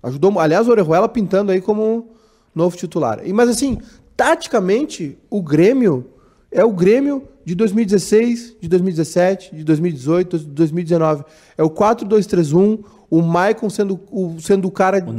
Ajudou, 0.03 0.39
aliás, 0.39 0.67
o 0.67 0.71
Orejuela 0.71 1.09
pintando 1.09 1.51
aí 1.51 1.61
como 1.61 2.11
novo 2.53 2.77
titular. 2.77 3.21
E, 3.25 3.33
mas 3.33 3.49
assim, 3.49 3.79
taticamente, 4.15 5.17
o 5.31 5.41
Grêmio 5.41 6.12
é 6.53 6.63
o 6.63 6.71
Grêmio 6.71 7.23
de 7.45 7.55
2016, 7.55 8.55
de 8.61 8.67
2017, 8.69 9.55
de 9.55 9.63
2018, 9.63 10.39
de 10.39 10.45
2019. 10.45 11.23
É 11.57 11.63
o 11.63 11.69
4-2-3-1, 11.69 12.79
o 13.09 13.21
Maicon 13.21 13.69
sendo 13.69 13.99
o, 14.11 14.39
sendo 14.39 14.67
o 14.67 14.71
cara 14.71 15.03
o 15.05 15.13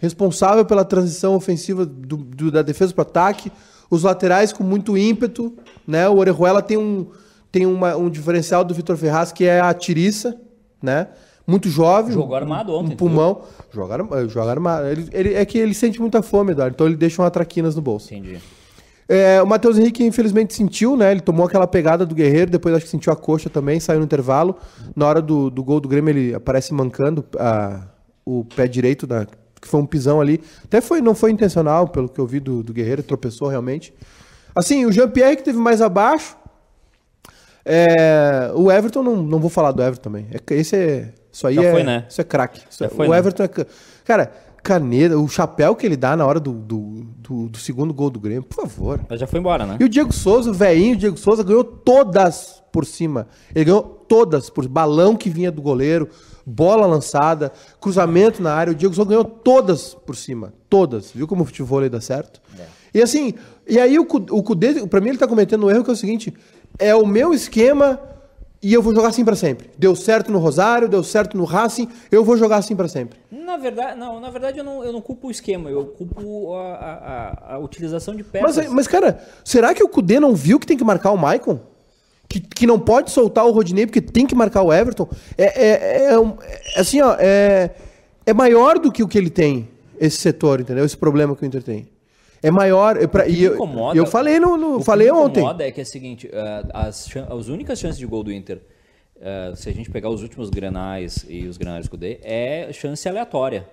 responsável 0.00 0.64
pela 0.64 0.84
transição 0.84 1.34
ofensiva 1.34 1.84
do- 1.84 2.16
do- 2.16 2.50
da 2.50 2.62
defesa 2.62 2.92
para 2.94 3.02
ataque, 3.02 3.50
os 3.90 4.02
laterais 4.02 4.52
com 4.52 4.62
muito 4.62 4.96
ímpeto, 4.96 5.52
né? 5.86 6.08
O 6.08 6.16
Orejuela 6.16 6.62
tem 6.62 6.76
um 6.76 7.06
tem 7.50 7.64
uma- 7.64 7.96
um 7.96 8.10
diferencial 8.10 8.62
do 8.62 8.74
Vitor 8.74 8.94
Ferraz 8.96 9.32
que 9.32 9.44
é 9.44 9.58
a 9.58 9.72
tiriça, 9.72 10.36
né? 10.82 11.08
Muito 11.46 11.70
jovem. 11.70 12.12
Jogou 12.12 12.36
armado 12.36 12.74
ontem, 12.74 12.92
Um 12.92 12.96
pulmão. 12.96 13.40
Joga, 13.72 13.94
arma- 13.94 14.28
joga 14.28 14.50
armado. 14.50 14.86
Ele, 14.86 15.08
ele- 15.12 15.32
é 15.34 15.42
que 15.46 15.56
ele 15.56 15.72
sente 15.72 15.98
muita 15.98 16.20
fome, 16.20 16.52
Eduardo, 16.52 16.74
então 16.74 16.86
ele 16.86 16.96
deixa 16.96 17.22
uma 17.22 17.30
traquinas 17.30 17.74
no 17.74 17.80
bolso. 17.80 18.12
Entendi. 18.12 18.38
É, 19.08 19.40
o 19.42 19.46
Matheus 19.46 19.78
Henrique, 19.78 20.04
infelizmente, 20.04 20.52
sentiu, 20.54 20.94
né? 20.96 21.10
Ele 21.12 21.20
tomou 21.20 21.46
aquela 21.46 21.66
pegada 21.66 22.04
do 22.04 22.14
Guerreiro, 22.14 22.50
depois 22.50 22.74
acho 22.74 22.84
que 22.84 22.90
sentiu 22.90 23.10
a 23.12 23.16
coxa 23.16 23.48
também, 23.48 23.80
saiu 23.80 24.00
no 24.00 24.04
intervalo. 24.04 24.56
Na 24.94 25.06
hora 25.06 25.22
do, 25.22 25.48
do 25.48 25.64
gol 25.64 25.80
do 25.80 25.88
Grêmio, 25.88 26.10
ele 26.10 26.34
aparece 26.34 26.74
mancando 26.74 27.24
a- 27.38 27.86
o 28.24 28.44
pé 28.44 28.66
direito, 28.68 29.06
da, 29.06 29.24
que 29.60 29.66
foi 29.66 29.80
um 29.80 29.86
pisão 29.86 30.20
ali. 30.20 30.42
Até 30.62 30.82
foi, 30.82 31.00
não 31.00 31.14
foi 31.14 31.30
intencional, 31.30 31.88
pelo 31.88 32.06
que 32.08 32.18
eu 32.20 32.26
vi 32.26 32.38
do, 32.38 32.62
do 32.62 32.72
Guerreiro, 32.74 33.02
tropeçou 33.02 33.48
realmente. 33.48 33.94
Assim, 34.54 34.84
o 34.84 34.92
Jean-Pierre 34.92 35.36
que 35.36 35.42
teve 35.44 35.58
mais 35.58 35.80
abaixo. 35.80 36.36
É, 37.64 38.50
o 38.54 38.70
Everton, 38.70 39.02
não, 39.02 39.16
não 39.16 39.38
vou 39.38 39.50
falar 39.50 39.72
do 39.72 39.82
Everton 39.82 40.02
também. 40.02 40.26
É, 40.32 40.54
esse 40.54 40.76
é. 40.76 41.12
Isso 41.30 41.46
aí 41.46 41.54
Já 41.56 41.62
é. 41.62 41.82
né? 41.84 42.06
Isso 42.08 42.20
é 42.20 42.24
craque. 42.24 42.60
É- 42.80 42.86
o 43.06 43.08
né? 43.10 43.18
Everton 43.18 43.42
é. 43.44 43.48
ca- 43.48 43.66
Cara, 44.04 44.32
caneta, 44.62 45.18
o 45.18 45.28
chapéu 45.28 45.74
que 45.74 45.86
ele 45.86 45.96
dá 45.96 46.16
na 46.16 46.26
hora 46.26 46.38
do, 46.40 46.52
do, 46.52 47.06
do- 47.18 47.48
do 47.48 47.58
segundo 47.58 47.92
gol 47.94 48.10
do 48.10 48.20
Grêmio, 48.20 48.42
por 48.42 48.56
favor. 48.62 49.00
Mas 49.08 49.20
já 49.20 49.26
foi 49.26 49.38
embora, 49.40 49.64
né? 49.66 49.76
E 49.80 49.84
o 49.84 49.88
Diego 49.88 50.12
Souza, 50.12 50.50
o 50.50 50.54
velhinho 50.54 50.96
Diego 50.96 51.16
Souza, 51.16 51.42
ganhou 51.42 51.64
todas 51.64 52.62
por 52.72 52.84
cima. 52.84 53.26
Ele 53.54 53.64
ganhou 53.66 53.82
todas 53.82 54.50
por 54.50 54.66
balão 54.68 55.16
que 55.16 55.28
vinha 55.30 55.50
do 55.50 55.60
goleiro, 55.62 56.08
bola 56.46 56.86
lançada, 56.86 57.52
cruzamento 57.80 58.42
na 58.42 58.52
área. 58.54 58.72
O 58.72 58.74
Diego 58.74 58.94
Souza 58.94 59.08
ganhou 59.10 59.24
todas 59.24 59.94
por 59.94 60.16
cima. 60.16 60.52
Todas. 60.68 61.10
Viu 61.12 61.26
como 61.26 61.42
o 61.42 61.46
futebol 61.46 61.88
dá 61.88 62.00
certo? 62.00 62.40
E 62.94 63.02
assim, 63.02 63.34
e 63.66 63.78
aí 63.78 63.98
o, 63.98 64.02
o 64.02 64.42
Cudê, 64.42 64.86
pra 64.86 65.00
mim, 65.00 65.10
ele 65.10 65.18
tá 65.18 65.26
cometendo 65.28 65.66
um 65.66 65.70
erro 65.70 65.84
que 65.84 65.90
é 65.90 65.92
o 65.92 65.96
seguinte: 65.96 66.32
é 66.78 66.94
o 66.94 67.06
meu 67.06 67.32
esquema 67.34 68.00
e 68.62 68.72
eu 68.74 68.82
vou 68.82 68.94
jogar 68.94 69.08
assim 69.08 69.24
pra 69.24 69.36
sempre. 69.36 69.70
Deu 69.78 69.94
certo 69.94 70.32
no 70.32 70.38
Rosário, 70.38 70.88
deu 70.88 71.02
certo 71.04 71.36
no 71.36 71.44
Racing, 71.44 71.88
eu 72.10 72.24
vou 72.24 72.36
jogar 72.36 72.56
assim 72.56 72.74
pra 72.74 72.88
sempre. 72.88 73.18
Na 73.30 73.56
verdade, 73.56 73.98
não, 73.98 74.20
na 74.20 74.30
verdade 74.30 74.58
eu 74.58 74.64
não, 74.64 74.84
eu 74.84 74.92
não 74.92 75.00
culpo 75.00 75.28
o 75.28 75.30
esquema, 75.30 75.70
eu 75.70 75.86
culpo 75.86 76.54
a, 76.54 76.74
a, 77.48 77.54
a- 77.54 77.58
utilização 77.58 78.14
de 78.14 78.22
peças. 78.24 78.56
Mas, 78.56 78.68
mas, 78.72 78.86
cara, 78.88 79.22
será 79.44 79.72
que 79.74 79.82
o 79.82 79.88
Cudê 79.88 80.18
não 80.20 80.34
viu 80.34 80.58
que 80.58 80.66
tem 80.66 80.76
que 80.76 80.84
marcar 80.84 81.12
o 81.12 81.16
Maicon? 81.16 81.60
Que, 82.28 82.40
que 82.40 82.66
não 82.66 82.78
pode 82.78 83.10
soltar 83.10 83.46
o 83.46 83.50
Rodinei 83.52 83.86
porque 83.86 84.02
tem 84.02 84.26
que 84.26 84.34
marcar 84.34 84.62
o 84.62 84.72
Everton? 84.72 85.08
É, 85.36 85.44
é, 85.66 86.04
é 86.12 86.18
um- 86.20 86.36
é 86.42 86.80
assim, 86.80 87.00
ó, 87.00 87.16
é, 87.18 87.70
é 88.26 88.34
maior 88.34 88.78
do 88.78 88.92
que 88.92 89.02
o 89.02 89.08
que 89.08 89.16
ele 89.16 89.30
tem, 89.30 89.68
esse 89.98 90.18
setor, 90.18 90.60
entendeu? 90.60 90.84
Esse 90.84 90.96
problema 90.96 91.34
que 91.34 91.42
o 91.42 91.46
Inter 91.46 91.62
tem. 91.62 91.88
É 92.42 92.50
maior. 92.50 92.96
é 92.96 93.06
pra- 93.06 93.26
e 93.26 93.32
me 93.32 93.42
eu, 93.42 93.54
incomoda- 93.54 93.98
eu 93.98 94.06
falei 94.06 94.38
no, 94.38 94.56
no- 94.56 94.76
o 94.76 94.78
que 94.78 94.84
falei 94.84 95.06
me 95.10 95.18
ontem. 95.18 95.40
incomoda 95.40 95.66
é 95.66 95.70
que 95.70 95.80
é 95.80 95.82
o 95.82 95.86
seguinte, 95.86 96.28
eh, 96.32 96.62
as, 96.72 97.08
as 97.30 97.48
únicas 97.48 97.78
chances 97.78 97.98
de 97.98 98.06
gol 98.06 98.22
do 98.22 98.32
Inter, 98.32 98.60
eh, 99.20 99.52
se 99.56 99.68
a 99.68 99.72
gente 99.72 99.90
pegar 99.90 100.08
os 100.10 100.22
últimos 100.22 100.48
grenais 100.50 101.24
e 101.28 101.46
os 101.46 101.56
grenais 101.58 101.88
que 101.88 101.94
eu 101.94 101.98
dei, 101.98 102.20
é 102.22 102.68
chance 102.72 103.08
aleatória. 103.08 103.66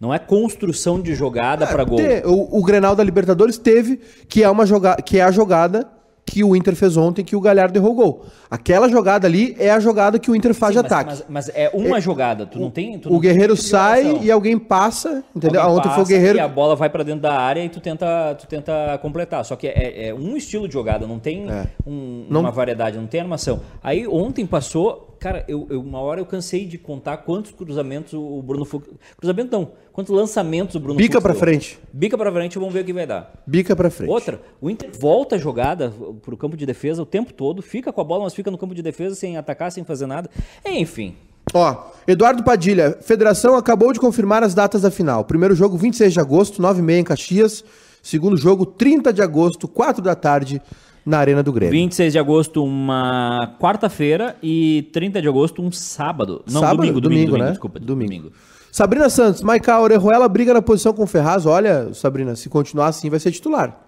Não 0.00 0.14
é 0.14 0.18
construção 0.18 1.00
de 1.02 1.12
jogada 1.14 1.66
para 1.66 1.82
gol. 1.82 1.98
O, 2.24 2.58
o 2.60 2.62
Grenal 2.64 2.94
da 2.94 3.02
Libertadores 3.02 3.58
teve, 3.58 3.96
que 4.28 4.44
é, 4.44 4.48
uma 4.48 4.64
joga 4.64 4.94
que 4.96 5.18
é 5.18 5.22
a 5.22 5.30
jogada 5.32 5.88
que 6.28 6.44
o 6.44 6.54
Inter 6.54 6.74
fez 6.76 6.96
ontem, 6.96 7.24
que 7.24 7.34
o 7.34 7.40
Galhardo 7.40 7.78
errou 7.78 7.92
o 7.92 7.94
gol. 7.94 8.26
Aquela 8.50 8.88
jogada 8.88 9.26
ali 9.26 9.56
é 9.58 9.70
a 9.70 9.80
jogada 9.80 10.18
que 10.18 10.30
o 10.30 10.36
Inter 10.36 10.54
faz 10.54 10.74
Sim, 10.74 10.82
de 10.82 10.82
mas, 10.88 10.92
ataque. 10.92 11.10
mas- 11.28 11.46
mas 11.48 11.56
é 11.56 11.70
uma 11.74 12.00
jogada, 12.00 12.46
tu 12.46 12.58
não 12.58 12.70
tem... 12.70 12.98
Tu 12.98 13.08
o 13.08 13.12
não 13.12 13.20
tem 13.20 13.30
Guerreiro 13.30 13.54
de 13.54 13.62
sai 13.62 14.18
e 14.22 14.30
alguém 14.30 14.58
passa, 14.58 15.22
entendeu? 15.34 15.60
Alguém 15.60 15.76
ontem 15.78 15.88
foi 15.88 15.92
o 15.92 15.96
passa 15.98 16.08
Guerreiro. 16.12 16.38
E 16.38 16.40
a 16.40 16.48
bola 16.48 16.74
vai 16.76 16.88
pra 16.90 17.02
dentro 17.02 17.20
da 17.22 17.34
área 17.38 17.64
e 17.64 17.68
tu 17.68 17.80
tenta, 17.80 18.34
tu 18.34 18.46
tenta 18.46 18.98
completar. 19.02 19.44
Só 19.44 19.56
que 19.56 19.66
é, 19.66 20.08
é 20.08 20.14
um 20.14 20.36
estilo 20.36 20.66
de 20.68 20.74
jogada, 20.74 21.06
não 21.06 21.18
tem 21.18 21.48
É. 21.50 21.66
um- 21.86 22.26
Não- 22.28 22.40
uma 22.40 22.50
variedade, 22.50 22.96
não 22.98 23.06
tem 23.06 23.20
animação. 23.20 23.60
Aí 23.82 24.06
ontem 24.06 24.46
passou, 24.46 25.16
cara, 25.18 25.44
eu, 25.48 25.66
eu- 25.70 25.80
uma 25.80 26.00
hora 26.00 26.20
eu 26.20 26.26
cansei 26.26 26.64
de 26.66 26.78
contar 26.78 27.18
quantos 27.18 27.50
cruzamentos 27.52 28.12
o 28.14 28.42
Bruno 28.42 28.64
Fux. 28.64 28.86
Cruzamento 29.16 29.50
não, 29.56 29.68
quantos 29.98 30.14
lançamentos 30.14 30.76
o 30.76 30.78
Bruno 30.78 30.96
Bica 30.96 31.14
Fux 31.14 31.22
pra 31.24 31.32
deu. 31.32 31.40
frente. 31.40 31.76
Bica 31.92 32.16
pra 32.16 32.30
frente, 32.30 32.56
vamos 32.56 32.72
ver 32.72 32.82
o 32.82 32.84
que 32.84 32.92
vai 32.92 33.04
dar. 33.04 33.32
Bica 33.44 33.74
pra 33.74 33.90
frente. 33.90 34.08
Outra, 34.08 34.40
o 34.60 34.70
Inter 34.70 34.90
volta 34.96 35.34
a 35.34 35.38
jogada 35.38 35.92
pro 36.22 36.36
campo 36.36 36.56
de 36.56 36.64
defesa 36.64 37.02
o 37.02 37.06
tempo 37.06 37.32
todo, 37.32 37.60
fica 37.62 37.92
com 37.92 38.00
a 38.00 38.04
bola, 38.04 38.22
mas 38.22 38.32
fica 38.32 38.48
no 38.48 38.56
campo 38.56 38.76
de 38.76 38.80
defesa 38.80 39.16
sem 39.16 39.36
atacar, 39.36 39.72
sem 39.72 39.82
fazer 39.82 40.06
nada. 40.06 40.30
Enfim. 40.64 41.16
Ó, 41.52 41.90
Eduardo 42.06 42.44
Padilha, 42.44 42.96
Federação 43.00 43.56
acabou 43.56 43.92
de 43.92 43.98
confirmar 43.98 44.44
as 44.44 44.54
datas 44.54 44.82
da 44.82 44.90
final. 44.92 45.24
Primeiro 45.24 45.56
jogo, 45.56 45.76
26 45.76 46.12
de 46.12 46.20
agosto, 46.20 46.62
9h30 46.62 46.98
em 47.00 47.02
Caxias. 47.02 47.64
Segundo 48.00 48.36
jogo, 48.36 48.64
30 48.64 49.12
de 49.12 49.20
agosto, 49.20 49.66
4 49.66 50.00
da 50.00 50.14
tarde, 50.14 50.62
na 51.04 51.18
Arena 51.18 51.42
do 51.42 51.52
Grêmio. 51.52 51.72
26 51.72 52.12
de 52.12 52.18
agosto, 52.20 52.62
uma 52.62 53.56
quarta-feira, 53.58 54.36
e 54.40 54.88
30 54.92 55.20
de 55.20 55.26
agosto, 55.26 55.60
um 55.60 55.72
sábado. 55.72 56.44
Não, 56.48 56.60
Sábado? 56.60 56.76
domingo, 56.76 57.00
domingo, 57.00 57.26
domingo, 57.30 57.44
né? 57.44 57.50
desculpa. 57.50 57.80
Domingo. 57.80 58.30
Sabrina 58.70 59.08
Santos, 59.08 59.42
Maiká 59.42 59.80
Orejuela 59.80 60.28
briga 60.28 60.52
na 60.52 60.62
posição 60.62 60.92
com 60.92 61.02
o 61.02 61.06
Ferraz. 61.06 61.46
Olha, 61.46 61.92
Sabrina, 61.94 62.36
se 62.36 62.48
continuar 62.48 62.88
assim, 62.88 63.10
vai 63.10 63.18
ser 63.18 63.32
titular. 63.32 63.78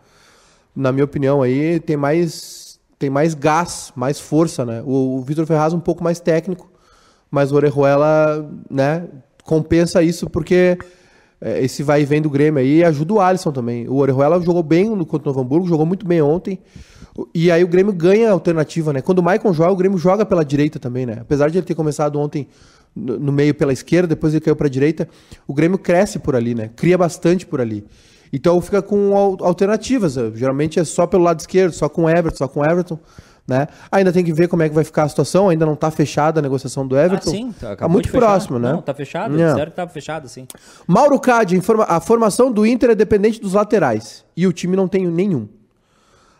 Na 0.74 0.92
minha 0.92 1.04
opinião, 1.04 1.42
aí 1.42 1.80
tem 1.80 1.96
mais, 1.96 2.80
tem 2.98 3.10
mais 3.10 3.34
gás, 3.34 3.92
mais 3.94 4.18
força, 4.18 4.64
né? 4.64 4.82
O, 4.84 5.18
o 5.18 5.22
Vitor 5.22 5.46
Ferraz 5.46 5.72
um 5.72 5.80
pouco 5.80 6.02
mais 6.02 6.20
técnico, 6.20 6.70
mas 7.30 7.52
o 7.52 7.56
Orejuela, 7.56 8.48
né, 8.70 9.06
compensa 9.44 10.02
isso 10.02 10.28
porque 10.28 10.78
é, 11.40 11.62
esse 11.62 11.82
vai 11.82 12.02
e 12.02 12.04
vem 12.04 12.20
do 12.20 12.28
Grêmio 12.28 12.60
aí 12.60 12.84
ajuda 12.84 13.14
o 13.14 13.20
Alisson 13.20 13.50
também. 13.50 13.88
O 13.88 13.96
Orejuela 13.96 14.40
jogou 14.40 14.62
bem 14.62 14.90
no 14.90 15.06
contra 15.06 15.28
o 15.28 15.32
Novo 15.32 15.40
Hamburgo, 15.40 15.66
jogou 15.66 15.86
muito 15.86 16.06
bem 16.06 16.20
ontem. 16.20 16.58
E 17.34 17.50
aí 17.50 17.64
o 17.64 17.68
Grêmio 17.68 17.92
ganha 17.92 18.28
a 18.28 18.32
alternativa, 18.32 18.92
né? 18.92 19.00
Quando 19.00 19.18
o 19.18 19.22
Maicon 19.22 19.52
joga, 19.52 19.72
o 19.72 19.76
Grêmio 19.76 19.98
joga 19.98 20.24
pela 20.24 20.44
direita 20.44 20.78
também, 20.78 21.06
né? 21.06 21.18
Apesar 21.20 21.50
de 21.50 21.58
ele 21.58 21.66
ter 21.66 21.74
começado 21.74 22.18
ontem 22.18 22.46
no, 22.94 23.32
meio 23.32 23.54
pela 23.54 23.72
esquerda, 23.72 24.08
depois 24.08 24.32
ele 24.34 24.40
caiu 24.40 24.56
pra 24.56 24.68
direita, 24.68 25.08
o 25.46 25.54
Grêmio 25.54 25.78
cresce 25.78 26.18
por 26.18 26.34
ali, 26.36 26.54
né? 26.54 26.70
Cria 26.76 26.98
bastante 26.98 27.46
por 27.46 27.60
ali. 27.60 27.84
Então 28.32 28.60
fica 28.60 28.80
com 28.82 29.16
al- 29.16 29.36
alternativas. 29.40 30.16
eh, 30.16 30.30
Geralmente 30.34 30.78
é 30.78 30.84
só 30.84 31.06
pelo 31.06 31.22
lado 31.24 31.40
esquerdo, 31.40 31.72
só 31.72 31.88
com 31.88 32.08
Everton, 32.08 32.36
só 32.38 32.46
com 32.48 32.64
Everton, 32.64 32.98
né? 33.46 33.66
Ainda 33.90 34.12
tem 34.12 34.24
que 34.24 34.32
ver 34.32 34.46
como 34.46 34.62
é 34.62 34.68
que 34.68 34.74
vai 34.74 34.84
ficar 34.84 35.02
a 35.04 35.08
situação, 35.08 35.48
ainda 35.48 35.66
não 35.66 35.74
tá 35.74 35.90
fechada 35.90 36.38
a 36.38 36.42
negociação 36.42 36.86
do 36.86 36.96
Everton. 36.96 37.28
Ah, 37.30 37.32
sim, 37.32 37.52
tá, 37.58 37.72
acabou 37.72 37.92
muito 37.94 38.08
próximo, 38.10 38.58
né? 38.58 38.72
Não, 38.72 38.82
tá 38.82 38.94
fechado, 38.94 39.36
Não. 39.36 39.48
disseram 39.48 39.70
que 39.70 39.76
tava 39.76 39.90
fechado, 39.90 40.28
sim. 40.28 40.46
Mauro 40.86 41.18
Cade, 41.18 41.60
a 41.88 42.00
formação 42.00 42.52
do 42.52 42.64
Inter 42.64 42.90
é 42.90 42.94
dependente 42.94 43.40
dos 43.40 43.54
laterais. 43.54 44.24
E 44.36 44.46
o 44.46 44.52
time 44.52 44.76
não 44.76 44.86
tem 44.86 45.06
nenhum. 45.08 45.48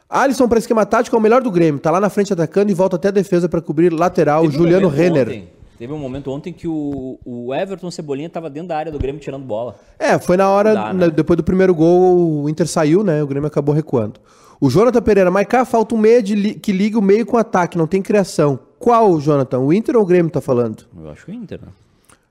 Alisson 0.09 0.49
para 0.49 0.59
esquema 0.59 0.85
tático 0.85 1.15
é 1.15 1.19
o 1.19 1.23
melhor 1.23 1.41
do 1.43 1.51
Grêmio. 1.51 1.81
Tá 1.81 1.91
lá 1.91 2.01
na 2.01 2.11
frente 2.11 2.33
atacando 2.33 2.71
e 2.71 2.75
volta 2.75 2.97
até 2.97 3.09
a 3.09 3.13
defesa 3.13 3.49
para 3.49 3.61
cobrir 3.61 3.93
lateral. 3.93 4.43
Teve 4.43 4.57
Juliano 4.57 4.89
Renner. 4.89 5.27
ontem- 5.29 5.49
teve 5.81 5.95
um 5.95 5.99
momento 5.99 6.31
ontem 6.31 6.53
que 6.53 6.69
o, 6.69 7.19
o 7.25 7.55
Everton 7.55 7.91
Cebolinha 7.91 8.29
tava 8.29 8.51
dentro 8.51 8.69
da 8.69 8.77
área 8.77 8.93
do 8.93 8.99
Grêmio 8.99 9.19
tirando 9.19 9.45
bola. 9.47 9.77
É, 9.99 10.19
foi 10.19 10.37
na 10.37 10.47
hora, 10.51 10.75
Dá, 10.75 10.93
né? 10.93 11.07
na- 11.07 11.09
depois 11.11 11.39
do 11.39 11.43
primeiro 11.43 11.75
gol, 11.75 12.43
o 12.43 12.49
Inter 12.51 12.69
saiu, 12.69 13.03
né? 13.03 13.23
O 13.23 13.27
Grêmio 13.27 13.47
acabou 13.47 13.75
recuando. 13.75 14.21
O 14.61 14.69
Jonathan 14.69 15.01
Pereira, 15.01 15.31
mas 15.31 15.47
cá 15.47 15.65
falta 15.65 15.95
um 15.95 15.99
meia 15.99 16.21
li- 16.21 16.55
que 16.55 16.71
liga 16.71 16.99
o 16.99 17.03
meio 17.03 17.25
com 17.25 17.39
o 17.39 17.41
ataque, 17.41 17.79
não 17.79 17.87
tem 17.87 18.03
criação. 18.03 18.59
Qual, 18.79 19.19
Jonathan? 19.19 19.59
O 19.61 19.73
Inter 19.73 19.97
ou 19.97 20.03
o 20.03 20.07
Grêmio 20.07 20.31
tá 20.31 20.43
falando? 20.43 20.85
Eu 21.03 21.09
acho 21.11 21.25
que 21.25 21.31
o 21.31 21.35
Inter, 21.35 21.59
né? 21.63 21.69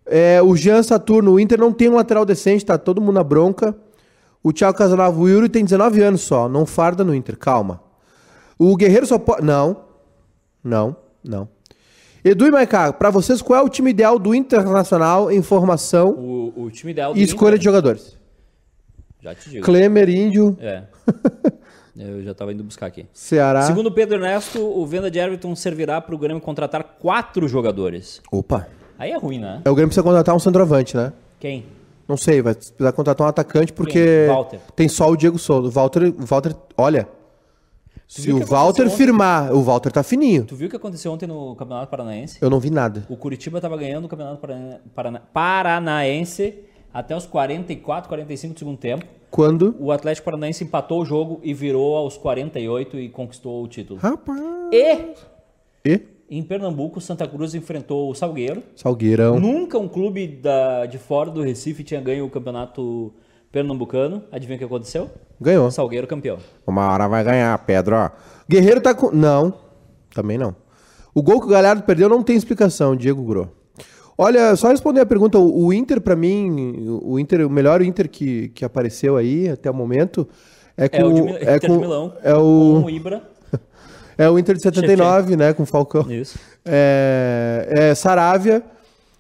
É, 0.05 0.39
o 0.43 0.55
Jean 0.55 0.83
Saturno, 0.83 1.31
o 1.33 1.39
Inter 1.39 1.59
não 1.59 1.73
tem 1.73 1.89
um 1.89 1.95
lateral 1.95 2.25
decente, 2.25 2.63
tá 2.63 2.77
todo 2.77 3.01
mundo 3.01 3.15
na 3.15 3.23
bronca. 3.23 3.75
O 4.43 4.53
Thiago 4.53 4.77
Casanova, 4.77 5.19
o 5.19 5.27
Yuri 5.27 5.49
tem 5.49 5.63
19 5.63 6.01
anos 6.03 6.21
só, 6.21 6.47
não 6.47 6.67
farda 6.67 7.03
no 7.03 7.15
Inter, 7.15 7.35
calma. 7.35 7.81
O 8.59 8.75
Guerreiro 8.77 9.07
só 9.07 9.17
pode. 9.17 9.43
Não, 9.43 9.77
não, 10.63 10.95
não. 11.23 11.47
Edu 12.23 12.47
e 12.47 12.51
Maiká, 12.51 12.91
pra 12.91 13.09
vocês, 13.09 13.41
qual 13.41 13.59
é 13.59 13.63
o 13.63 13.69
time 13.69 13.91
ideal 13.91 14.19
do 14.19 14.35
Internacional 14.35 15.31
em 15.31 15.41
formação 15.41 16.11
O, 16.11 16.63
o 16.65 16.71
time 16.71 16.91
ideal 16.91 17.15
e 17.15 17.23
escolha 17.23 17.57
de 17.57 17.61
Inter, 17.61 17.63
jogadores? 17.63 18.17
Já 19.21 19.35
te 19.35 19.49
digo. 19.49 19.65
Klemer, 19.65 20.09
Índio, 20.09 20.57
É. 20.59 20.83
Eu 21.97 22.23
já 22.23 22.33
tava 22.33 22.53
indo 22.53 22.63
buscar 22.63 22.85
aqui. 22.85 23.05
Ceará. 23.11 23.63
Segundo 23.63 23.91
Pedro 23.91 24.15
Ernesto, 24.15 24.61
o 24.61 24.85
venda 24.85 25.11
de 25.11 25.19
Everton 25.19 25.53
servirá 25.53 25.99
para 25.99 26.15
o 26.15 26.17
Grêmio 26.17 26.41
contratar 26.41 26.95
quatro 26.97 27.45
jogadores. 27.45 28.21
Opa. 28.31 28.69
Aí 28.97 29.11
é 29.11 29.17
ruim, 29.17 29.37
né? 29.37 29.61
É, 29.65 29.69
o 29.69 29.75
Grêmio 29.75 29.89
precisa 29.89 30.03
contratar 30.03 30.33
um 30.33 30.39
centroavante, 30.39 30.95
né? 30.95 31.11
Quem? 31.41 31.65
Não 32.07 32.15
sei, 32.15 32.41
vai 32.41 32.55
precisar 32.55 32.91
contratar 32.93 33.27
um 33.27 33.29
atacante 33.29 33.73
porque 33.73 34.25
Quem? 34.25 34.27
Walter. 34.27 34.59
tem 34.77 34.87
só 34.87 35.09
o 35.11 35.17
Diego 35.17 35.37
Souza. 35.37 35.67
O 35.67 35.71
Walter, 35.71 36.13
Walter 36.17 36.55
olha. 36.77 37.05
Se 38.09 38.21
viu 38.23 38.37
o 38.37 38.45
Walter 38.45 38.89
firmar, 38.89 39.53
o 39.53 39.61
Walter 39.61 39.91
tá 39.91 40.01
fininho. 40.01 40.43
Tu 40.43 40.55
viu 40.55 40.65
o 40.65 40.69
que 40.69 40.75
aconteceu 40.75 41.11
ontem 41.11 41.27
no 41.27 41.55
Campeonato 41.55 41.91
Paranaense? 41.91 42.39
Eu 42.41 42.49
não 42.49 42.59
vi 42.59 42.71
nada. 42.71 43.05
O 43.07 43.15
Curitiba 43.15 43.61
tava 43.61 43.77
ganhando 43.77 44.05
o 44.05 44.07
Campeonato 44.07 44.39
Parana- 44.41 44.81
Parana- 44.95 45.21
Paranaense 45.31 46.55
até 46.91 47.15
os 47.15 47.27
44, 47.27 48.09
45 48.09 48.53
do 48.55 48.57
segundo 48.59 48.77
tempo. 48.79 49.05
Quando? 49.29 49.75
O 49.79 49.91
Atlético 49.91 50.25
Paranaense 50.25 50.63
empatou 50.63 51.01
o 51.01 51.05
jogo 51.05 51.39
e 51.43 51.53
virou 51.53 51.95
aos 51.95 52.17
48 52.17 52.97
e 52.99 53.09
conquistou 53.09 53.63
o 53.63 53.67
título. 53.67 53.99
Rapaz. 53.99 54.39
E 54.73 54.97
E? 55.85 56.01
em 56.31 56.41
Pernambuco, 56.41 56.99
Santa 56.99 57.27
Cruz 57.27 57.53
enfrentou 57.53 58.09
o 58.09 58.15
Salgueiro. 58.15 58.63
Salgueirão. 58.75 59.39
Nunca 59.39 59.77
um 59.77 59.87
clube 59.87 60.25
da- 60.27 60.87
de 60.87 60.97
fora 60.97 61.29
do 61.29 61.43
Recife 61.43 61.83
tinha 61.83 62.01
ganho 62.01 62.25
o 62.25 62.29
campeonato 62.29 63.13
pernambucano. 63.51 64.23
Adivinha 64.31 64.55
o 64.55 64.59
que 64.59 64.65
aconteceu? 64.65 65.09
Ganhou. 65.39 65.71
Salgueiro 65.71 66.07
campeão. 66.07 66.37
Uma 66.67 66.91
hora 66.91 67.07
vai 67.07 67.23
ganhar, 67.23 67.57
Pedro. 67.65 67.95
ó. 67.95 68.09
Guerreiro 68.49 68.81
tá 68.81 68.93
com. 68.93 69.11
Não. 69.11 69.53
Também 70.13 70.37
não. 70.37 70.55
O 71.13 71.21
gol 71.21 71.39
que 71.39 71.47
o 71.47 71.49
Galhardo 71.49 71.83
perdeu 71.83 72.07
não 72.09 72.23
tem 72.23 72.35
explicação, 72.35 72.95
Diego 72.95 73.23
Gro. 73.23 73.51
Olha, 74.17 74.55
só 74.55 74.67
responder 74.69 74.99
a 74.99 75.05
pergunta, 75.05 75.39
o 75.39 75.67
o 75.67 75.73
Inter, 75.73 76.01
pra 76.01 76.15
mim, 76.15 76.99
o 77.03 77.17
Inter, 77.17 77.47
o 77.47 77.49
melhor 77.49 77.81
Inter 77.81 78.09
que, 78.09 78.49
que 78.49 78.65
apareceu 78.65 79.15
aí 79.15 79.47
até 79.49 79.71
o 79.71 79.73
momento 79.73 80.27
é 80.75 80.89
com 80.89 80.97
É 80.97 81.05
o 81.05 81.13
de, 81.13 81.21
é 81.21 81.55
Inter 81.55 81.61
com- 81.61 81.73
de 81.75 81.79
Milão. 81.79 82.13
é 82.21 82.33
Com 82.33 82.39
o 82.41 82.83
o 82.85 82.89
Ibra. 82.89 83.23
é 84.17 84.29
o 84.29 84.37
Inter 84.37 84.55
de 84.57 84.61
79, 84.61 85.37
né, 85.37 85.53
com 85.53 85.63
o 85.63 85.65
Falcão. 85.65 86.05
Isso. 86.11 86.37
É, 86.65 87.67
é 87.91 87.95
Saravia, 87.95 88.61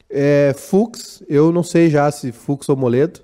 é 0.09 0.53
Fux, 0.57 1.23
eu 1.29 1.51
não 1.53 1.63
sei 1.63 1.89
já 1.89 2.11
se 2.11 2.31
Fux 2.33 2.67
ou 2.67 2.75
Moledo. 2.75 3.21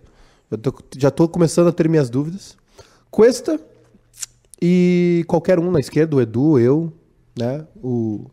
Eu 0.51 0.57
tô- 0.57 0.73
já 0.97 1.09
tô 1.11 1.27
começando 1.27 1.67
a 1.67 1.71
ter 1.71 1.87
minhas 1.89 2.09
dúvidas. 2.09 2.55
Cuesta 3.09 3.59
e 4.61 5.23
qualquer 5.27 5.59
um 5.59 5.71
na 5.71 5.79
esquerda, 5.79 6.15
o 6.15 6.21
Edu, 6.21 6.59
eu, 6.59 6.93
né? 7.37 7.65
O 7.83 8.25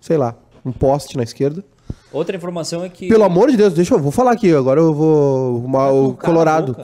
sei 0.00 0.16
lá, 0.16 0.36
um 0.64 0.72
poste 0.72 1.16
na 1.16 1.22
esquerda. 1.22 1.64
Outra 2.12 2.36
informação 2.36 2.84
é 2.84 2.88
que. 2.88 3.08
Pelo 3.08 3.24
amor 3.24 3.50
de 3.50 3.56
Deus, 3.56 3.72
deixa 3.74 3.94
eu. 3.94 3.98
Vou 3.98 4.12
falar 4.12 4.32
aqui, 4.32 4.54
agora 4.54 4.80
eu 4.80 4.92
vou. 4.94 5.58
uma- 5.64 5.90
o 5.90 6.14
Colorado. 6.14 6.76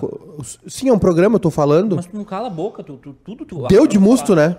Sim, 0.67 0.89
é 0.89 0.93
um 0.93 0.99
programa, 0.99 1.37
eu 1.37 1.41
tô 1.41 1.51
falando. 1.51 1.97
Mas 1.97 2.07
tu 2.07 2.17
não 2.17 2.25
cala 2.25 2.47
a 2.49 2.51
boca, 2.51 2.83
tu, 2.83 2.97
tu- 2.97 3.13
tudo 3.25 3.45
tu. 3.45 3.67
Deu 3.69 3.87
de 3.87 3.99
musto, 3.99 4.35
né? 4.35 4.57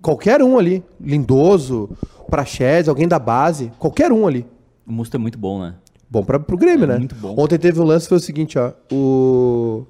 Qualquer 0.00 0.42
um 0.42 0.58
ali. 0.58 0.82
Lindoso, 1.00 1.90
Praxedes, 2.28 2.88
alguém 2.88 3.06
da 3.06 3.18
base. 3.18 3.70
Qualquer 3.78 4.10
um 4.10 4.26
ali. 4.26 4.46
O 4.86 4.92
musto 4.92 5.14
é 5.14 5.18
muito 5.18 5.38
bom, 5.38 5.60
né? 5.60 5.74
Bom 6.12 6.22
pra, 6.22 6.38
pro 6.38 6.58
Grêmio, 6.58 6.86
né? 6.86 6.98
muito 6.98 7.14
bom. 7.14 7.34
Ontem 7.38 7.58
teve 7.58 7.80
um 7.80 7.84
lance, 7.84 8.06
foi 8.06 8.18
o 8.18 8.20
seguinte, 8.20 8.58
ó. 8.58 8.72
O. 8.92 9.86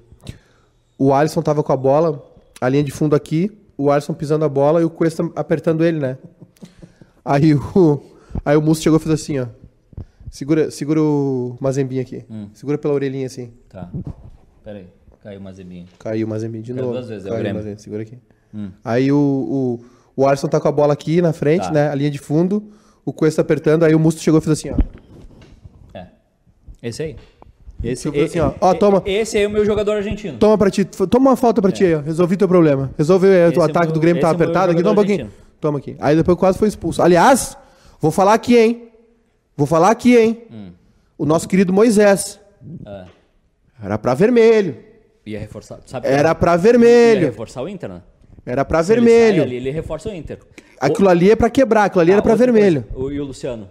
O 0.97 1.13
Alisson 1.13 1.41
tava 1.41 1.61
com 1.61 1.73
a 1.73 1.75
bola, 1.75 2.23
a 2.61 2.69
linha 2.69 2.83
de 2.83 2.91
fundo 2.91 3.13
aqui, 3.13 3.51
o 3.77 3.91
Alisson 3.91 4.13
pisando 4.13 4.45
a 4.45 4.49
bola 4.49 4.79
e 4.81 4.85
o 4.85 4.89
Cuesta 4.89 5.29
apertando 5.35 5.83
ele, 5.83 5.99
né? 5.99 6.17
Aí 7.25 7.53
o. 7.53 8.01
Aí 8.45 8.55
o 8.57 8.61
Musto 8.61 8.83
chegou 8.83 8.97
e 8.97 9.01
fez 9.01 9.13
assim, 9.21 9.37
ó. 9.39 9.45
Segura, 10.31 10.71
segura 10.71 10.99
o 11.01 11.55
Mazembinho 11.59 12.01
aqui. 12.01 12.25
Hum. 12.29 12.47
Segura 12.53 12.77
pela 12.79 12.93
orelhinha 12.95 13.27
assim. 13.27 13.51
Tá. 13.69 13.91
Pera 14.63 14.79
aí. 14.79 14.87
Caiu 15.21 15.39
uma 15.39 15.53
zebinha. 15.53 15.85
Caiu 15.99 16.25
o 16.25 16.29
Mazembinho 16.29 16.63
de 16.63 16.73
Caiu 16.73 16.83
novo. 16.85 16.95
duas 16.97 17.09
vezes, 17.09 17.25
é 17.25 17.29
o 17.29 17.31
Caiu 17.33 17.43
Grêmio. 17.43 17.61
Mazembe, 17.61 17.81
segura 17.81 18.01
aqui. 18.01 18.17
Aí 18.83 19.11
o, 19.11 19.79
o, 20.17 20.21
o 20.23 20.25
Alisson 20.27 20.47
tá 20.47 20.59
com 20.59 20.67
a 20.67 20.71
bola 20.71 20.93
aqui 20.93 21.21
na 21.21 21.31
frente, 21.31 21.65
Tá. 21.65 21.71
né? 21.71 21.89
A 21.89 21.95
linha 21.95 22.09
de 22.09 22.17
fundo. 22.17 22.71
O 23.05 23.13
Cuesta 23.13 23.41
apertando, 23.41 23.83
aí 23.83 23.93
o 23.93 23.99
Musto 23.99 24.19
chegou 24.21 24.39
e 24.39 24.43
fez 24.43 24.57
assim, 24.59 24.69
ó. 24.71 24.77
É. 26.83 26.89
Esse 26.89 27.01
aí. 27.03 27.15
Esse, 27.83 28.09
Tipo 28.11 28.23
assim, 28.23 28.39
ó. 28.39 28.53
Ó, 28.61 28.73
toma. 28.75 29.01
Esse 29.05 29.37
aí 29.37 29.43
é 29.43 29.47
o 29.47 29.49
meu 29.49 29.65
jogador 29.65 29.93
argentino. 29.97 30.37
Toma 30.37 30.57
pra 30.57 30.69
ti. 30.69 30.85
Toma 30.85 31.31
uma 31.31 31.35
falta 31.35 31.61
pra 31.61 31.71
ti 31.71 31.83
aí, 31.83 31.95
ó. 31.95 31.99
Resolvi 32.01 32.37
teu 32.37 32.47
problema. 32.47 32.91
Resolveu 32.97 33.31
aí, 33.31 33.49
Esse 33.49 33.59
o 33.59 33.61
é 33.61 33.65
ataque 33.65 33.87
meu- 33.87 33.93
do 33.93 33.99
Grêmio 33.99 34.19
esse 34.19 34.21
tava 34.21 34.35
é 34.35 34.37
meu 34.37 34.45
apertado 34.45 34.71
aqui. 34.71 34.81
Toma 34.83 34.91
um 34.91 34.95
pouquinho. 34.95 35.19
argentino. 35.25 35.43
Toma 35.59 35.77
aqui. 35.79 35.95
Aí 35.99 36.15
depois 36.15 36.37
quase 36.37 36.57
foi 36.57 36.67
expulso. 36.67 37.01
Aliás, 37.01 37.57
vou 37.99 38.11
falar 38.11 38.33
aqui, 38.35 38.57
hein? 38.57 38.89
Vou 39.57 39.67
falar 39.67 39.91
aqui, 39.91 40.15
hein? 40.17 40.43
Hum. 40.51 40.71
O 41.17 41.25
nosso 41.25 41.47
querido 41.47 41.73
Moisés. 41.73 42.39
É. 42.85 43.05
Era 43.83 43.97
pra 43.97 44.13
vermelho. 44.13 44.77
Ia 45.25 45.39
reforçar. 45.39 45.79
Sabe 45.85 46.07
Era 46.07 46.33
pra 46.35 46.51
Ia 46.53 46.57
vermelho. 46.57 47.25
reforçar 47.27 47.61
o 47.61 47.67
Inter, 47.69 47.89
né? 47.89 48.01
Era 48.45 48.63
pra 48.65 48.83
Se 48.83 48.91
ele 48.93 49.01
vermelho. 49.01 49.43
ali, 49.43 49.55
ele 49.55 49.71
reforça 49.71 50.09
o 50.09 50.13
Inter. 50.13 50.37
Aquilo 50.79 51.07
ali 51.09 51.31
é 51.31 51.35
pra 51.35 51.49
quebrar, 51.49 51.85
aquilo 51.85 52.01
ali 52.01 52.11
Ah, 52.11 52.15
era 52.15 52.21
pra 52.21 52.35
vermelho. 52.35 52.83
coisa. 52.91 53.05
O, 53.07 53.11
e 53.11 53.19
o 53.19 53.23
Luciano? 53.25 53.63
O 53.65 53.67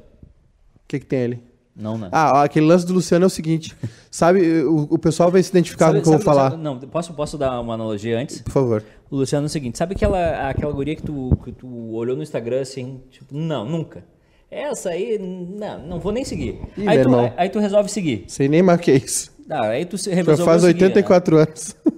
que 0.88 0.98
que 1.00 1.04
tem 1.06 1.24
ali? 1.24 1.40
Não, 1.74 1.96
né? 1.96 2.08
Ah, 2.12 2.42
aquele 2.42 2.66
lance 2.66 2.84
do 2.84 2.92
Luciano 2.92 3.24
é 3.24 3.26
o 3.26 3.30
seguinte. 3.30 3.74
Sabe, 4.10 4.62
o, 4.64 4.88
o 4.90 4.98
pessoal 4.98 5.30
vai 5.30 5.42
se 5.42 5.48
identificar 5.50 5.90
com 5.90 5.98
o 5.98 6.02
que 6.02 6.08
eu 6.08 6.12
vou 6.12 6.20
falar. 6.20 6.44
Luciano- 6.52 6.62
Não, 6.62 6.78
posso, 6.80 7.14
posso 7.14 7.38
dar 7.38 7.58
uma 7.60 7.72
analogia 7.74 8.18
antes? 8.18 8.42
Por 8.42 8.52
favor. 8.52 8.84
O 9.10 9.16
Luciano 9.16 9.46
é 9.46 9.48
o 9.48 9.50
seguinte, 9.50 9.78
sabe 9.78 9.94
aquela, 9.94 10.50
aquela 10.50 10.72
guria 10.72 10.94
que 10.94 11.02
tu, 11.02 11.36
que 11.44 11.52
tu 11.52 11.66
olhou 11.94 12.14
no 12.16 12.22
Instagram 12.22 12.60
assim, 12.60 13.00
tipo, 13.10 13.34
não, 13.34 13.64
nunca. 13.64 14.04
Essa 14.50 14.90
aí, 14.90 15.18
não, 15.18 15.78
não 15.86 15.98
vou 15.98 16.12
nem 16.12 16.24
seguir. 16.26 16.58
Ih, 16.76 16.86
aí, 16.86 17.02
tu, 17.02 17.14
aí, 17.14 17.32
aí 17.38 17.48
tu 17.48 17.58
resolve 17.58 17.90
seguir. 17.90 18.24
Sei 18.28 18.48
nem 18.48 18.62
que 18.76 18.90
é 18.90 18.96
isso. 18.96 19.32
Ah, 19.48 19.68
aí 19.68 19.86
tu 19.86 19.96
se 19.96 20.10
Já 20.14 20.36
faz 20.36 20.60
seguir, 20.62 20.84
84 20.84 21.36
anos. 21.38 21.76
né? 21.84 21.92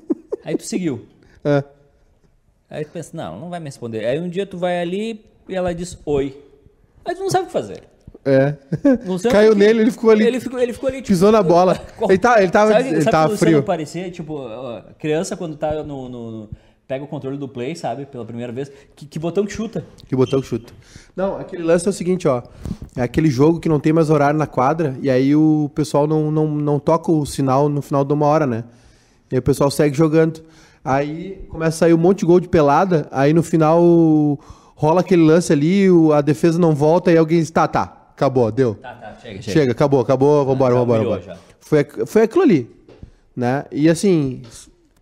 Aí 0.45 0.57
tu 0.57 0.63
seguiu. 0.65 1.05
É. 1.47 1.63
Aí 2.71 2.85
tu 2.87 2.91
pensa, 2.93 3.11
não, 3.15 3.39
não 3.39 3.51
vai 3.51 3.61
me 3.61 3.67
responder. 3.67 4.05
Aí 4.07 4.19
um 4.19 4.29
dia 4.29 4.47
tu 4.47 4.57
vai 4.57 4.81
ali 4.81 5.25
e 5.49 5.55
ela 5.55 5.75
diz 5.75 5.99
oi. 6.07 6.41
Aí 7.05 7.15
tu 7.15 7.21
não 7.21 7.29
sabe 7.29 7.45
o 7.45 7.47
que 7.49 7.53
fazer. 7.53 7.83
É. 8.25 8.55
Caiu 9.31 9.53
que- 9.53 9.59
nele, 9.59 9.81
ele 9.83 9.91
ficou 9.91 10.11
ali. 10.11 10.27
Ele 10.27 10.41
ficou, 10.41 10.59
ele 10.59 10.73
ficou 10.73 10.89
ali, 10.89 10.97
tipo, 10.99 11.09
Pisou 11.09 11.31
na 11.31 11.43
bola. 11.43 11.79
Ele, 12.09 12.19
tá, 12.19 12.41
ele 12.43 12.51
tava, 12.51 12.73
sabe, 12.73 12.89
ele 12.89 13.01
sabe 13.03 13.11
tava 13.11 13.37
frio. 13.37 13.63
parecia, 13.63 14.11
tipo, 14.11 14.35
ó, 14.35 14.81
criança 14.99 15.37
quando 15.37 15.57
tá 15.57 15.83
no, 15.83 16.09
no- 16.09 16.31
no- 16.31 16.49
Pega 16.87 17.03
o 17.03 17.07
controle 17.09 17.39
do 17.39 17.49
play, 17.49 17.75
sabe? 17.75 18.05
Pela 18.05 18.27
primeira 18.27 18.53
vez. 18.53 18.71
Que, 18.95 19.07
que 19.07 19.19
botão 19.19 19.47
que 19.47 19.53
chuta. 19.55 19.83
Que 20.07 20.15
botão 20.15 20.39
que 20.43 20.47
chuta. 20.47 20.71
Não, 21.17 21.39
aquele 21.39 21.63
lance 21.63 21.87
é 21.87 21.91
o 21.91 21.93
seguinte, 21.95 22.29
ó. 22.29 22.43
É 22.95 23.01
aquele 23.01 23.31
jogo 23.31 23.59
que 23.59 23.71
não 23.71 23.81
tem 23.81 23.91
mais 23.91 24.11
horário 24.11 24.39
na 24.39 24.47
quadra 24.47 24.95
e 25.01 25.09
aí 25.09 25.35
o 25.35 25.71
pessoal 25.75 26.07
não, 26.07 26.31
não, 26.31 26.47
não 26.47 26.79
toca 26.79 27.11
o 27.11 27.25
sinal 27.25 27.71
no 27.71 27.81
final 27.81 28.05
de 28.05 28.13
uma 28.13 28.27
hora, 28.27 28.47
né? 28.47 28.65
E 29.33 29.37
aí 29.37 29.39
o 29.39 29.43
pessoal 29.43 29.71
segue 29.71 29.97
jogando. 29.97 30.43
Aí 30.85 31.43
começa 31.49 31.77
a 31.77 31.79
sair 31.81 31.95
um 31.95 31.99
monte 31.99 32.19
de 32.19 32.27
gol 32.27 32.39
de 32.39 32.49
pelada, 32.49 33.09
aí 33.11 33.33
no 33.33 33.43
final 33.43 34.39
rola 34.77 35.01
aquele 35.01 35.23
lance 35.23 35.51
ali, 35.55 35.87
a 36.13 36.21
defesa 36.21 36.59
não 36.59 36.75
volta 36.75 37.11
e 37.11 37.17
alguém 37.17 37.39
diz, 37.41 37.51
tá, 37.51 37.67
tá, 37.67 38.04
acabou, 38.15 38.51
deu. 38.51 38.75
Tá, 38.77 38.95
tá, 38.95 39.15
chega, 39.21 39.43
Chega, 39.43 39.73
acabou, 39.73 40.01
acabou, 40.01 40.45
vambora, 40.45 40.75
já 40.75 40.81
vambora, 40.81 41.01
humilhou, 41.01 41.21
vambora. 41.21 41.37
já. 41.37 41.55
Foi, 41.61 42.07
foi 42.07 42.23
aquilo 42.23 42.43
ali, 42.43 42.71
né? 43.37 43.65
E 43.73 43.89
assim, 43.89 44.43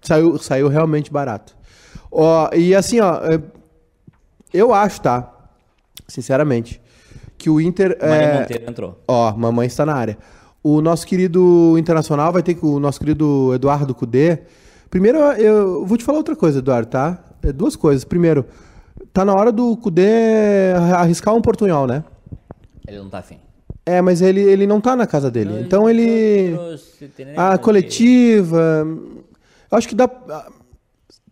saiu, 0.01 0.39
saiu 0.39 0.69
realmente 0.69 1.13
barato. 1.13 1.57
Ó, 2.11 2.51
e 2.55 2.75
assim, 2.75 3.01
ó, 3.01 3.17
é, 3.25 3.41
eu 4.53 4.73
acho, 4.75 5.01
tá? 5.01 5.33
Sinceramente, 6.07 6.81
que 7.39 7.49
o 7.51 7.61
Inter. 7.61 7.97
Maria 8.01 8.17
é, 8.17 8.41
Monteiro 8.41 8.71
entrou. 8.71 9.01
Ó, 9.09 9.33
mamãe 9.35 9.67
está 9.67 9.85
na 9.85 9.95
área. 9.95 10.19
O 10.63 10.81
nosso 10.81 11.07
querido 11.07 11.75
internacional 11.79 12.33
vai 12.33 12.43
ter 12.43 12.55
que. 12.55 12.65
O 12.65 12.79
nosso 12.79 13.01
querido 13.01 13.53
Eduardo 13.55 13.95
Cudê. 13.95 14.41
Primeiro, 14.89 15.19
eu 15.19 15.85
vou 15.87 15.97
te 15.97 16.05
falar 16.05 16.19
outra 16.19 16.37
coisa, 16.37 16.59
Eduardo, 16.59 16.89
tá? 16.89 17.19
É 17.43 17.51
duas 17.51 17.75
coisas. 17.75 18.05
Primeiro, 18.05 18.45
tá 19.13 19.25
na 19.25 19.35
hora 19.35 19.51
do 19.51 19.77
Cudê 19.77 20.73
arriscar 20.95 21.35
um 21.35 21.41
portunhol, 21.41 21.87
né? 21.87 22.05
Ele 22.87 22.99
não 22.99 23.09
tá 23.09 23.19
afim. 23.19 23.39
É, 23.85 24.01
mas 24.01 24.23
ele, 24.23 24.41
ele 24.41 24.67
não 24.67 24.81
tá 24.81 24.95
na 24.95 25.07
casa 25.07 25.31
dele. 25.31 25.61
Então 25.61 25.89
ele. 25.89 26.57
A 27.37 27.59
coletiva. 27.59 28.87
Eu 29.71 29.79
acho 29.79 29.89
que 29.89 29.95
dá. 29.95 30.09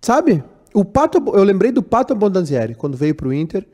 Sabe? 0.01 0.43
O 0.75 0.85
Pato. 0.85 1.19
Eu 1.35 1.45
lembrei 1.45 1.71
do 1.71 1.83
Pato 1.83 2.13
Abondanzieri, 2.13 2.75
quando 2.75 2.97
veio 2.97 3.15
pro 3.15 3.33
Inter. 3.33 3.67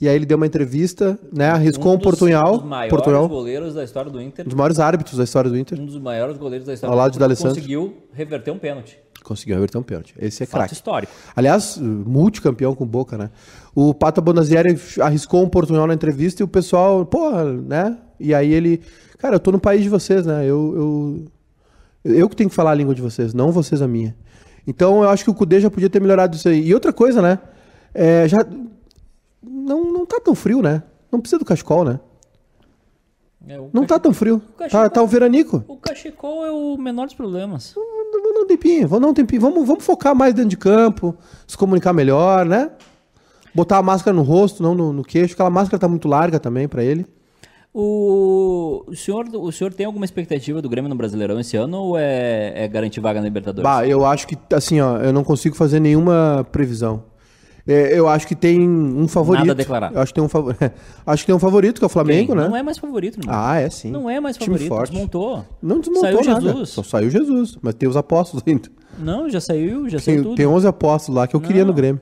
E 0.00 0.08
aí 0.08 0.16
ele 0.16 0.24
deu 0.24 0.38
uma 0.38 0.46
entrevista, 0.46 1.18
né? 1.30 1.50
Arriscou 1.50 1.92
um, 1.92 1.96
dos, 1.96 2.04
portunhol. 2.04 2.54
Um 2.54 2.58
dos 2.58 2.66
maiores 2.66 3.28
goleiros 3.28 3.74
da 3.74 3.84
história 3.84 4.10
do 4.10 4.20
Inter. 4.22 4.46
Um 4.46 4.48
dos 4.48 4.56
maiores 4.56 4.78
árbitros 4.78 5.18
da 5.18 5.24
história 5.24 5.50
do 5.50 5.58
Inter. 5.58 5.78
Um 5.78 5.84
dos 5.84 5.98
maiores 5.98 6.38
goleiros 6.38 6.66
da 6.66 6.72
história 6.72 6.90
Ao 6.90 6.96
lado 6.96 7.12
do 7.12 7.18
de 7.18 7.24
Inter. 7.32 7.46
Conseguiu 7.48 7.96
reverter 8.10 8.50
um 8.50 8.58
pênalti. 8.58 8.98
Conseguiu 9.22 9.56
reverter 9.56 9.76
um 9.76 9.82
pênalti. 9.82 10.14
Esse 10.18 10.42
é 10.42 10.46
craque. 10.46 10.72
histórico. 10.72 11.12
Aliás, 11.36 11.76
multicampeão 11.76 12.74
com 12.74 12.86
boca, 12.86 13.18
né? 13.18 13.30
O 13.74 13.94
Pato 13.94 14.20
Bonazieri 14.20 14.78
arriscou 15.00 15.42
um 15.44 15.48
portunhol 15.48 15.86
na 15.86 15.94
entrevista 15.94 16.42
e 16.42 16.44
o 16.44 16.48
pessoal, 16.48 17.06
porra, 17.06 17.44
né? 17.44 17.96
E 18.18 18.34
aí 18.34 18.52
ele, 18.52 18.80
cara, 19.18 19.36
eu 19.36 19.40
tô 19.40 19.52
no 19.52 19.60
país 19.60 19.82
de 19.82 19.88
vocês, 19.88 20.26
né? 20.26 20.44
Eu, 20.44 21.24
eu, 22.04 22.12
eu 22.16 22.28
que 22.28 22.34
tenho 22.36 22.50
que 22.50 22.56
falar 22.56 22.72
a 22.72 22.74
língua 22.74 22.94
de 22.94 23.00
vocês, 23.02 23.32
não 23.32 23.52
vocês 23.52 23.80
a 23.80 23.86
minha. 23.88 24.14
Então 24.66 25.02
eu 25.02 25.08
acho 25.08 25.24
que 25.24 25.30
o 25.30 25.34
Cudê 25.34 25.60
já 25.60 25.70
podia 25.70 25.88
ter 25.88 26.00
melhorado 26.00 26.36
isso 26.36 26.48
aí. 26.48 26.66
E 26.66 26.74
outra 26.74 26.92
coisa, 26.92 27.22
né? 27.22 27.38
É, 27.94 28.26
já 28.28 28.38
não, 29.42 29.84
não 29.92 30.04
tá 30.06 30.20
tão 30.20 30.34
frio, 30.34 30.60
né? 30.62 30.82
Não 31.10 31.20
precisa 31.20 31.38
do 31.38 31.44
cachecol, 31.44 31.84
né? 31.84 31.98
É, 33.48 33.58
o 33.58 33.70
Não 33.72 33.86
tá 33.86 33.98
tão 33.98 34.12
frio. 34.12 34.42
cachecol- 34.58 34.82
Tá, 34.82 34.90
tá 34.90 35.02
o 35.02 35.06
veranico. 35.06 35.64
O 35.66 35.76
cachecol 35.76 36.44
é 36.44 36.50
o 36.50 36.76
menor 36.76 37.06
dos 37.06 37.14
problemas. 37.14 37.72
Vamos 37.74 38.34
dar 38.34 38.40
um 38.40 38.46
tempinho, 38.46 38.86
vamos 38.88 39.02
dar 39.02 39.10
um 39.10 39.14
tempinho. 39.14 39.40
Vamos, 39.40 39.66
vamos 39.66 39.84
focar 39.84 40.14
mais 40.14 40.34
dentro 40.34 40.50
de 40.50 40.56
campo, 40.56 41.16
se 41.46 41.56
comunicar 41.56 41.92
melhor, 41.92 42.44
né? 42.44 42.70
Botar 43.54 43.78
a 43.78 43.82
máscara 43.82 44.14
no 44.14 44.22
rosto, 44.22 44.62
não 44.62 44.74
no, 44.74 44.92
no 44.92 45.02
queixo. 45.04 45.34
Aquela 45.34 45.50
máscara 45.50 45.78
tá 45.78 45.88
muito 45.88 46.06
larga 46.08 46.38
também 46.38 46.68
pra 46.68 46.84
ele. 46.84 47.06
O, 47.72 48.82
o, 48.88 48.96
senhor, 48.96 49.26
o 49.32 49.52
senhor 49.52 49.72
tem 49.72 49.86
alguma 49.86 50.04
expectativa 50.04 50.60
do 50.60 50.68
Grêmio 50.68 50.88
no 50.88 50.96
Brasileirão 50.96 51.38
esse 51.38 51.56
ano 51.56 51.76
ou 51.78 51.98
é, 51.98 52.52
é 52.64 52.68
garantir 52.68 53.00
vaga 53.00 53.20
na 53.20 53.26
Libertadores? 53.26 53.62
Bah, 53.62 53.86
eu 53.86 54.04
acho 54.04 54.26
que, 54.26 54.36
assim, 54.52 54.80
ó, 54.80 54.96
eu 54.98 55.12
não 55.12 55.22
consigo 55.22 55.54
fazer 55.54 55.78
nenhuma 55.78 56.44
previsão. 56.50 57.04
É, 57.66 57.96
eu 57.96 58.08
acho 58.08 58.26
que 58.26 58.34
tem 58.34 58.60
um 58.68 59.06
favorito. 59.06 59.42
Nada 59.42 59.52
a 59.52 59.54
declarar. 59.54 59.92
Eu 59.92 60.00
acho 60.00 60.12
que 60.12 60.14
tem 60.16 60.24
um 60.24 60.28
favorito. 60.28 60.72
acho 61.06 61.22
que 61.22 61.26
tem 61.26 61.34
um 61.34 61.38
favorito, 61.38 61.78
que 61.78 61.84
é 61.84 61.86
o 61.86 61.90
Flamengo, 61.90 62.34
né? 62.34 62.48
Não 62.48 62.56
é 62.56 62.62
mais 62.62 62.78
favorito, 62.78 63.20
irmão. 63.20 63.32
Ah, 63.38 63.60
é 63.60 63.70
sim. 63.70 63.90
Não 63.90 64.10
é 64.10 64.18
mais 64.18 64.36
Time 64.36 64.46
favorito. 64.46 64.68
forte. 64.68 64.92
Desmontou. 64.92 65.44
Não 65.62 65.78
desmontou 65.78 66.00
Saiu 66.02 66.24
nada. 66.24 66.40
Jesus. 66.40 66.70
Só 66.70 66.82
saiu 66.82 67.10
Jesus. 67.10 67.58
Mas 67.62 67.74
tem 67.74 67.88
os 67.88 67.96
apóstolos 67.96 68.42
ainda. 68.48 68.68
Não, 68.98 69.30
já 69.30 69.40
saiu, 69.40 69.88
já 69.88 70.00
saiu 70.00 70.16
Tem, 70.16 70.22
tudo. 70.24 70.34
tem 70.34 70.46
11 70.46 70.66
apóstolos 70.66 71.16
lá 71.20 71.28
que 71.28 71.36
eu 71.36 71.40
queria 71.40 71.60
Não. 71.62 71.68
no 71.68 71.74
Grêmio. 71.74 72.00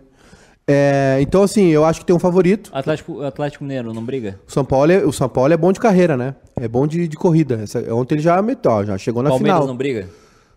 É, 0.71 1.17
então, 1.23 1.43
assim, 1.43 1.69
eu 1.69 1.83
acho 1.85 2.01
que 2.01 2.07
tem 2.07 2.15
um 2.15 2.19
favorito. 2.19 2.69
Atlético, 2.75 3.23
Atlético 3.23 3.65
Mineiro, 3.65 3.95
não 3.95 4.05
briga? 4.05 4.39
O 4.47 4.53
São 4.53 4.63
Paulo 4.65 4.93
é, 4.93 4.99
o 5.05 5.11
São 5.11 5.27
Paulo 5.29 5.51
é 5.53 5.57
bom 5.57 5.73
de 5.73 5.81
carreira, 5.81 6.15
né? 6.15 6.35
É 6.61 6.69
bom 6.69 6.87
de, 6.87 7.09
de 7.09 7.17
corrida. 7.17 7.61
Essa- 7.63 7.83
ontem 7.95 8.17
ele 8.17 8.23
já 8.23 8.41
meteu, 8.43 8.85
já 8.85 8.99
chegou 8.99 9.23
na 9.23 9.31
Palmeiras 9.31 9.57
final. 9.57 9.67
não 9.67 9.77
briga? 9.77 10.09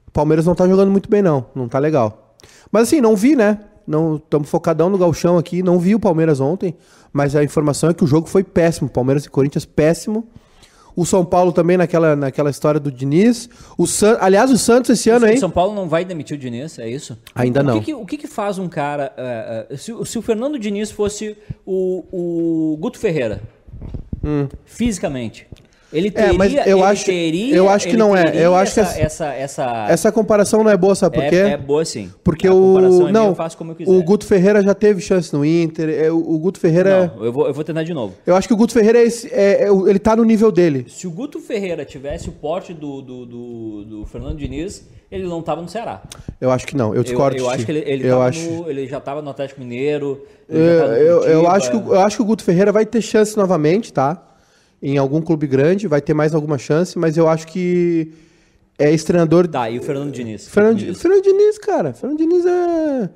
O 0.08 0.12
Palmeiras 0.12 0.46
não 0.46 0.54
tá 0.54 0.68
jogando 0.68 0.92
muito 0.92 1.10
bem, 1.10 1.22
não. 1.22 1.46
Não 1.56 1.70
tá 1.70 1.80
legal. 1.80 2.36
Mas 2.70 2.84
assim, 2.84 3.00
não 3.00 3.16
vi, 3.16 3.38
né? 3.38 3.60
Não 3.88 4.18
estamos 4.18 4.50
focadão 4.50 4.90
no 4.90 4.98
galchão 4.98 5.38
aqui. 5.38 5.64
Não 5.64 5.80
vi 5.80 5.96
o 5.96 6.00
Palmeiras 6.00 6.42
ontem. 6.42 6.76
Mas 7.14 7.34
a 7.36 7.44
informação 7.44 7.90
é 7.90 7.94
que 7.94 8.04
o 8.04 8.08
jogo 8.08 8.28
foi 8.28 8.44
péssimo. 8.44 8.90
Palmeiras 8.90 9.24
e 9.26 9.30
Corinthians, 9.30 9.64
péssimo. 9.66 10.28
O 10.96 11.06
São 11.06 11.24
Paulo 11.26 11.52
também 11.52 11.78
naquela, 11.78 12.16
naquela 12.16 12.50
história 12.50 12.80
do 12.80 12.92
Diniz. 12.92 13.50
O 13.78 13.88
San... 13.88 14.18
Aliás, 14.20 14.52
o 14.52 14.58
Santos 14.58 14.90
esse 14.92 15.10
ano, 15.10 15.26
o 15.26 15.30
hein? 15.30 15.38
São 15.38 15.50
Paulo 15.50 15.74
não 15.74 15.88
vai 15.88 16.04
demitir 16.06 16.36
o 16.38 16.40
Diniz, 16.40 16.78
é 16.80 16.90
isso? 16.90 17.18
Ainda 17.34 17.62
o 17.62 17.64
não. 17.64 17.80
Que 17.80 17.86
que- 17.86 17.94
o 17.94 18.06
que, 18.06 18.18
que 18.18 18.28
faz 18.28 18.58
um 18.60 18.68
cara. 18.68 19.14
eh, 19.18 19.68
eh, 19.72 19.78
se, 19.78 19.92
o- 19.94 20.06
se 20.06 20.18
o 20.20 20.22
Fernando 20.22 20.60
Diniz 20.60 20.92
fosse 20.92 21.38
o, 21.66 22.04
o 22.74 22.78
Guto 22.78 23.00
Ferreira, 23.00 23.42
Hum. 24.24 24.48
fisicamente, 24.66 25.48
Ele 25.94 26.08
É, 26.08 26.12
teria, 26.12 26.34
mas 26.34 26.54
eu 26.66 26.84
acho- 26.86 27.06
teria- 27.06 27.54
eu 27.56 27.68
acho 27.70 27.88
que 27.88 27.98
não 27.98 28.16
é. 28.16 28.32
Eu 28.36 28.56
acho 28.56 28.74
que 28.76 28.80
essa, 28.80 29.00
essa- 29.00 29.26
essa, 29.34 29.64
essa, 29.64 29.86
Essa 29.92 30.12
comparação 30.12 30.64
não 30.64 30.72
é 30.72 30.78
boa, 30.78 30.96
sabe 30.96 31.16
por 31.18 31.24
é, 31.26 31.30
quê? 31.30 31.36
é 31.36 31.58
boa 31.58 31.84
sim. 31.84 32.10
Porque 32.24 32.48
A 32.48 32.54
o. 32.54 32.78
é 32.78 32.82
minha, 32.90 33.12
Não, 33.12 33.28
eu 33.28 33.36
faço 33.36 33.58
como 33.58 33.72
eu 33.72 33.76
quiser. 33.76 33.92
o 33.92 34.02
Guto 34.02 34.26
Ferreira 34.26 34.62
já 34.64 34.74
teve 34.74 35.02
chance 35.02 35.34
no 35.34 35.44
Inter. 35.44 35.90
é, 35.90 36.10
O, 36.10 36.18
o 36.18 36.40
Guto 36.40 36.60
Ferreira. 36.60 37.12
Não, 37.16 37.26
eu 37.26 37.34
vou, 37.34 37.46
eu 37.48 37.54
vou 37.54 37.64
tentar 37.64 37.84
de 37.84 37.94
novo. 37.94 38.14
Eu 38.26 38.36
acho 38.36 38.48
que 38.48 38.54
o 38.54 38.58
Guto 38.58 38.72
Ferreira 38.74 39.00
é 39.00 39.04
esse, 39.04 39.28
é- 39.34 39.64
é 39.64 39.70
ele 39.70 40.00
tá 40.00 40.16
no 40.16 40.24
nível 40.24 40.52
dele. 40.52 40.86
Se 40.88 41.06
o 41.08 41.12
Guto 41.12 41.40
Ferreira 41.42 41.84
tivesse 41.84 42.30
o 42.30 42.32
porte 42.32 42.74
do, 42.74 43.02
do, 43.02 43.26
do, 43.26 43.84
do 43.86 44.06
Fernando 44.06 44.38
Diniz, 44.38 44.88
ele 45.12 45.28
não 45.28 45.42
tava 45.42 45.62
no 45.62 45.68
Ceará. 45.68 46.02
Eu 46.40 46.52
acho 46.52 46.66
que 46.66 46.76
não. 46.78 46.92
Eu 46.92 46.98
Eu, 47.02 47.04
discordo. 47.04 47.38
eu 47.38 47.48
de 47.50 47.54
acho 47.54 47.66
que 47.66 47.72
ele, 47.72 47.84
ele, 47.86 48.06
eu 48.08 48.12
tava 48.12 48.26
acho. 48.30 48.50
no- 48.50 48.70
ele 48.70 48.88
já 48.88 48.98
estava 48.98 49.22
no 49.22 49.30
Atlético 49.30 49.60
Mineiro. 49.60 50.22
Eu, 50.48 50.58
eu, 50.60 51.24
eu 51.24 51.48
acho 51.50 51.70
que, 51.70 51.76
eu 51.78 52.00
acho 52.00 52.16
que 52.16 52.22
o 52.22 52.26
Guto 52.26 52.44
Ferreira 52.44 52.72
vai 52.72 52.86
ter 52.86 53.02
chance 53.02 53.36
novamente, 53.36 53.92
tá? 53.92 54.22
Em 54.82 54.98
algum 54.98 55.22
clube 55.22 55.46
grande, 55.46 55.88
vai 55.88 56.02
ter 56.02 56.14
mais 56.14 56.34
alguma 56.34 56.58
chance, 56.58 56.98
mas 56.98 57.16
eu 57.16 57.28
acho 57.30 57.46
que 57.48 58.12
é 58.80 58.92
esse 58.92 59.06
treinador. 59.06 59.48
Tá, 59.48 59.70
e 59.70 59.78
o 59.78 59.82
Fernando 59.82 60.12
Diniz? 60.12 60.48
Fernando, 60.48 60.78
Diniz. 60.78 61.00
Fernando 61.02 61.22
Diniz, 61.24 61.58
cara. 61.60 61.94
Fernando 61.94 62.18
Diniz 62.18 62.46
é. 62.46 63.10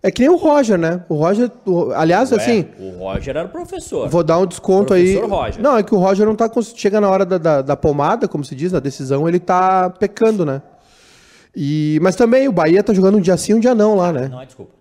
É 0.00 0.10
que 0.12 0.20
nem 0.20 0.30
o 0.30 0.36
Roger, 0.36 0.78
né? 0.78 1.02
O 1.08 1.14
Roger. 1.14 1.50
o- 1.66 1.90
aliás, 1.92 2.30
Ué, 2.30 2.36
assim. 2.36 2.66
O 2.78 2.90
Roger 2.98 3.36
era 3.36 3.46
o 3.46 3.48
professor. 3.48 4.08
Vou 4.08 4.22
dar 4.22 4.38
um 4.38 4.46
desconto 4.46 4.92
aí. 4.94 5.14
Professor 5.16 5.36
Roger. 5.44 5.62
Não, 5.62 5.76
é 5.78 5.82
que 5.82 5.94
o 5.94 5.98
Roger 5.98 6.26
não 6.26 6.36
tá. 6.36 6.48
Chega 6.76 7.00
na 7.00 7.08
hora 7.08 7.24
da, 7.24 7.38
da, 7.38 7.62
da 7.62 7.76
pomada, 7.76 8.28
como 8.28 8.44
se 8.44 8.54
diz, 8.54 8.70
da 8.70 8.78
decisão, 8.78 9.26
ele 9.28 9.40
tá 9.40 9.90
pecando, 9.90 10.44
né? 10.44 10.62
E, 11.56 11.98
mas 12.02 12.14
também 12.14 12.46
o 12.46 12.52
Bahia 12.52 12.82
tá 12.82 12.92
jogando 12.94 13.16
um 13.18 13.20
dia 13.20 13.36
sim, 13.36 13.54
um 13.54 13.60
dia 13.60 13.74
não 13.74 13.96
lá, 13.96 14.12
né? 14.12 14.28
Não 14.28 14.40
é 14.40 14.46
desculpa. 14.46 14.72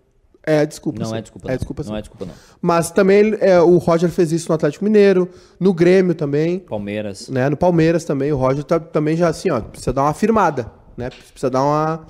É, 0.49 0.65
desculpa. 0.65 0.99
Não 1.01 1.09
sim. 1.09 1.17
é 1.17 1.21
desculpa. 1.21 1.47
É 1.47 1.51
não. 1.51 1.57
desculpa 1.57 1.83
sim. 1.83 1.89
Não 1.89 1.97
é 1.97 2.01
desculpa, 2.01 2.25
não. 2.25 2.33
Mas 2.61 2.89
também 2.89 3.35
é, 3.41 3.59
o 3.59 3.77
Roger 3.77 4.09
fez 4.09 4.31
isso 4.31 4.47
no 4.47 4.55
Atlético 4.55 4.85
Mineiro, 4.85 5.29
no 5.59 5.73
Grêmio 5.73 6.15
também, 6.15 6.59
Palmeiras. 6.59 7.27
né? 7.27 7.49
No 7.49 7.57
Palmeiras 7.57 8.05
também. 8.05 8.31
O 8.31 8.37
Roger 8.37 8.63
tá, 8.63 8.79
também 8.79 9.17
já 9.17 9.27
assim, 9.27 9.51
ó, 9.51 9.59
precisa 9.59 9.91
dar 9.91 10.03
uma 10.03 10.13
firmada, 10.13 10.71
né? 10.95 11.09
Precisa 11.09 11.49
dar 11.49 11.61
uma, 11.63 12.07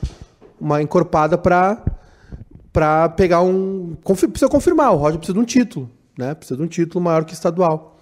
uma 0.61 0.81
encorpada 0.83 1.35
pra, 1.35 1.83
pra 2.71 3.09
pegar 3.09 3.41
um. 3.41 3.97
confi- 4.03 4.27
precisa 4.27 4.49
confirmar, 4.49 4.91
o 4.93 4.97
Roger 4.97 5.17
precisa 5.17 5.33
de 5.33 5.39
um 5.39 5.45
título, 5.45 5.89
né? 6.17 6.35
Precisa 6.35 6.57
de 6.57 6.63
um 6.63 6.67
título 6.67 7.03
maior 7.03 7.25
que 7.25 7.33
estadual. 7.33 7.97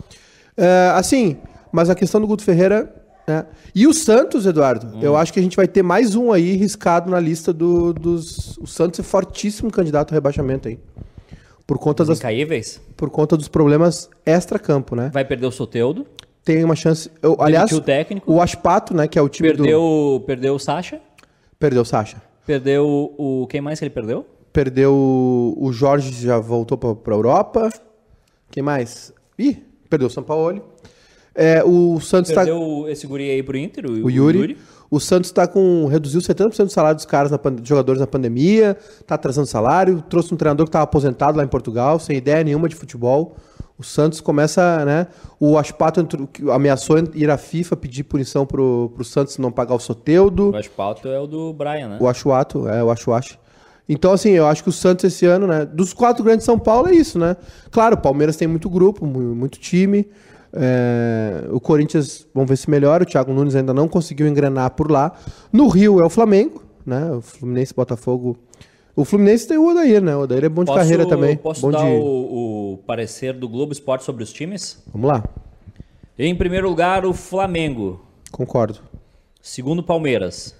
É, 0.57 0.91
assim, 0.95 1.37
mas 1.71 1.89
a 1.89 1.95
questão 1.95 2.19
do 2.19 2.27
Guto 2.27 2.43
Ferreira. 2.43 2.93
Né? 3.27 3.45
E 3.73 3.87
o 3.87 3.93
Santos, 3.93 4.45
Eduardo, 4.45 4.97
Hum. 4.97 5.01
eu 5.01 5.15
acho 5.17 5.33
que 5.33 5.39
a 5.39 5.43
gente 5.43 5.55
vai 5.57 5.67
ter 5.67 5.81
mais 5.81 6.15
um 6.15 6.31
aí 6.31 6.55
riscado 6.55 7.09
na 7.09 7.19
lista 7.19 7.51
do- 7.51 7.91
dos. 7.93 8.57
O 8.57 8.67
Santos 8.67 8.99
é 8.99 9.03
fortíssimo 9.03 9.71
candidato 9.71 10.11
ao 10.11 10.15
rebaixamento 10.15 10.67
aí. 10.67 10.77
Por 11.65 11.79
conta 11.79 12.05
das 12.05 12.19
incaíveis. 12.19 12.79
por 12.95 13.09
conta 13.09 13.35
dos 13.35 13.47
problemas 13.47 14.07
extra-campo, 14.25 14.95
né? 14.95 15.09
Vai 15.11 15.25
perder 15.25 15.47
o 15.47 15.51
Soteudo. 15.51 16.05
Tem 16.43 16.63
uma 16.63 16.75
chance. 16.75 17.09
Eu, 17.23 17.35
aliás, 17.39 17.71
o 17.71 17.81
técnico. 17.81 18.31
o 18.31 18.39
Aspato, 18.39 18.93
né, 18.95 19.07
que 19.07 19.17
é 19.17 19.21
o 19.21 19.27
time 19.27 19.49
Perdeu, 19.49 19.79
do. 20.19 20.23
perdeu 20.27 20.53
o 20.53 20.59
Sacha. 20.59 21.01
Perdeu 21.57 21.81
o 21.81 21.85
Sacha. 21.85 22.21
Perdeu 22.45 22.85
o. 23.17 23.47
Quem 23.49 23.61
mais 23.61 23.79
que 23.79 23.85
ele 23.85 23.89
perdeu? 23.93 24.23
Perdeu 24.53 24.93
o- 24.93 25.73
Jorge, 25.73 26.11
já 26.23 26.37
voltou 26.37 26.77
pra, 26.77 26.93
pra 26.93 27.15
Europa. 27.15 27.71
Quem 28.51 28.61
mais? 28.61 29.11
Ih, 29.39 29.57
perdeu 29.89 30.07
o 30.07 30.11
Sampaoli. 30.11 30.61
É, 31.35 31.61
o 31.63 31.99
Santos 31.99 32.31
tá. 32.31 32.45
Perdeu 32.45 32.85
esse 32.87 33.05
guri 33.05 33.29
aí 33.29 33.43
pro 33.43 33.57
Inter, 33.57 33.85
o, 33.85 34.05
O 34.05 34.09
Yuri. 34.09 34.57
O 34.89 34.99
Santos 34.99 35.31
tá 35.31 35.45
com. 35.47 35.85
reduziu 35.87 36.21
70% 36.21 36.65
do 36.65 36.69
salário 36.71 36.95
dos 36.95 37.05
caras, 37.05 37.29
na 37.31 37.37
dos 37.37 37.67
jogadores 37.67 37.99
na 37.99 38.07
pandemia, 38.07 38.77
tá 39.05 39.15
atrasando 39.15 39.47
salário, 39.47 40.01
trouxe 40.09 40.33
um 40.33 40.37
treinador 40.37 40.65
que 40.65 40.69
estava 40.69 40.83
aposentado 40.83 41.37
lá 41.37 41.43
em 41.43 41.47
Portugal, 41.47 41.99
sem 41.99 42.15
ideia 42.17 42.43
nenhuma 42.43 42.69
de 42.69 42.75
futebol. 42.75 43.35
O 43.77 43.83
Santos 43.83 44.21
começa, 44.21 44.85
né? 44.85 45.07
O 45.37 45.57
Aspato 45.57 45.99
entrou- 45.99 46.29
ameaçou 46.53 46.97
ir 47.13 47.29
à 47.29 47.37
FIFA 47.37 47.75
pedir 47.75 48.03
punição 48.03 48.45
pro, 48.45 48.89
pro 48.95 49.03
Santos 49.03 49.37
não 49.37 49.51
pagar 49.51 49.75
o 49.75 49.79
Soteudo. 49.79 50.51
O 50.51 50.55
asfalto 50.55 51.09
é 51.09 51.19
o 51.19 51.27
do 51.27 51.51
Brian, 51.51 51.89
né? 51.89 51.97
O 51.99 52.07
Achuato, 52.07 52.69
é, 52.69 52.81
o 52.81 52.89
Achuacho. 52.89 53.37
Então, 53.89 54.13
assim, 54.13 54.29
eu 54.29 54.47
acho 54.47 54.63
que 54.63 54.69
o 54.69 54.71
Santos 54.71 55.03
esse 55.03 55.25
ano, 55.25 55.45
né? 55.45 55.65
Dos 55.65 55.91
quatro 55.91 56.23
grandes 56.23 56.43
de 56.43 56.45
São 56.45 56.57
Paulo 56.57 56.87
é 56.87 56.93
isso, 56.95 57.19
né? 57.19 57.35
Claro, 57.69 57.95
o 57.95 57.99
Palmeiras 58.01 58.37
tem 58.37 58.47
muito 58.47 58.69
grupo, 58.69 59.05
mu- 59.05 59.35
muito 59.35 59.59
time. 59.59 60.07
É, 60.55 61.47
o 61.51 61.59
Corinthians, 61.59 62.25
vamos 62.33 62.49
ver 62.49 62.55
se 62.55 62.69
melhora. 62.69 63.03
O 63.03 63.05
Thiago 63.05 63.33
Nunes 63.33 63.55
ainda 63.55 63.73
não 63.73 63.87
conseguiu 63.87 64.27
engrenar 64.27 64.71
por 64.71 64.89
lá. 64.89 65.13
No 65.51 65.67
Rio 65.67 65.99
é 65.99 66.05
o 66.05 66.09
Flamengo, 66.09 66.63
né? 66.85 67.11
O 67.11 67.21
Fluminense 67.21 67.73
Botafogo. 67.73 68.37
O 68.95 69.03
Fluminense 69.03 69.45
tem 69.47 69.57
o 69.57 69.67
Odair, 69.69 70.01
né? 70.01 70.15
O 70.15 70.21
Odair 70.21 70.45
é 70.45 70.49
bom 70.49 70.63
de 70.63 70.73
carreira 70.73 71.05
também. 71.05 71.35
Posso 71.35 71.61
bom 71.61 71.71
dar 71.71 71.83
de... 71.83 71.91
o, 71.91 72.73
o 72.73 72.77
parecer 72.87 73.33
do 73.33 73.49
Globo 73.49 73.73
Esporte 73.73 74.05
sobre 74.05 74.23
os 74.23 74.31
times? 74.31 74.81
Vamos 74.93 75.09
lá, 75.09 75.23
Em 76.17 76.33
primeiro 76.33 76.69
lugar, 76.69 77.05
o 77.05 77.13
Flamengo. 77.13 78.05
concordo. 78.31 78.79
Segundo, 79.41 79.83
Palmeiras. 79.83 80.55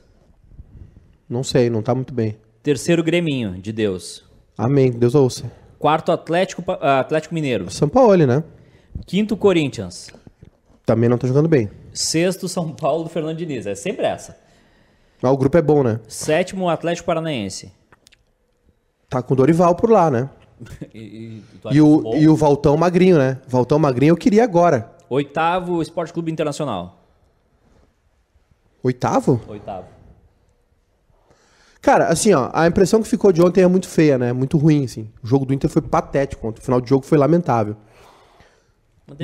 Não 1.30 1.44
sei, 1.44 1.70
não 1.70 1.82
tá 1.82 1.96
muito 1.96 2.14
bem. 2.14 2.36
Terceiro, 2.62 3.02
Greminho, 3.04 3.54
de 3.54 3.72
Deus. 3.72 4.24
Amém, 4.58 4.92
Deus 4.92 5.16
ouça. 5.16 5.50
Quarto, 5.80 6.12
Atlético, 6.12 6.64
Atlético 6.72 7.34
Mineiro. 7.34 7.72
São 7.72 7.88
Paulo, 7.88 8.16
né? 8.26 8.44
Quinto, 9.06 9.36
Corinthians. 9.38 10.10
Também 10.86 11.10
não 11.10 11.18
tá 11.18 11.28
jogando 11.28 11.48
bem. 11.48 11.70
Sexto, 11.94 12.48
São 12.48 12.72
Paulo 12.72 13.04
do 13.04 13.10
Fernando 13.10 13.38
Diniz. 13.38 13.66
É 13.66 13.76
sempre 13.76 14.06
essa. 14.06 14.38
Mas 15.22 15.32
o 15.32 15.38
grupo 15.38 15.58
é 15.58 15.62
bom, 15.62 15.84
né? 15.84 16.00
Sétimo, 16.08 16.70
Atlético 16.70 17.06
Paranaense. 17.08 17.72
Tá 19.10 19.22
com 19.22 19.34
o 19.34 19.38
Dorival 19.38 19.76
por 19.76 19.90
lá, 19.90 20.10
né? 20.12 20.30
E, 20.94 21.00
e, 21.00 21.44
E 21.72 21.82
o, 21.82 22.02
bom? 22.02 22.16
e 22.16 22.30
o 22.30 22.36
Valtão 22.36 22.78
Magrinho, 22.78 23.18
né? 23.18 23.40
Valtão 23.48 23.78
Magrinho 23.78 24.12
eu 24.14 24.18
queria 24.18 24.44
agora. 24.44 24.92
Oitavo, 25.10 25.82
Esporte 25.82 26.14
Clube 26.14 26.32
Internacional. 26.32 26.98
Oitavo? 28.82 29.42
Oitavo. 29.48 29.88
Cara, 31.82 32.08
assim, 32.08 32.34
ó, 32.34 32.50
a 32.54 32.66
impressão 32.68 33.02
que 33.02 33.08
ficou 33.08 33.32
de 33.32 33.42
ontem 33.42 33.62
é 33.62 33.68
muito 33.68 33.88
feia, 33.88 34.18
né? 34.18 34.32
Muito 34.34 34.58
ruim, 34.58 34.86
assim. 34.86 35.10
O 35.22 35.28
jogo 35.28 35.46
do 35.46 35.54
Inter 35.54 35.70
foi 35.70 35.82
patético 35.82 36.48
ontem. 36.48 36.60
O 36.62 36.64
final 36.64 36.80
do 36.82 36.88
jogo 36.88 37.06
foi 37.06 37.18
lamentável. 37.18 37.76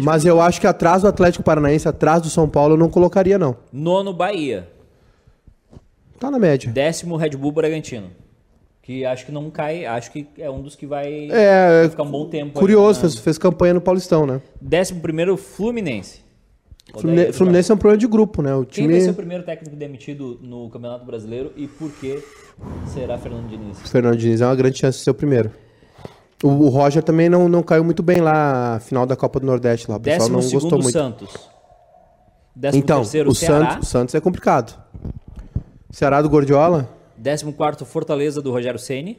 Mas 0.03 0.25
eu 0.25 0.39
acho 0.41 0.61
que 0.61 0.67
atrás 0.67 1.01
do 1.01 1.07
Atlético 1.07 1.43
Paranaense, 1.43 1.87
atrás 1.87 2.21
do 2.21 2.29
São 2.29 2.47
Paulo, 2.47 2.73
eu 2.75 2.77
não 2.77 2.89
colocaria, 2.89 3.37
não. 3.39 3.55
Nono, 3.73 4.13
Bahia. 4.13 4.67
Tá 6.19 6.29
na 6.29 6.37
média. 6.37 6.71
Décimo, 6.71 7.15
Red 7.15 7.31
Bull 7.31 7.51
Bragantino. 7.51 8.07
Que 8.83 9.05
acho 9.05 9.25
que 9.25 9.31
não 9.31 9.49
cai, 9.49 9.85
acho 9.85 10.11
que 10.11 10.27
é 10.37 10.49
um 10.49 10.61
dos 10.61 10.75
que 10.75 10.85
vai 10.85 11.29
É, 11.31 11.87
ficar 11.89 12.03
um 12.03 12.11
bom 12.11 12.27
tempo. 12.27 12.59
curioso, 12.59 12.99
aí, 12.99 13.01
fez, 13.01 13.17
fez 13.19 13.37
campanha 13.37 13.73
no 13.75 13.81
Paulistão, 13.81 14.25
né? 14.25 14.41
Décimo 14.59 15.01
primeiro, 15.01 15.37
Fluminense. 15.37 16.21
Fluminense, 16.97 17.33
Fluminense 17.33 17.71
é 17.71 17.75
um 17.75 17.77
problema 17.77 17.97
de 17.99 18.07
grupo, 18.07 18.41
né? 18.41 18.53
O 18.53 18.65
Quem 18.65 18.85
vai 18.87 18.95
ser 18.95 19.01
o 19.01 19.05
time. 19.05 19.15
primeiro 19.15 19.43
técnico 19.43 19.75
demitido 19.75 20.37
no 20.41 20.69
Campeonato 20.69 21.05
Brasileiro 21.05 21.53
e 21.55 21.67
por 21.67 21.89
que 21.91 22.21
será 22.87 23.17
Fernando 23.17 23.47
Diniz? 23.49 23.79
Fernando 23.89 24.17
Diniz 24.17 24.41
é 24.41 24.45
uma 24.45 24.55
grande 24.55 24.77
chance 24.79 24.97
de 24.97 25.03
ser 25.03 25.11
o 25.11 25.13
primeiro. 25.15 25.51
O, 26.43 26.47
o 26.47 26.69
Roger 26.69 27.03
também 27.03 27.29
não, 27.29 27.47
não 27.47 27.61
caiu 27.61 27.83
muito 27.83 28.01
bem 28.01 28.19
lá, 28.19 28.73
na 28.73 28.79
final 28.79 29.05
da 29.05 29.15
Copa 29.15 29.39
do 29.39 29.45
Nordeste 29.45 29.89
lá. 29.89 29.97
O 29.97 29.99
pessoal 29.99 30.19
Décimo 30.29 30.37
não 30.37 30.43
gostou 30.43 30.59
segundo, 30.61 30.83
muito. 30.83 30.91
Santos. 30.93 31.49
Décimo 32.55 32.83
Então, 32.83 32.97
terceiro, 33.01 33.29
o 33.29 33.35
Ceará. 33.35 33.71
Santos, 33.73 33.87
o 33.87 33.91
Santos 33.91 34.15
é 34.15 34.19
complicado. 34.19 34.77
Ceará 35.91 36.21
do 36.21 36.29
Gordiola. 36.29 36.89
Décimo 37.17 37.53
quarto, 37.53 37.85
Fortaleza 37.85 38.41
do 38.41 38.51
Rogério 38.51 38.79
Ceni. 38.79 39.17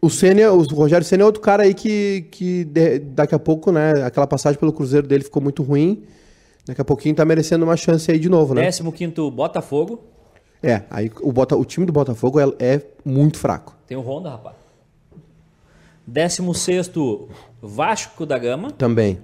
O 0.00 0.10
Senna, 0.10 0.52
o 0.52 0.62
Rogério 0.62 1.04
Senna 1.06 1.22
é 1.22 1.26
outro 1.26 1.40
cara 1.40 1.62
aí 1.62 1.72
que, 1.74 2.26
que 2.30 2.64
de- 2.64 2.98
daqui 2.98 3.34
a 3.34 3.38
pouco, 3.38 3.70
né? 3.72 4.02
Aquela 4.04 4.26
passagem 4.26 4.58
pelo 4.58 4.72
Cruzeiro 4.72 5.06
dele 5.06 5.24
ficou 5.24 5.42
muito 5.42 5.62
ruim. 5.62 6.04
Daqui 6.66 6.80
a 6.80 6.84
pouquinho 6.84 7.14
tá 7.14 7.24
merecendo 7.24 7.64
uma 7.64 7.76
chance 7.76 8.10
aí 8.10 8.18
de 8.18 8.28
novo, 8.28 8.54
né? 8.54 8.62
Décimo 8.62 8.92
quinto, 8.92 9.30
Botafogo. 9.30 10.00
É, 10.62 10.82
aí 10.90 11.10
o, 11.20 11.30
Bota, 11.32 11.56
o 11.56 11.64
time 11.64 11.84
do 11.86 11.92
Botafogo 11.92 12.40
é, 12.40 12.44
é 12.58 12.80
muito 13.04 13.38
fraco. 13.38 13.74
Tem 13.86 13.96
o 13.96 14.00
Honda, 14.00 14.30
rapaz. 14.30 14.56
Décimo 16.06 16.54
sexto, 16.54 17.28
Vasco 17.62 18.26
da 18.26 18.38
Gama. 18.38 18.70
Também. 18.72 19.18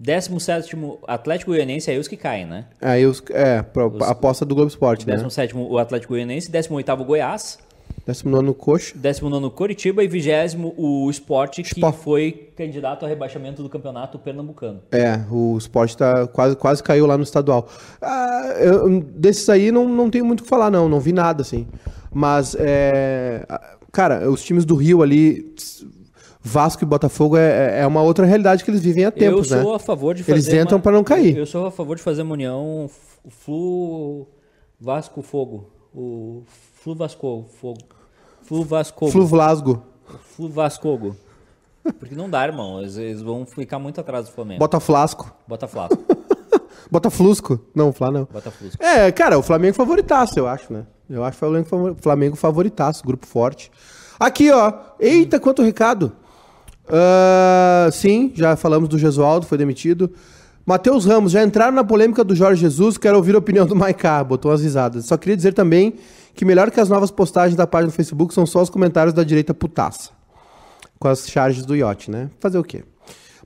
Décimo 0.00 0.38
sétimo, 0.38 0.98
Atlético 1.06 1.50
Goianense. 1.50 1.90
Aí 1.90 1.98
os 1.98 2.06
que 2.06 2.16
caem, 2.16 2.46
né? 2.46 2.66
Aí 2.80 3.04
os. 3.04 3.22
É, 3.30 3.62
pro, 3.62 3.96
a 4.04 4.10
aposta 4.10 4.44
do 4.44 4.54
Globo 4.54 4.68
Esporte, 4.68 5.06
né? 5.06 5.12
Décimo 5.14 5.30
sétimo, 5.30 5.68
o 5.68 5.76
Atlético 5.78 6.12
Goianense. 6.12 6.50
Décimo 6.50 6.76
oitavo, 6.76 7.04
Goiás. 7.04 7.58
Décimo 8.06 8.30
nono 8.30 8.54
Coxa. 8.54 8.94
Décimo 8.96 9.28
nono, 9.28 9.50
Coritiba. 9.50 10.02
E 10.04 10.08
vigésimo, 10.08 10.72
o 10.78 11.10
Sport, 11.10 11.56
que 11.56 11.62
Sport. 11.62 11.94
foi 11.96 12.50
candidato 12.56 13.04
a 13.04 13.08
rebaixamento 13.08 13.62
do 13.62 13.68
campeonato 13.68 14.18
pernambucano. 14.18 14.80
É, 14.92 15.20
o 15.30 15.58
Sport 15.58 15.94
tá, 15.96 16.26
quase, 16.28 16.56
quase 16.56 16.82
caiu 16.82 17.04
lá 17.04 17.16
no 17.18 17.24
estadual. 17.24 17.68
Ah, 18.00 18.54
eu- 18.60 19.00
desses 19.00 19.48
aí 19.48 19.70
não, 19.72 19.86
não 19.88 20.08
tenho 20.08 20.24
muito 20.24 20.40
o 20.40 20.42
que 20.44 20.48
falar, 20.48 20.70
não. 20.70 20.88
Não 20.88 21.00
vi 21.00 21.12
nada, 21.12 21.42
assim. 21.42 21.66
Mas, 22.10 22.56
é, 22.58 23.44
cara, 23.92 24.30
os 24.30 24.42
times 24.42 24.64
do 24.64 24.74
Rio 24.76 25.02
ali, 25.02 25.54
Vasco 26.48 26.82
e 26.82 26.86
Botafogo, 26.86 27.36
é, 27.36 27.80
é 27.80 27.86
uma 27.86 28.02
outra 28.02 28.24
realidade 28.24 28.64
que 28.64 28.70
eles 28.70 28.80
vivem 28.80 29.04
há 29.04 29.10
tempos, 29.10 29.50
eu 29.50 29.62
sou 29.62 29.70
né? 29.70 29.76
a 29.76 29.78
favor 29.78 30.14
de 30.14 30.22
fazer. 30.22 30.32
Eles 30.32 30.48
entram 30.48 30.78
uma- 30.78 30.82
pra 30.82 30.92
não 30.92 31.04
cair. 31.04 31.36
Eu 31.36 31.46
sou 31.46 31.66
a 31.66 31.70
favor 31.70 31.96
de 31.96 32.02
fazer 32.02 32.22
uma 32.22 32.32
união 32.32 32.90
Flu 33.28 34.26
Vasco 34.80 35.22
Fogo. 35.22 35.70
O 35.94 36.42
Flu 36.82 36.94
Vasco 36.94 37.44
Fogo. 37.60 37.78
Flu 38.42 38.64
Vasco. 38.64 39.10
Flu 39.10 39.26
Vlasgo, 39.26 39.82
Flu 40.34 40.48
Vascogo. 40.48 41.16
Porque 41.98 42.14
não 42.14 42.28
dá, 42.28 42.44
irmão. 42.46 42.80
Eles, 42.80 42.96
eles 42.96 43.22
vão 43.22 43.44
ficar 43.46 43.78
muito 43.78 44.00
atrás 44.00 44.26
do 44.26 44.32
Flamengo. 44.32 44.58
Bota 44.58 44.80
Flasco. 44.80 45.34
Bota 45.46 45.66
Flasco. 45.66 45.98
Botaflusco. 46.90 47.60
Não, 47.74 47.92
Flá 47.92 48.10
não. 48.10 48.24
Botafogo. 48.24 48.70
É, 48.78 49.12
cara, 49.12 49.38
o 49.38 49.42
Flamengo 49.42 49.74
favoritaço, 49.74 50.38
eu 50.38 50.46
acho, 50.48 50.72
né? 50.72 50.86
Eu 51.08 51.22
acho 51.24 51.38
o 51.44 51.94
Flamengo 52.00 52.36
favoritaço, 52.36 53.04
grupo 53.06 53.26
forte. 53.26 53.70
Aqui, 54.18 54.50
ó. 54.50 54.72
Eita, 54.98 55.38
quanto 55.38 55.62
recado. 55.62 56.12
Ah, 56.90 57.88
sim, 57.92 58.32
já 58.34 58.56
falamos 58.56 58.88
do 58.88 58.98
Gesualdo, 58.98 59.46
foi 59.46 59.58
demitido. 59.58 60.10
Matheus 60.64 61.06
Ramos, 61.06 61.32
já 61.32 61.42
entraram 61.42 61.72
na 61.72 61.82
polêmica 61.82 62.22
do 62.22 62.34
Jorge 62.34 62.60
Jesus, 62.60 62.98
quero 62.98 63.16
ouvir 63.16 63.34
a 63.34 63.38
opinião 63.38 63.66
do 63.66 63.74
Maiká, 63.74 64.22
botou 64.22 64.50
umas 64.50 64.62
risadas. 64.62 65.06
Só 65.06 65.16
queria 65.16 65.36
dizer 65.36 65.54
também 65.54 65.94
que 66.34 66.44
melhor 66.44 66.70
que 66.70 66.78
as 66.78 66.88
novas 66.88 67.10
postagens 67.10 67.56
da 67.56 67.66
página 67.66 67.90
do 67.90 67.94
Facebook 67.94 68.34
são 68.34 68.44
só 68.44 68.60
os 68.60 68.68
comentários 68.68 69.14
da 69.14 69.24
direita 69.24 69.54
putaça. 69.54 70.10
Com 70.98 71.08
as 71.08 71.28
charges 71.28 71.64
do 71.64 71.74
iote, 71.74 72.10
né? 72.10 72.28
Fazer 72.38 72.58
o 72.58 72.64
quê? 72.64 72.84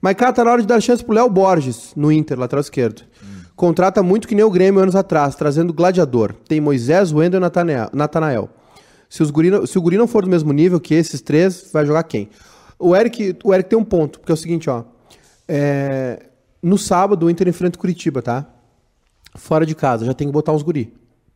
Maiká, 0.00 0.32
tá 0.32 0.44
na 0.44 0.50
hora 0.50 0.62
de 0.62 0.66
dar 0.66 0.80
chance 0.80 1.04
pro 1.04 1.14
Léo 1.14 1.30
Borges, 1.30 1.92
no 1.94 2.10
Inter, 2.10 2.36
lateral 2.38 2.60
esquerdo. 2.60 3.02
Contrata 3.54 4.02
muito 4.02 4.26
que 4.26 4.34
nem 4.34 4.44
o 4.44 4.50
Grêmio 4.50 4.80
anos 4.80 4.96
atrás, 4.96 5.36
trazendo 5.36 5.72
gladiador. 5.72 6.34
Tem 6.48 6.60
Moisés, 6.60 7.12
Wendel 7.12 7.38
e 7.38 7.96
Natanael-. 7.96 8.50
Se, 9.08 9.22
os 9.22 9.30
guri, 9.30 9.50
se 9.68 9.78
o 9.78 9.82
guri 9.82 9.96
não 9.96 10.08
for 10.08 10.24
do 10.24 10.30
mesmo 10.30 10.52
nível 10.52 10.80
que 10.80 10.94
esses 10.94 11.20
três, 11.20 11.70
vai 11.72 11.86
jogar 11.86 12.02
quem? 12.02 12.28
O 12.84 12.96
Eric, 12.96 13.36
o 13.44 13.54
Eric 13.54 13.68
tem 13.70 13.78
um 13.78 13.84
ponto, 13.84 14.18
porque 14.20 14.32
é 14.32 14.34
o 14.34 14.36
seguinte, 14.36 14.68
ó. 14.68 14.84
É, 15.48 16.22
no 16.62 16.76
sábado, 16.78 17.26
o 17.26 17.30
Inter 17.30 17.48
enfrenta 17.48 17.76
o 17.76 17.80
Curitiba, 17.80 18.22
tá? 18.22 18.46
Fora 19.36 19.64
de 19.64 19.74
casa, 19.74 20.04
já 20.04 20.14
tem 20.14 20.26
que 20.28 20.32
botar 20.32 20.52
uns 20.52 20.62
guri. 20.62 20.92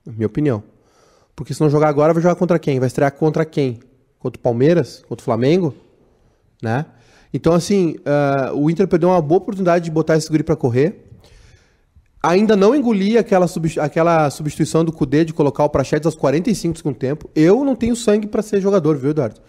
Minha 0.06 0.26
opinião. 0.26 0.62
Porque 1.34 1.52
se 1.54 1.60
não 1.60 1.68
jogar 1.70 1.88
agora, 1.88 2.12
vai 2.12 2.22
jogar 2.22 2.34
contra 2.36 2.58
quem? 2.58 2.78
Vai 2.78 2.86
estrear 2.86 3.12
contra 3.12 3.44
quem? 3.44 3.80
Contra 4.18 4.38
o 4.38 4.42
Palmeiras? 4.42 5.02
Contra 5.08 5.22
o 5.22 5.24
Flamengo? 5.24 5.74
Né? 6.62 6.86
Então, 7.32 7.52
assim, 7.52 7.96
ah, 8.04 8.52
o 8.54 8.70
Inter 8.70 8.88
perdeu 8.88 9.08
uma 9.10 9.20
boa 9.20 9.38
oportunidade 9.38 9.84
de 9.84 9.90
botar 9.90 10.16
esse 10.16 10.28
guri 10.30 10.42
pra 10.42 10.56
correr. 10.56 11.04
Ainda 12.22 12.56
não 12.56 12.74
engoli 12.74 13.16
aquela, 13.18 13.46
substi- 13.46 13.78
aquela 13.78 14.30
substituição 14.30 14.84
do 14.84 14.92
Cudê 14.92 15.24
de 15.24 15.32
colocar 15.34 15.64
o 15.64 15.68
Prachetes 15.68 16.06
aos 16.06 16.14
45 16.14 16.72
do 16.72 16.76
segundo 16.78 16.96
tempo. 16.96 17.30
Eu 17.34 17.64
não 17.64 17.76
tenho 17.76 17.94
sangue 17.94 18.26
pra 18.26 18.42
ser 18.42 18.60
jogador, 18.60 18.96
viu, 18.96 19.10
Eduardo? 19.10 19.40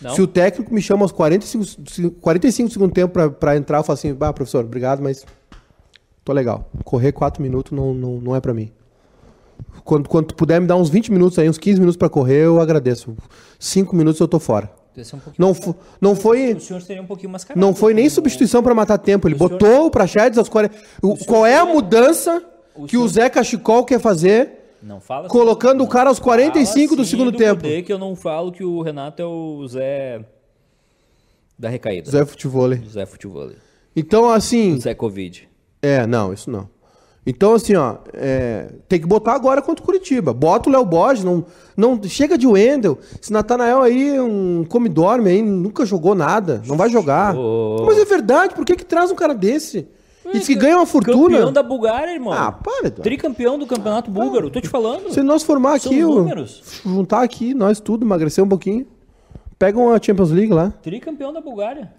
Não? 0.00 0.14
Se 0.14 0.20
o 0.22 0.26
técnico 0.26 0.72
me 0.74 0.82
chama 0.82 1.02
aos 1.02 1.12
45, 1.12 1.64
se- 1.64 2.10
45 2.20 2.68
do 2.68 2.72
segundo 2.72 2.92
tempo 2.92 3.12
pra 3.30 3.56
entrar, 3.56 3.78
eu 3.78 3.84
falo 3.84 3.94
assim, 3.94 4.12
bah, 4.12 4.32
professor, 4.32 4.64
obrigado, 4.64 5.02
mas 5.02 5.24
tô 6.24 6.32
legal. 6.32 6.68
Correr 6.84 7.12
4 7.12 7.42
minutos 7.42 7.72
não, 7.72 7.94
não, 7.94 8.20
não 8.20 8.36
é 8.36 8.40
pra 8.40 8.52
mim. 8.52 8.70
Quando, 9.84 10.08
quando 10.08 10.34
puder 10.34 10.60
me 10.60 10.66
dar 10.66 10.76
uns 10.76 10.88
20 10.88 11.12
minutos 11.12 11.38
aí, 11.38 11.48
uns 11.48 11.58
15 11.58 11.78
minutos 11.78 11.96
pra 11.96 12.08
correr, 12.08 12.44
eu 12.46 12.60
agradeço. 12.60 13.14
5 13.58 13.94
minutos 13.94 14.20
eu 14.20 14.26
tô 14.28 14.38
fora. 14.38 14.70
Um 14.96 15.32
Não, 15.36 15.52
fo- 15.54 15.74
não 16.00 16.14
foi... 16.14 16.54
O 16.54 16.60
senhor 16.60 16.80
um. 17.56 17.60
Não 17.60 17.74
foi 17.74 17.92
nem 17.94 18.04
como- 18.04 18.14
substituição 18.14 18.62
pra 18.62 18.74
matar 18.74 18.96
tempo. 18.98 19.26
Ele 19.26 19.34
O 19.34 19.38
senhor- 19.38 19.50
botou 19.50 19.86
o 19.86 19.90
Praxedes 19.90 20.38
aos 20.38 20.48
40. 20.48 20.76
O- 21.02 21.16
Qual 21.24 21.44
é 21.44 21.56
a 21.58 21.64
mudança 21.64 22.42
O 22.74 22.86
que 22.86 22.96
o 22.96 23.00
senhor- 23.00 23.08
Zé 23.08 23.28
Cachicol 23.30 23.84
quer 23.84 23.98
fazer 23.98 24.63
Não 24.84 25.00
fala 25.00 25.28
colocando 25.28 25.82
o 25.82 25.88
cara 25.88 26.10
aos 26.10 26.18
45 26.18 26.88
Fala 26.88 26.96
do 26.96 27.02
assim 27.02 27.10
segundo 27.10 27.32
tempo? 27.32 27.62
Kudê, 27.62 27.82
que 27.82 27.90
eu 27.90 27.98
não 27.98 28.14
falo 28.14 28.52
que 28.52 28.62
o 28.62 28.82
Renato 28.82 29.22
é 29.22 29.24
o 29.24 29.66
Zé 29.66 30.22
da 31.58 31.70
recaída. 31.70 32.10
Zé 32.10 32.22
Futevôlei. 32.26 32.82
Zé 32.86 33.06
Futebol. 33.06 33.50
Então, 33.96 34.28
assim. 34.28 34.78
Zé 34.78 34.94
Covid. 34.94 35.48
É, 35.80 36.06
não, 36.06 36.34
isso 36.34 36.50
não. 36.50 36.68
Então, 37.26 37.54
assim, 37.54 37.74
ó, 37.74 37.96
é, 38.12 38.72
tem 38.86 39.00
que 39.00 39.06
botar 39.06 39.32
agora 39.32 39.62
contra 39.62 39.82
o 39.82 39.86
Curitiba. 39.86 40.34
Bota 40.34 40.68
o 40.68 40.72
Léo 40.72 40.84
Borges, 40.84 41.24
não, 41.24 41.46
não 41.74 42.02
chega 42.02 42.36
de 42.36 42.46
Wendel. 42.46 42.98
Esse 43.18 43.32
Natanael 43.32 43.80
aí, 43.80 44.20
um 44.20 44.66
come-dorme 44.68 45.30
aí, 45.30 45.40
nunca 45.40 45.86
jogou 45.86 46.14
nada, 46.14 46.62
não 46.66 46.76
vai 46.76 46.90
jogar. 46.90 47.34
Ô. 47.34 47.84
Mas 47.86 47.98
é 47.98 48.04
verdade, 48.04 48.54
por 48.54 48.66
que 48.66 48.76
que 48.76 48.84
traz 48.84 49.10
um 49.10 49.14
cara 49.14 49.34
desse? 49.34 49.88
E 50.32 50.40
que 50.40 50.54
ganha 50.54 50.76
uma 50.76 50.86
fortuna. 50.86 51.36
Campeão 51.36 51.52
da 51.52 51.62
Bulgária, 51.62 52.12
irmão. 52.12 52.32
Ah, 52.32 52.50
para, 52.50 52.86
Eduardo. 52.86 53.02
Tricampeão 53.02 53.58
do 53.58 53.66
campeonato 53.66 54.10
búlgaro. 54.10 54.48
Tô 54.50 54.60
te 54.60 54.68
falando. 54.68 55.10
Se 55.12 55.22
nós 55.22 55.42
formar 55.42 55.78
São 55.80 55.92
aqui, 55.92 56.02
o- 56.04 56.14
números. 56.14 56.80
juntar 56.84 57.22
aqui, 57.22 57.52
nós 57.54 57.78
tudo, 57.80 58.04
emagrecer 58.06 58.42
um 58.42 58.48
pouquinho, 58.48 58.86
pega 59.58 59.78
uma 59.78 60.00
Champions 60.02 60.30
League 60.30 60.52
lá. 60.52 60.70
Tricampeão 60.82 61.32
da 61.32 61.40
Bulgária. 61.40 61.92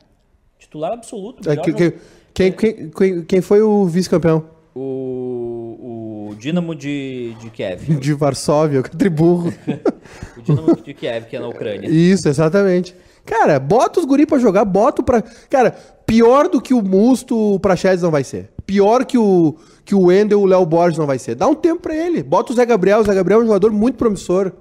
Titular 0.57 0.91
absoluto. 0.93 1.47
É, 1.47 1.49
melhor 1.51 1.63
que- 1.63 1.71
jogador. 1.71 1.91
que- 1.91 1.97
quem, 2.33 2.51
quem, 2.51 2.89
quem, 2.89 3.23
quem 3.23 3.41
foi 3.41 3.61
o 3.61 3.85
vice-campeão? 3.85 4.43
O, 4.75 6.29
o 6.31 6.35
Dinamo 6.35 6.75
de, 6.75 7.33
de 7.39 7.49
Kiev. 7.49 7.83
De 7.99 8.13
Varsóvia, 8.13 8.79
o 8.81 8.83
triburro. 8.83 9.53
O 10.37 10.41
Dinamo 10.41 10.75
de 10.75 10.93
Kiev, 10.93 11.25
que 11.27 11.35
é 11.35 11.39
na 11.39 11.47
Ucrânia. 11.47 11.87
Isso, 11.89 12.27
exatamente. 12.27 12.95
Cara, 13.25 13.59
bota 13.59 13.99
os 13.99 14.05
guri 14.05 14.25
pra 14.25 14.37
jogar, 14.37 14.63
bota 14.65 15.01
pra. 15.01 15.21
Cara, 15.49 15.71
pior 16.05 16.47
do 16.47 16.61
que 16.61 16.73
o 16.73 16.81
Musto, 16.81 17.35
o 17.55 17.59
Praxedes 17.59 18.03
não 18.03 18.11
vai 18.11 18.23
ser. 18.23 18.51
Pior 18.65 19.05
que 19.05 19.17
o 19.17 19.55
que 19.83 19.93
o 19.95 20.05
Wendel, 20.05 20.41
o 20.41 20.45
Léo 20.45 20.65
Borges 20.65 20.97
não 20.97 21.05
vai 21.05 21.19
ser. 21.19 21.35
Dá 21.35 21.47
um 21.47 21.53
tempo 21.55 21.81
pra 21.81 21.95
ele. 21.95 22.23
Bota 22.23 22.51
o 22.51 22.55
Zé 22.55 22.65
Gabriel, 22.65 22.99
o 22.99 23.03
Zé 23.03 23.13
Gabriel 23.13 23.39
é 23.39 23.43
um 23.43 23.47
jogador 23.47 23.71
muito 23.71 23.95
promissor. 23.95 24.51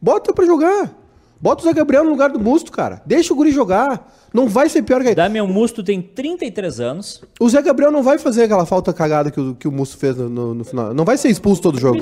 Bota 0.00 0.32
pra 0.32 0.44
jogar. 0.46 0.94
Bota 1.38 1.62
o 1.62 1.64
Zé 1.66 1.72
Gabriel 1.74 2.04
no 2.04 2.10
lugar 2.10 2.30
do 2.30 2.40
Musto, 2.40 2.72
cara. 2.72 3.02
Deixa 3.04 3.32
o 3.32 3.36
guri 3.36 3.50
jogar. 3.50 4.10
Não 4.32 4.48
vai 4.48 4.68
ser 4.70 4.82
pior 4.82 5.02
que 5.02 5.14
Damian 5.14 5.46
Musto 5.46 5.82
tem 5.84 6.00
33 6.00 6.80
anos. 6.80 7.22
O 7.38 7.48
Zé 7.48 7.60
Gabriel 7.60 7.90
não 7.92 8.02
vai 8.02 8.18
fazer 8.18 8.44
aquela 8.44 8.64
falta 8.64 8.92
cagada 8.92 9.30
que 9.30 9.40
o, 9.40 9.54
que 9.54 9.68
o 9.68 9.72
Musto 9.72 9.98
fez 9.98 10.16
no, 10.16 10.28
no- 10.30 10.54
no 10.54 10.64
final. 10.64 10.94
Não 10.94 11.04
vai 11.04 11.16
ser 11.18 11.28
expulso 11.28 11.60
todo 11.60 11.78
jogo. 11.78 11.98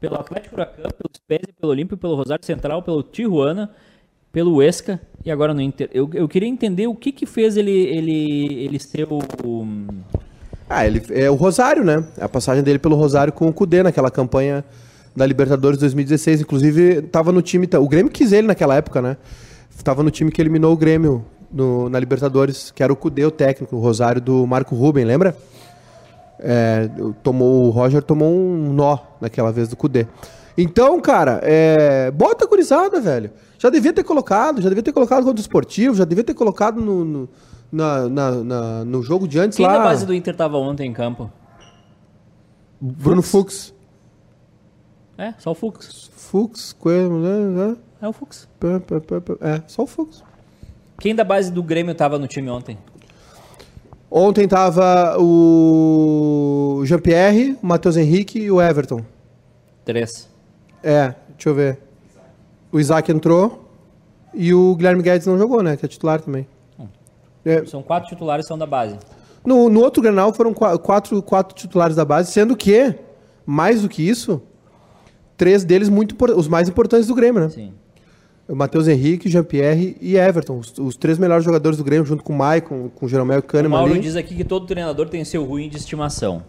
Pelo 0.00 0.16
Atlético 0.16 0.56
Huracan, 0.56 0.82
pelo 0.82 1.10
Spezia, 1.16 1.54
pelo 1.60 1.72
Olímpio, 1.72 1.96
pelo 1.96 2.14
Rosário 2.16 2.44
Central, 2.44 2.82
pelo 2.82 3.02
Tijuana, 3.02 3.70
pelo 4.32 4.56
Huesca 4.56 5.00
e 5.24 5.30
agora 5.30 5.54
no 5.54 5.60
Inter. 5.60 5.88
Eu, 5.92 6.08
eu 6.12 6.28
queria 6.28 6.48
entender 6.48 6.86
o 6.86 6.94
que 6.94 7.10
que 7.12 7.26
fez 7.26 7.56
ele, 7.56 7.70
ele, 7.70 8.64
ele 8.64 8.78
ser 8.78 9.06
o... 9.10 9.18
Ah, 10.68 10.86
ele 10.86 11.02
é 11.10 11.30
o 11.30 11.34
Rosário, 11.34 11.84
né? 11.84 12.04
A 12.20 12.28
passagem 12.28 12.62
dele 12.62 12.78
pelo 12.78 12.96
Rosário 12.96 13.32
com 13.32 13.48
o 13.48 13.52
Cudê 13.52 13.82
naquela 13.82 14.10
campanha 14.10 14.64
da 15.14 15.24
Libertadores 15.26 15.78
2016. 15.78 16.40
Inclusive, 16.40 17.02
tava 17.02 17.30
no 17.32 17.42
time. 17.42 17.68
O 17.80 17.88
Grêmio 17.88 18.10
quis 18.10 18.32
ele 18.32 18.46
naquela 18.46 18.74
época, 18.74 19.00
né? 19.00 19.16
Tava 19.82 20.02
no 20.02 20.10
time 20.10 20.30
que 20.30 20.40
eliminou 20.40 20.72
o 20.72 20.76
Grêmio 20.76 21.24
no- 21.52 21.88
na 21.88 21.98
Libertadores, 22.00 22.70
que 22.70 22.82
era 22.82 22.92
o 22.92 22.96
Cudê, 22.96 23.24
o 23.24 23.30
técnico, 23.30 23.76
o 23.76 23.80
Rosário 23.80 24.20
do 24.20 24.46
Marco 24.46 24.74
Ruben, 24.74 25.04
lembra? 25.04 25.36
É, 26.40 26.88
tomou, 27.22 27.66
o 27.66 27.70
Roger 27.70 28.02
tomou 28.02 28.30
um 28.32 28.72
nó 28.72 28.98
naquela 29.20 29.52
vez 29.52 29.68
do 29.68 29.76
Cudê. 29.76 30.06
Então, 30.56 31.00
cara, 31.00 31.40
é, 31.42 32.10
bota 32.10 32.44
a 32.44 32.48
gurizada, 32.48 33.00
velho. 33.00 33.30
Já 33.64 33.70
devia 33.70 33.94
ter 33.94 34.04
colocado, 34.04 34.60
já 34.60 34.68
devia 34.68 34.82
ter 34.84 34.92
colocado 34.92 35.24
contra 35.24 35.38
o 35.38 35.40
esportivo, 35.40 35.94
já 35.94 36.04
devia 36.04 36.22
ter 36.22 36.34
colocado 36.34 36.82
no, 36.82 37.02
no, 37.02 37.28
na- 37.72 38.08
na- 38.10 38.30
na- 38.44 38.84
no 38.84 39.02
jogo 39.02 39.26
de 39.26 39.38
antes 39.38 39.56
Quem 39.56 39.64
lá. 39.66 39.78
da 39.78 39.84
base 39.84 40.04
do 40.04 40.12
Inter 40.12 40.36
tava 40.36 40.58
ontem 40.58 40.86
em 40.86 40.92
campo? 40.92 41.32
Bruno 42.78 43.22
Fux. 43.22 43.72
É, 45.16 45.32
só 45.38 45.52
o 45.52 45.54
Fux. 45.54 46.10
Fux, 46.14 46.74
Coelho, 46.74 47.18
né? 47.20 47.38
né? 47.70 47.76
É 48.02 48.06
o 48.08 48.12
Fux. 48.12 48.46
É, 49.40 49.62
só 49.66 49.84
o 49.84 49.86
Fux. 49.86 50.22
Quem 51.00 51.14
da 51.14 51.24
base 51.24 51.50
do 51.50 51.62
Grêmio 51.62 51.94
tava 51.94 52.18
no 52.18 52.26
time 52.28 52.50
ontem? 52.50 52.76
Ontem 54.10 54.46
tava 54.46 55.16
o 55.18 56.82
Jean-Pierre, 56.84 57.56
o 57.62 57.66
Matheus 57.66 57.96
Henrique 57.96 58.38
e 58.40 58.50
o 58.50 58.60
Everton. 58.60 59.00
Três. 59.86 60.28
É, 60.82 61.14
deixa 61.30 61.48
eu 61.48 61.54
ver. 61.54 61.78
O 62.74 62.80
Isaac 62.80 63.10
entrou 63.12 63.70
e 64.34 64.52
o 64.52 64.74
Guilherme 64.74 65.00
Guedes 65.02 65.26
não 65.28 65.38
jogou, 65.38 65.62
né? 65.62 65.76
Que 65.76 65.84
é 65.84 65.88
titular 65.88 66.20
também. 66.20 66.46
É, 67.44 67.64
São 67.66 67.82
quatro 67.82 68.08
titulares 68.08 68.44
que 68.44 68.48
são 68.48 68.58
da 68.58 68.66
base. 68.66 68.96
no, 69.46 69.68
no 69.68 69.80
outro 69.80 70.02
Grenal 70.02 70.32
foram 70.34 70.52
qua- 70.52 70.76
quatro, 70.78 71.22
quatro 71.22 71.54
titulares 71.54 71.94
da 71.94 72.04
base, 72.04 72.32
sendo 72.32 72.56
que, 72.56 72.94
mais 73.46 73.82
do 73.82 73.88
que 73.88 74.02
isso, 74.06 74.42
três 75.36 75.62
deles 75.64 75.88
muito 75.88 76.16
os 76.36 76.48
mais 76.48 76.68
importantes 76.68 77.06
do 77.06 77.14
Grêmio, 77.14 77.42
né? 77.42 77.48
Sim. 77.50 77.72
Matheus 78.48 78.88
Henrique, 78.88 79.28
Jean-Pierre 79.28 79.96
e 80.00 80.16
Everton. 80.16 80.58
Os, 80.58 80.74
os 80.78 80.96
três 80.96 81.18
melhores 81.18 81.44
jogadores 81.44 81.78
do 81.78 81.84
Grêmio, 81.84 82.04
junto 82.04 82.22
com 82.24 82.32
o 82.32 82.36
Maicon, 82.36 82.90
com 82.94 83.06
o 83.06 83.08
Jeromel 83.08 83.36
e 83.36 83.38
o 83.38 83.40
O 83.40 83.42
Kahneman 83.44 83.70
Mauro 83.78 83.92
ali. 83.92 84.00
diz 84.00 84.16
aqui 84.16 84.34
que 84.34 84.44
todo 84.44 84.66
treinador 84.66 85.08
tem 85.08 85.24
seu 85.24 85.44
ruim 85.44 85.68
de 85.68 85.76
estimação. 85.76 86.42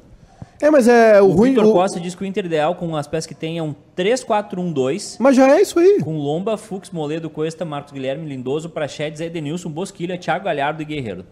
É, 0.62 0.70
mas 0.72 0.88
é 0.88 1.22
o, 1.22 1.26
O, 1.26 1.32
ruim... 1.32 1.50
Vitor 1.50 1.66
o- 1.66 1.74
Costa 1.74 2.00
diz 2.00 2.16
que 2.16 2.24
o 2.24 2.26
Inter 2.26 2.46
ideal 2.46 2.76
com 2.76 2.96
as 2.96 3.08
peças 3.08 3.26
que 3.28 3.36
tem 3.36 3.58
é 3.58 3.64
um 3.64 3.76
3-4-1-2 3.98 5.18
Mas 5.20 5.36
já 5.36 5.50
é 5.56 5.62
isso 5.62 5.78
aí. 5.80 6.00
com 6.02 6.18
Lomba, 6.18 6.58
Fux, 6.58 6.90
Moledo, 6.92 7.30
Cuesta, 7.30 7.66
Marcos 7.66 7.92
Guilherme, 7.92 8.28
Lindoso, 8.28 8.70
Prachedes, 8.70 9.20
Edenilson, 9.22 9.70
Bosquilha, 9.70 10.18
Thiago 10.18 10.46
Galhardo 10.46 10.82
e 10.82 10.86
Guerreiro. 10.86 11.26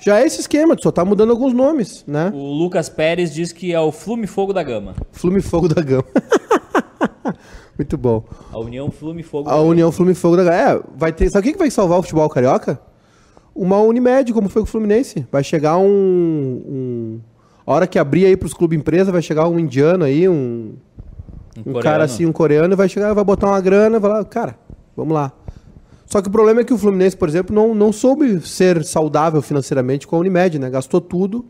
Já 0.00 0.20
é 0.20 0.26
esse 0.26 0.40
esquema, 0.40 0.74
só 0.82 0.90
tá 0.90 1.04
mudando 1.04 1.30
alguns 1.30 1.52
nomes, 1.52 2.02
né? 2.08 2.32
O 2.34 2.52
Lucas 2.52 2.88
Pérez 2.88 3.32
diz 3.32 3.52
que 3.52 3.72
é 3.72 3.78
o 3.78 3.92
Flume 3.92 4.26
Fogo 4.26 4.52
da 4.52 4.62
Gama. 4.62 4.94
Flume 5.12 5.40
Fogo 5.40 5.68
da 5.68 5.80
Gama. 5.80 6.04
Muito 7.78 7.96
bom. 7.96 8.24
A 8.52 8.58
União 8.58 8.90
Flume 8.90 9.22
Fogo 9.22 9.48
A 9.48 9.60
União 9.60 9.90
Flume 9.92 10.12
e 10.12 10.14
Fogo 10.14 10.36
da 10.36 10.44
Gama. 10.44 10.56
É, 10.56 10.80
vai 10.96 11.12
ter... 11.12 11.30
Sabe 11.30 11.40
o 11.40 11.42
que 11.44 11.52
que 11.52 11.58
vai 11.58 11.70
salvar 11.70 11.98
o 11.98 12.02
futebol 12.02 12.28
carioca? 12.28 12.80
Uma 13.54 13.78
Unimed, 13.80 14.32
como 14.32 14.48
foi 14.48 14.62
com 14.62 14.68
o 14.68 14.70
Fluminense. 14.70 15.26
Vai 15.30 15.44
chegar 15.44 15.76
um... 15.78 15.84
um... 15.86 17.20
A 17.66 17.72
hora 17.72 17.86
que 17.86 17.98
abrir 17.98 18.26
aí 18.26 18.36
pros 18.36 18.52
clubes 18.54 18.78
empresa, 18.78 19.12
vai 19.12 19.22
chegar 19.22 19.48
um 19.48 19.58
indiano 19.58 20.04
aí, 20.04 20.28
um... 20.28 20.74
Um 21.56 21.62
coreano. 21.64 21.82
cara 21.82 22.04
assim, 22.04 22.24
um 22.24 22.32
coreano, 22.32 22.74
vai 22.74 22.88
chegar, 22.88 23.12
vai 23.12 23.22
botar 23.24 23.48
uma 23.48 23.60
grana, 23.60 23.98
vai 24.00 24.10
lá, 24.10 24.24
cara, 24.24 24.56
vamos 24.96 25.12
lá. 25.12 25.30
Só 26.06 26.22
que 26.22 26.28
o 26.28 26.30
problema 26.32 26.62
é 26.62 26.64
que 26.64 26.72
o 26.72 26.78
Fluminense, 26.78 27.14
por 27.16 27.28
exemplo, 27.28 27.54
não, 27.54 27.74
não 27.74 27.92
soube 27.92 28.40
ser 28.40 28.82
saudável 28.84 29.40
financeiramente 29.42 30.06
com 30.06 30.16
a 30.16 30.18
Unimed, 30.18 30.58
né? 30.58 30.70
Gastou 30.70 31.00
tudo 31.00 31.44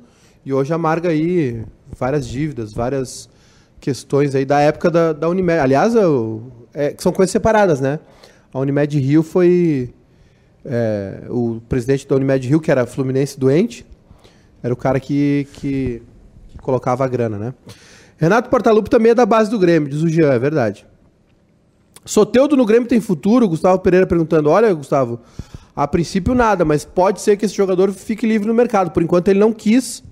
e 0.45 0.53
hoje 0.53 0.73
amarga 0.73 1.09
aí 1.11 1.65
várias 1.97 2.27
dívidas, 2.27 2.73
várias 2.73 3.29
questões 3.81 4.35
aí 4.35 4.45
da 4.45 4.59
época 4.61 4.91
da, 4.91 5.13
da 5.13 5.29
Unimed. 5.29 5.61
Aliás, 5.61 5.95
eu- 5.95 6.43
é, 6.75 6.95
são 6.99 7.13
coisas 7.13 7.31
separadas, 7.31 7.81
né? 7.81 8.01
A 8.53 8.59
Unimed 8.59 8.99
Rio 8.99 9.23
foi. 9.23 9.95
é, 10.65 11.23
o 11.29 11.61
presidente 11.69 12.07
da 12.09 12.17
Unimed 12.17 12.49
Rio, 12.49 12.61
que 12.61 12.71
era 12.71 12.87
Fluminense 12.87 13.39
doente, 13.39 13.87
era 14.63 14.73
o 14.73 14.77
cara 14.77 15.01
que, 15.01 15.47
que, 15.55 16.03
que 16.49 16.59
colocava 16.59 17.05
a 17.05 17.09
grana, 17.09 17.39
né? 17.39 17.55
Renato 18.17 18.49
Portaluppi 18.49 18.89
também 18.89 19.13
é 19.13 19.15
da 19.15 19.27
base 19.27 19.51
do 19.51 19.59
Grêmio, 19.59 19.89
diz 19.89 20.03
o 20.03 20.09
Jean, 20.09 20.33
é 20.33 20.39
verdade. 20.39 20.87
Soteudo 22.05 22.57
no 22.57 22.67
Grêmio 22.67 22.89
tem 22.89 23.01
futuro? 23.01 23.49
Gustavo 23.49 23.79
Pereira 23.81 24.07
perguntando. 24.07 24.51
Olha, 24.51 24.73
Gustavo, 24.73 25.21
a 25.75 25.87
princípio 25.87 26.35
nada, 26.35 26.65
mas 26.65 26.85
pode 26.85 27.21
ser 27.21 27.37
que 27.37 27.45
esse 27.45 27.55
jogador 27.55 27.93
fique 27.93 28.27
livre 28.27 28.47
no 28.47 28.55
mercado. 28.55 28.91
Por 28.91 29.03
enquanto 29.03 29.29
ele 29.29 29.39
não 29.39 29.53
quis, 29.53 30.03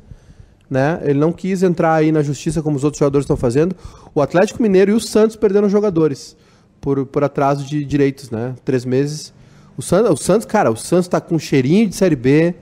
né? 0.68 1.01
Ele 1.03 1.18
não 1.18 1.32
quis 1.32 1.62
entrar 1.62 1.94
aí 1.94 2.12
na 2.12 2.22
justiça 2.22 2.62
como 2.62 2.76
os 2.76 2.84
outros 2.84 2.98
jogadores 2.98 3.24
estão 3.24 3.36
fazendo. 3.36 3.74
O 4.14 4.22
Atlético 4.22 4.62
Mineiro 4.62 4.92
e 4.92 4.94
o 4.94 5.01
Santos 5.01 5.36
perderam 5.36 5.68
jogadores 5.68 6.36
por, 6.80 7.05
por 7.07 7.24
atraso 7.24 7.64
de 7.64 7.84
direitos, 7.84 8.30
né? 8.30 8.55
Três 8.64 8.84
meses. 8.84 9.32
O 9.76 9.82
Santos, 9.82 10.44
cara, 10.44 10.70
o 10.70 10.76
Santos 10.76 11.09
tá 11.09 11.20
com 11.20 11.38
cheirinho 11.38 11.88
de 11.88 11.96
Série 11.96 12.16
B, 12.16 12.55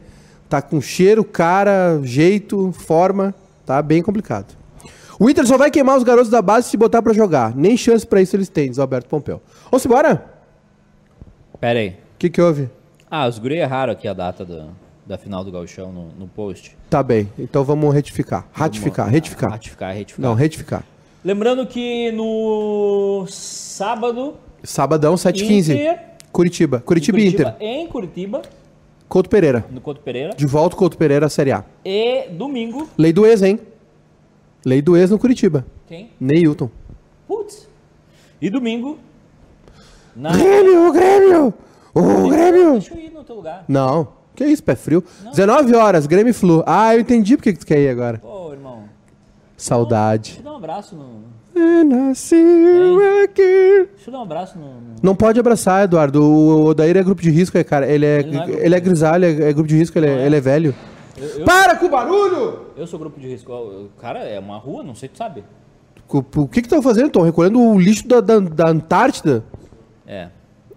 tá 0.49 0.63
com 0.63 0.81
cheiro, 0.81 1.23
cara, 1.25 2.01
jeito, 2.03 2.73
forma, 2.73 3.35
tá 3.67 3.81
bem 3.83 4.03
complicado. 4.03 4.57
O 5.21 5.29
Inter 5.29 5.47
só 5.47 5.59
vai 5.59 5.71
queimar 5.71 5.97
os 5.99 6.05
garotos 6.05 6.31
da 6.31 6.41
base 6.41 6.69
se 6.69 6.77
botar 6.77 7.03
pra 7.03 7.13
jogar. 7.13 7.55
Nem 7.57 7.77
chance 7.77 8.07
pra 8.07 8.23
isso 8.23 8.37
eles 8.37 8.49
têm, 8.49 8.71
diz 8.71 8.79
Alberto 8.79 9.09
Pompeu. 9.09 9.41
Vamos 9.71 9.85
embora? 9.85 10.25
Pera 11.61 11.79
aí. 11.81 11.89
O 11.91 12.19
que 12.19 12.31
que 12.31 12.41
houve? 12.41 12.71
Ah, 13.11 13.27
os 13.27 13.39
guri 13.39 13.57
erraram 13.57 13.93
aqui 13.93 14.07
a 14.07 14.13
data 14.13 14.45
da, 14.45 14.67
da 15.07 15.19
final 15.19 15.43
do 15.43 15.51
Gauchão 15.51 15.91
no, 15.93 16.09
no 16.19 16.29
post. 16.29 16.77
Tá 16.89 17.03
bem, 17.03 17.29
então 17.39 17.65
vamos 17.65 17.93
retificar. 17.93 18.47
Ratificar, 18.53 19.07
Vamos- 19.07 19.13
retificar. 19.15 19.51
Ratificar, 19.51 19.95
retificar. 19.95 20.23
Não, 20.31 20.35
retificar. 20.37 20.85
Lembrando 21.25 21.67
que 21.67 22.13
no 22.13 23.27
sábado... 23.29 24.35
Sabadão, 24.63 25.15
7h15. 25.15 25.71
Inter- 25.75 26.01
Curitiba. 26.31 26.81
Curitiba, 26.85 27.19
e 27.19 27.27
Inter. 27.29 27.55
Em 27.59 27.87
Curitiba, 27.89 28.43
Couto 29.09 29.31
Pereira. 29.31 29.65
no 29.71 29.81
Couto 29.81 30.01
Pereira. 30.01 30.35
De 30.37 30.47
volta 30.47 30.77
Couto 30.77 30.99
Pereira 30.99 31.27
à 31.27 31.29
Série 31.29 31.53
A. 31.53 31.65
E 31.85 32.29
domingo... 32.31 32.89
Lei 32.97 33.13
do 33.13 33.25
ex, 33.25 33.43
hein? 33.43 33.59
Lei 34.65 34.83
do 34.83 34.97
ex 34.97 35.11
no 35.11 35.19
Curitiba. 35.19 35.65
Quem? 35.87 36.11
Neilton. 36.21 36.71
Putz. 37.27 37.67
E 38.41 38.51
domingo... 38.51 38.99
Na... 40.15 40.33
Grêmio, 40.33 40.89
o 40.89 40.93
Grêmio! 40.93 41.55
O 41.95 42.29
Grêmio! 42.29 42.73
Deixa 42.73 42.95
eu 42.95 42.99
ir 42.99 43.11
no 43.11 43.25
teu 43.25 43.37
lugar. 43.37 43.65
Não. 43.67 44.09
Que 44.35 44.45
isso, 44.45 44.63
pé 44.63 44.77
frio. 44.77 45.03
19 45.31 45.75
horas, 45.75 46.07
Grêmio 46.07 46.31
e 46.31 46.35
Flu. 46.35 46.63
Ah, 46.67 46.95
eu 46.95 47.01
entendi 47.01 47.37
porque 47.37 47.53
que 47.53 47.61
tu 47.61 47.67
quer 47.67 47.79
ir 47.79 47.89
agora. 47.89 48.19
Pô, 48.19 48.53
irmão. 48.53 48.85
Saudade. 49.57 50.33
Deixa 50.35 50.41
eu 50.41 50.45
dar 50.45 50.53
um 50.53 50.57
abraço 50.57 50.95
no... 50.95 51.23
É, 51.61 51.85
nasceu 51.85 53.23
aqui. 53.25 53.89
Deixa 53.95 54.09
eu 54.09 54.13
dar 54.13 54.19
um 54.21 54.23
abraço 54.23 54.59
no... 54.59 54.67
no- 54.67 54.95
Não 55.03 55.15
pode 55.15 55.39
abraçar, 55.41 55.85
Eduardo. 55.85 56.23
O 56.23 56.67
Odair 56.67 56.97
é 56.97 57.03
grupo 57.03 57.21
de 57.23 57.31
risco, 57.31 57.57
é, 57.59 57.65
cara. 57.65 57.87
Ele 57.87 58.07
é, 58.07 58.21
Ele 58.21 58.37
é 58.39 58.65
ele 58.67 58.75
é 58.75 58.81
grisalho, 58.81 59.25
é, 59.25 59.49
é 59.51 59.53
grupo 59.53 59.69
de 59.69 59.77
risco, 59.77 59.99
ele 59.99 60.07
é, 60.07 60.11
é? 60.11 60.27
ele 60.27 60.37
é 60.37 60.41
velho. 60.41 60.75
Eu, 61.17 61.27
eu, 61.41 61.45
Para 61.45 61.77
com 61.77 61.87
o 61.87 61.89
barulho! 61.89 62.67
eu 62.77 62.87
sou 62.87 62.99
grupo 62.99 63.19
de 63.19 63.27
risco. 63.29 63.89
Cara, 64.01 64.21
é 64.21 64.39
uma 64.39 64.57
rua, 64.59 64.83
não 64.85 64.95
sei, 64.95 65.09
tu 65.09 65.19
sabe. 65.19 65.43
O, 66.09 66.19
o 66.19 66.49
que 66.49 66.61
que 66.63 66.67
estão 66.67 66.81
fazendo? 66.81 67.09
Estão 67.09 67.23
recolhendo 67.23 67.61
o 67.61 67.79
lixo 67.79 68.07
da, 68.09 68.21
da, 68.21 68.39
da 68.39 68.69
Antártida? 68.69 69.45
É. 70.07 70.29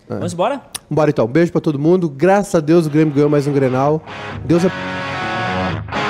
Vamos 0.09 0.33
embora? 0.33 0.61
Bora 0.89 1.09
então. 1.09 1.25
Beijo 1.25 1.51
pra 1.53 1.61
todo 1.61 1.79
mundo. 1.79 2.09
Graças 2.09 2.53
a 2.55 2.59
Deus 2.59 2.85
o 2.85 2.89
Grêmio 2.89 3.13
ganhou 3.13 3.29
mais 3.29 3.47
um 3.47 3.53
Grenal. 3.53 4.01
Deus 4.43 4.65
é... 4.65 6.00